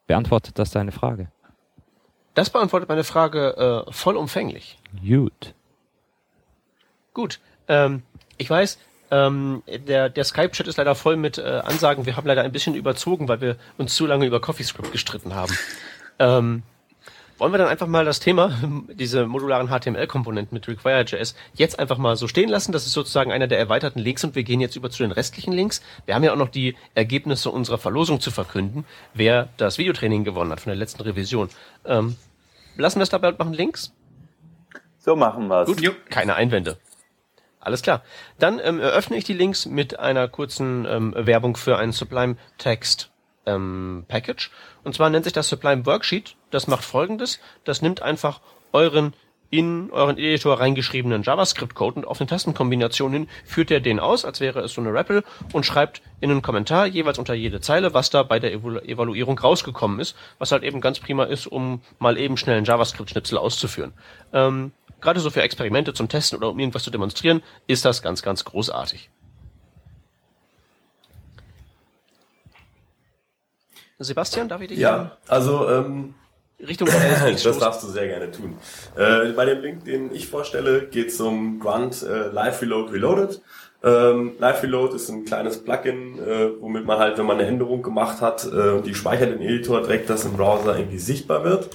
[0.07, 1.31] Beantwortet das deine Frage?
[2.35, 4.79] Das beantwortet meine Frage äh, vollumfänglich.
[5.07, 5.55] Gut.
[7.13, 7.41] Gut.
[7.67, 8.03] Ähm,
[8.39, 8.79] ich weiß,
[9.11, 12.07] ähm, der, der Skype-Chat ist leider voll mit äh, Ansagen.
[12.07, 15.53] Wir haben leider ein bisschen überzogen, weil wir uns zu lange über CoffeeScript gestritten haben.
[16.19, 16.63] Ähm,
[17.39, 18.53] wollen wir dann einfach mal das Thema,
[18.89, 22.73] diese modularen HTML-Komponenten mit Require.js, jetzt einfach mal so stehen lassen.
[22.73, 25.53] Das ist sozusagen einer der erweiterten Links und wir gehen jetzt über zu den restlichen
[25.53, 25.83] Links.
[26.05, 28.85] Wir haben ja auch noch die Ergebnisse unserer Verlosung zu verkünden,
[29.15, 31.49] wer das Videotraining gewonnen hat von der letzten Revision.
[31.85, 32.17] Ähm,
[32.77, 33.93] lassen wir es dabei und machen Links?
[34.99, 35.67] So machen wir es.
[35.69, 35.93] Gut, jo.
[36.11, 36.77] keine Einwände.
[37.61, 38.03] Alles klar.
[38.39, 43.11] Dann ähm, eröffne ich die Links mit einer kurzen ähm, Werbung für einen Sublime Text
[43.49, 44.51] ähm, Package.
[44.85, 46.37] Und zwar nennt sich das Sublime Worksheet.
[46.51, 47.41] Das macht folgendes.
[47.65, 48.41] Das nimmt einfach
[48.73, 49.15] euren
[49.51, 54.41] in euren Editor reingeschriebenen JavaScript-Code und auf eine Tastenkombination hin führt er den aus, als
[54.41, 58.11] wäre es so eine REPL und schreibt in einen Kommentar jeweils unter jede Zeile, was
[58.11, 62.19] da bei der Evalu Evaluierung rausgekommen ist, was halt eben ganz prima ist, um mal
[62.19, 63.93] eben schnell einen JavaScript-Schnipsel auszuführen.
[64.33, 68.21] Ähm, Gerade so für Experimente zum Testen oder um irgendwas zu demonstrieren, ist das ganz,
[68.21, 69.11] ganz großartig.
[73.99, 74.79] Sebastian, darf ich dich?
[74.79, 76.15] Ja, also ähm,
[76.61, 76.89] Richtung
[77.45, 78.57] Das darfst du sehr gerne tun.
[78.97, 83.41] Äh, bei dem Link, den ich vorstelle, geht es um Grunt äh, Live Reload Reloaded.
[83.83, 87.83] Ähm, Live Reload ist ein kleines Plugin, äh, womit man halt, wenn man eine Änderung
[87.83, 91.71] gemacht hat äh, und die speichert den Editor, direkt das im Browser irgendwie sichtbar wird.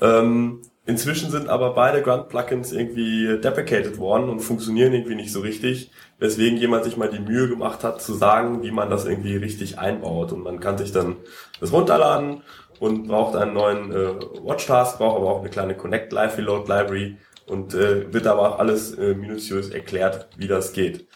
[0.00, 5.90] Ähm, Inzwischen sind aber beide Grunt-Plugins irgendwie deprecated worden und funktionieren irgendwie nicht so richtig,
[6.18, 9.78] weswegen jemand sich mal die Mühe gemacht hat zu sagen, wie man das irgendwie richtig
[9.78, 10.32] einbaut.
[10.32, 11.16] Und man kann sich dann
[11.60, 12.42] das runterladen
[12.80, 17.16] und braucht einen neuen äh, Watch-Task, braucht aber auch eine kleine Connect Live Reload Library
[17.46, 21.06] und äh, wird aber auch alles äh, minutiös erklärt, wie das geht.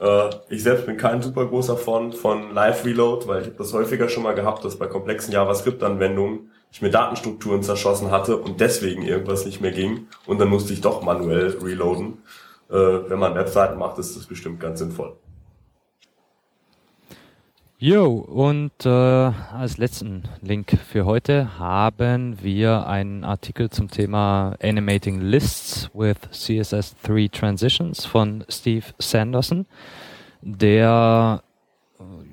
[0.00, 3.72] Äh, ich selbst bin kein super großer Fan von Live Reload, weil ich habe das
[3.72, 9.02] häufiger schon mal gehabt, dass bei komplexen JavaScript-Anwendungen ich mir Datenstrukturen zerschossen hatte und deswegen
[9.02, 12.18] irgendwas nicht mehr ging und dann musste ich doch manuell reloaden.
[12.70, 15.16] Äh, wenn man Webseiten macht, ist das bestimmt ganz sinnvoll.
[17.84, 25.20] Jo, und äh, als letzten Link für heute haben wir einen Artikel zum Thema Animating
[25.20, 29.66] Lists with CSS3 Transitions von Steve Sanderson,
[30.42, 31.42] der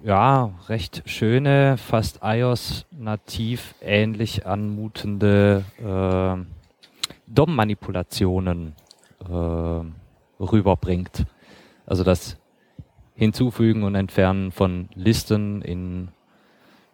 [0.03, 6.45] ja, recht schöne, fast iOS-nativ ähnlich anmutende äh,
[7.25, 8.75] DOM-Manipulationen
[9.27, 11.25] äh, rüberbringt.
[11.87, 12.37] Also das
[13.19, 16.07] Hinzufügen und Entfernen von Listen in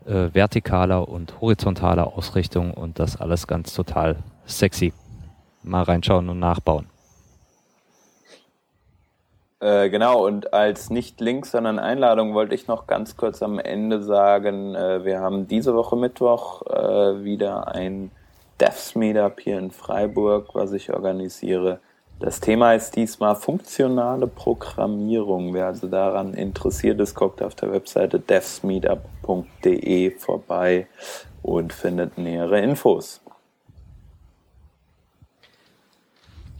[0.08, 4.16] äh, vertikaler und horizontaler Ausrichtung und das alles ganz total
[4.48, 4.92] sexy.
[5.62, 6.88] Mal reinschauen und nachbauen.
[9.60, 14.02] Äh, genau, und als nicht Link, sondern Einladung wollte ich noch ganz kurz am Ende
[14.02, 18.10] sagen, äh, wir haben diese Woche Mittwoch äh, wieder ein
[18.60, 21.82] Devs Meetup hier in Freiburg, was ich organisiere.
[22.20, 25.54] Das Thema ist diesmal funktionale Programmierung.
[25.54, 30.88] Wer also daran interessiert ist, guckt auf der Webseite devsmeetup.de vorbei
[31.42, 33.20] und findet nähere Infos.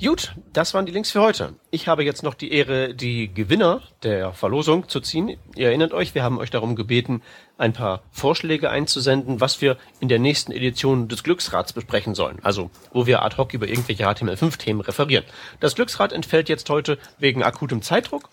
[0.04, 1.54] Gut, das waren die Links für heute.
[1.72, 5.38] Ich habe jetzt noch die Ehre, die Gewinner der Verlosung zu ziehen.
[5.56, 7.22] Ihr erinnert euch, wir haben euch darum gebeten,
[7.58, 12.40] ein paar Vorschläge einzusenden, was wir in der nächsten Edition des Glücksrats besprechen sollen.
[12.44, 15.24] Also, wo wir ad hoc über irgendwelche HTML5-Themen referieren.
[15.62, 18.30] Das Glücksrad entfällt jetzt heute wegen akutem Zeitdruck.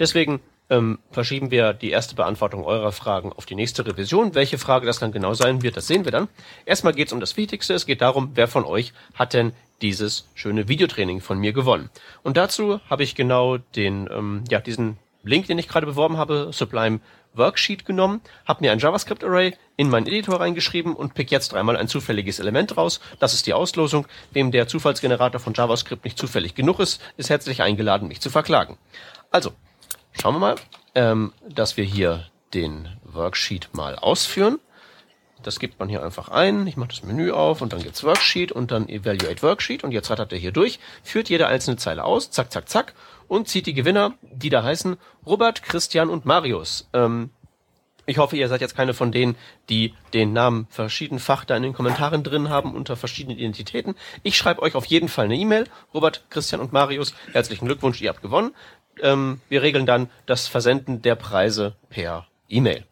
[0.00, 4.34] Deswegen ähm, verschieben wir die erste Beantwortung eurer Fragen auf die nächste Revision.
[4.34, 6.28] Welche Frage das dann genau sein wird, das sehen wir dann.
[6.64, 7.74] Erstmal geht es um das Wichtigste.
[7.74, 11.90] Es geht darum, wer von euch hat denn dieses schöne Videotraining von mir gewonnen.
[12.22, 16.50] Und dazu habe ich genau den, ähm, ja, diesen Link, den ich gerade beworben habe,
[16.52, 17.00] Sublime
[17.34, 21.88] Worksheet genommen, habe mir ein JavaScript-Array in meinen Editor reingeschrieben und pick jetzt dreimal ein
[21.88, 23.00] zufälliges Element raus.
[23.18, 24.06] Das ist die Auslosung.
[24.32, 28.78] Wem der Zufallsgenerator von JavaScript nicht zufällig genug ist, ist herzlich eingeladen, mich zu verklagen.
[29.30, 29.52] Also,
[30.20, 30.56] schauen wir mal,
[30.94, 34.58] ähm, dass wir hier den Worksheet mal ausführen.
[35.42, 36.66] Das gibt man hier einfach ein.
[36.66, 40.10] Ich mache das Menü auf und dann gibt's Worksheet und dann Evaluate Worksheet und jetzt
[40.10, 42.94] rattert er hier durch, führt jede einzelne Zeile aus, zack, zack, zack
[43.28, 44.96] und zieht die Gewinner, die da heißen
[45.26, 46.88] Robert, Christian und Marius.
[46.94, 47.30] Ähm,
[48.06, 49.34] ich hoffe, ihr seid jetzt keine von denen,
[49.70, 53.94] die den Namen verschiedenfach da in den Kommentaren drin haben unter verschiedenen Identitäten.
[54.22, 55.66] Ich schreibe euch auf jeden Fall eine E-Mail.
[55.94, 58.54] Robert, Christian und Marius, herzlichen Glückwunsch, ihr habt gewonnen.
[59.02, 62.84] Ähm, wir regeln dann das Versenden der Preise per E-Mail.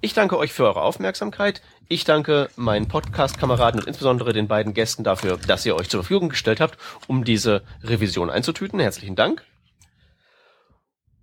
[0.00, 1.60] Ich danke euch für eure Aufmerksamkeit.
[1.88, 6.28] Ich danke meinen Podcast-Kameraden und insbesondere den beiden Gästen dafür, dass ihr euch zur Verfügung
[6.28, 8.80] gestellt habt, um diese Revision einzutüten.
[8.80, 9.44] Herzlichen Dank.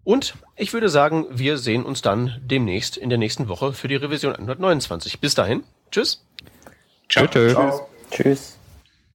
[0.03, 3.95] Und ich würde sagen, wir sehen uns dann demnächst in der nächsten Woche für die
[3.95, 5.19] Revision 129.
[5.19, 5.63] Bis dahin.
[5.91, 6.25] Tschüss.
[7.09, 7.27] Ciao.
[7.27, 7.55] Tschüss.
[8.11, 8.56] Tschüss.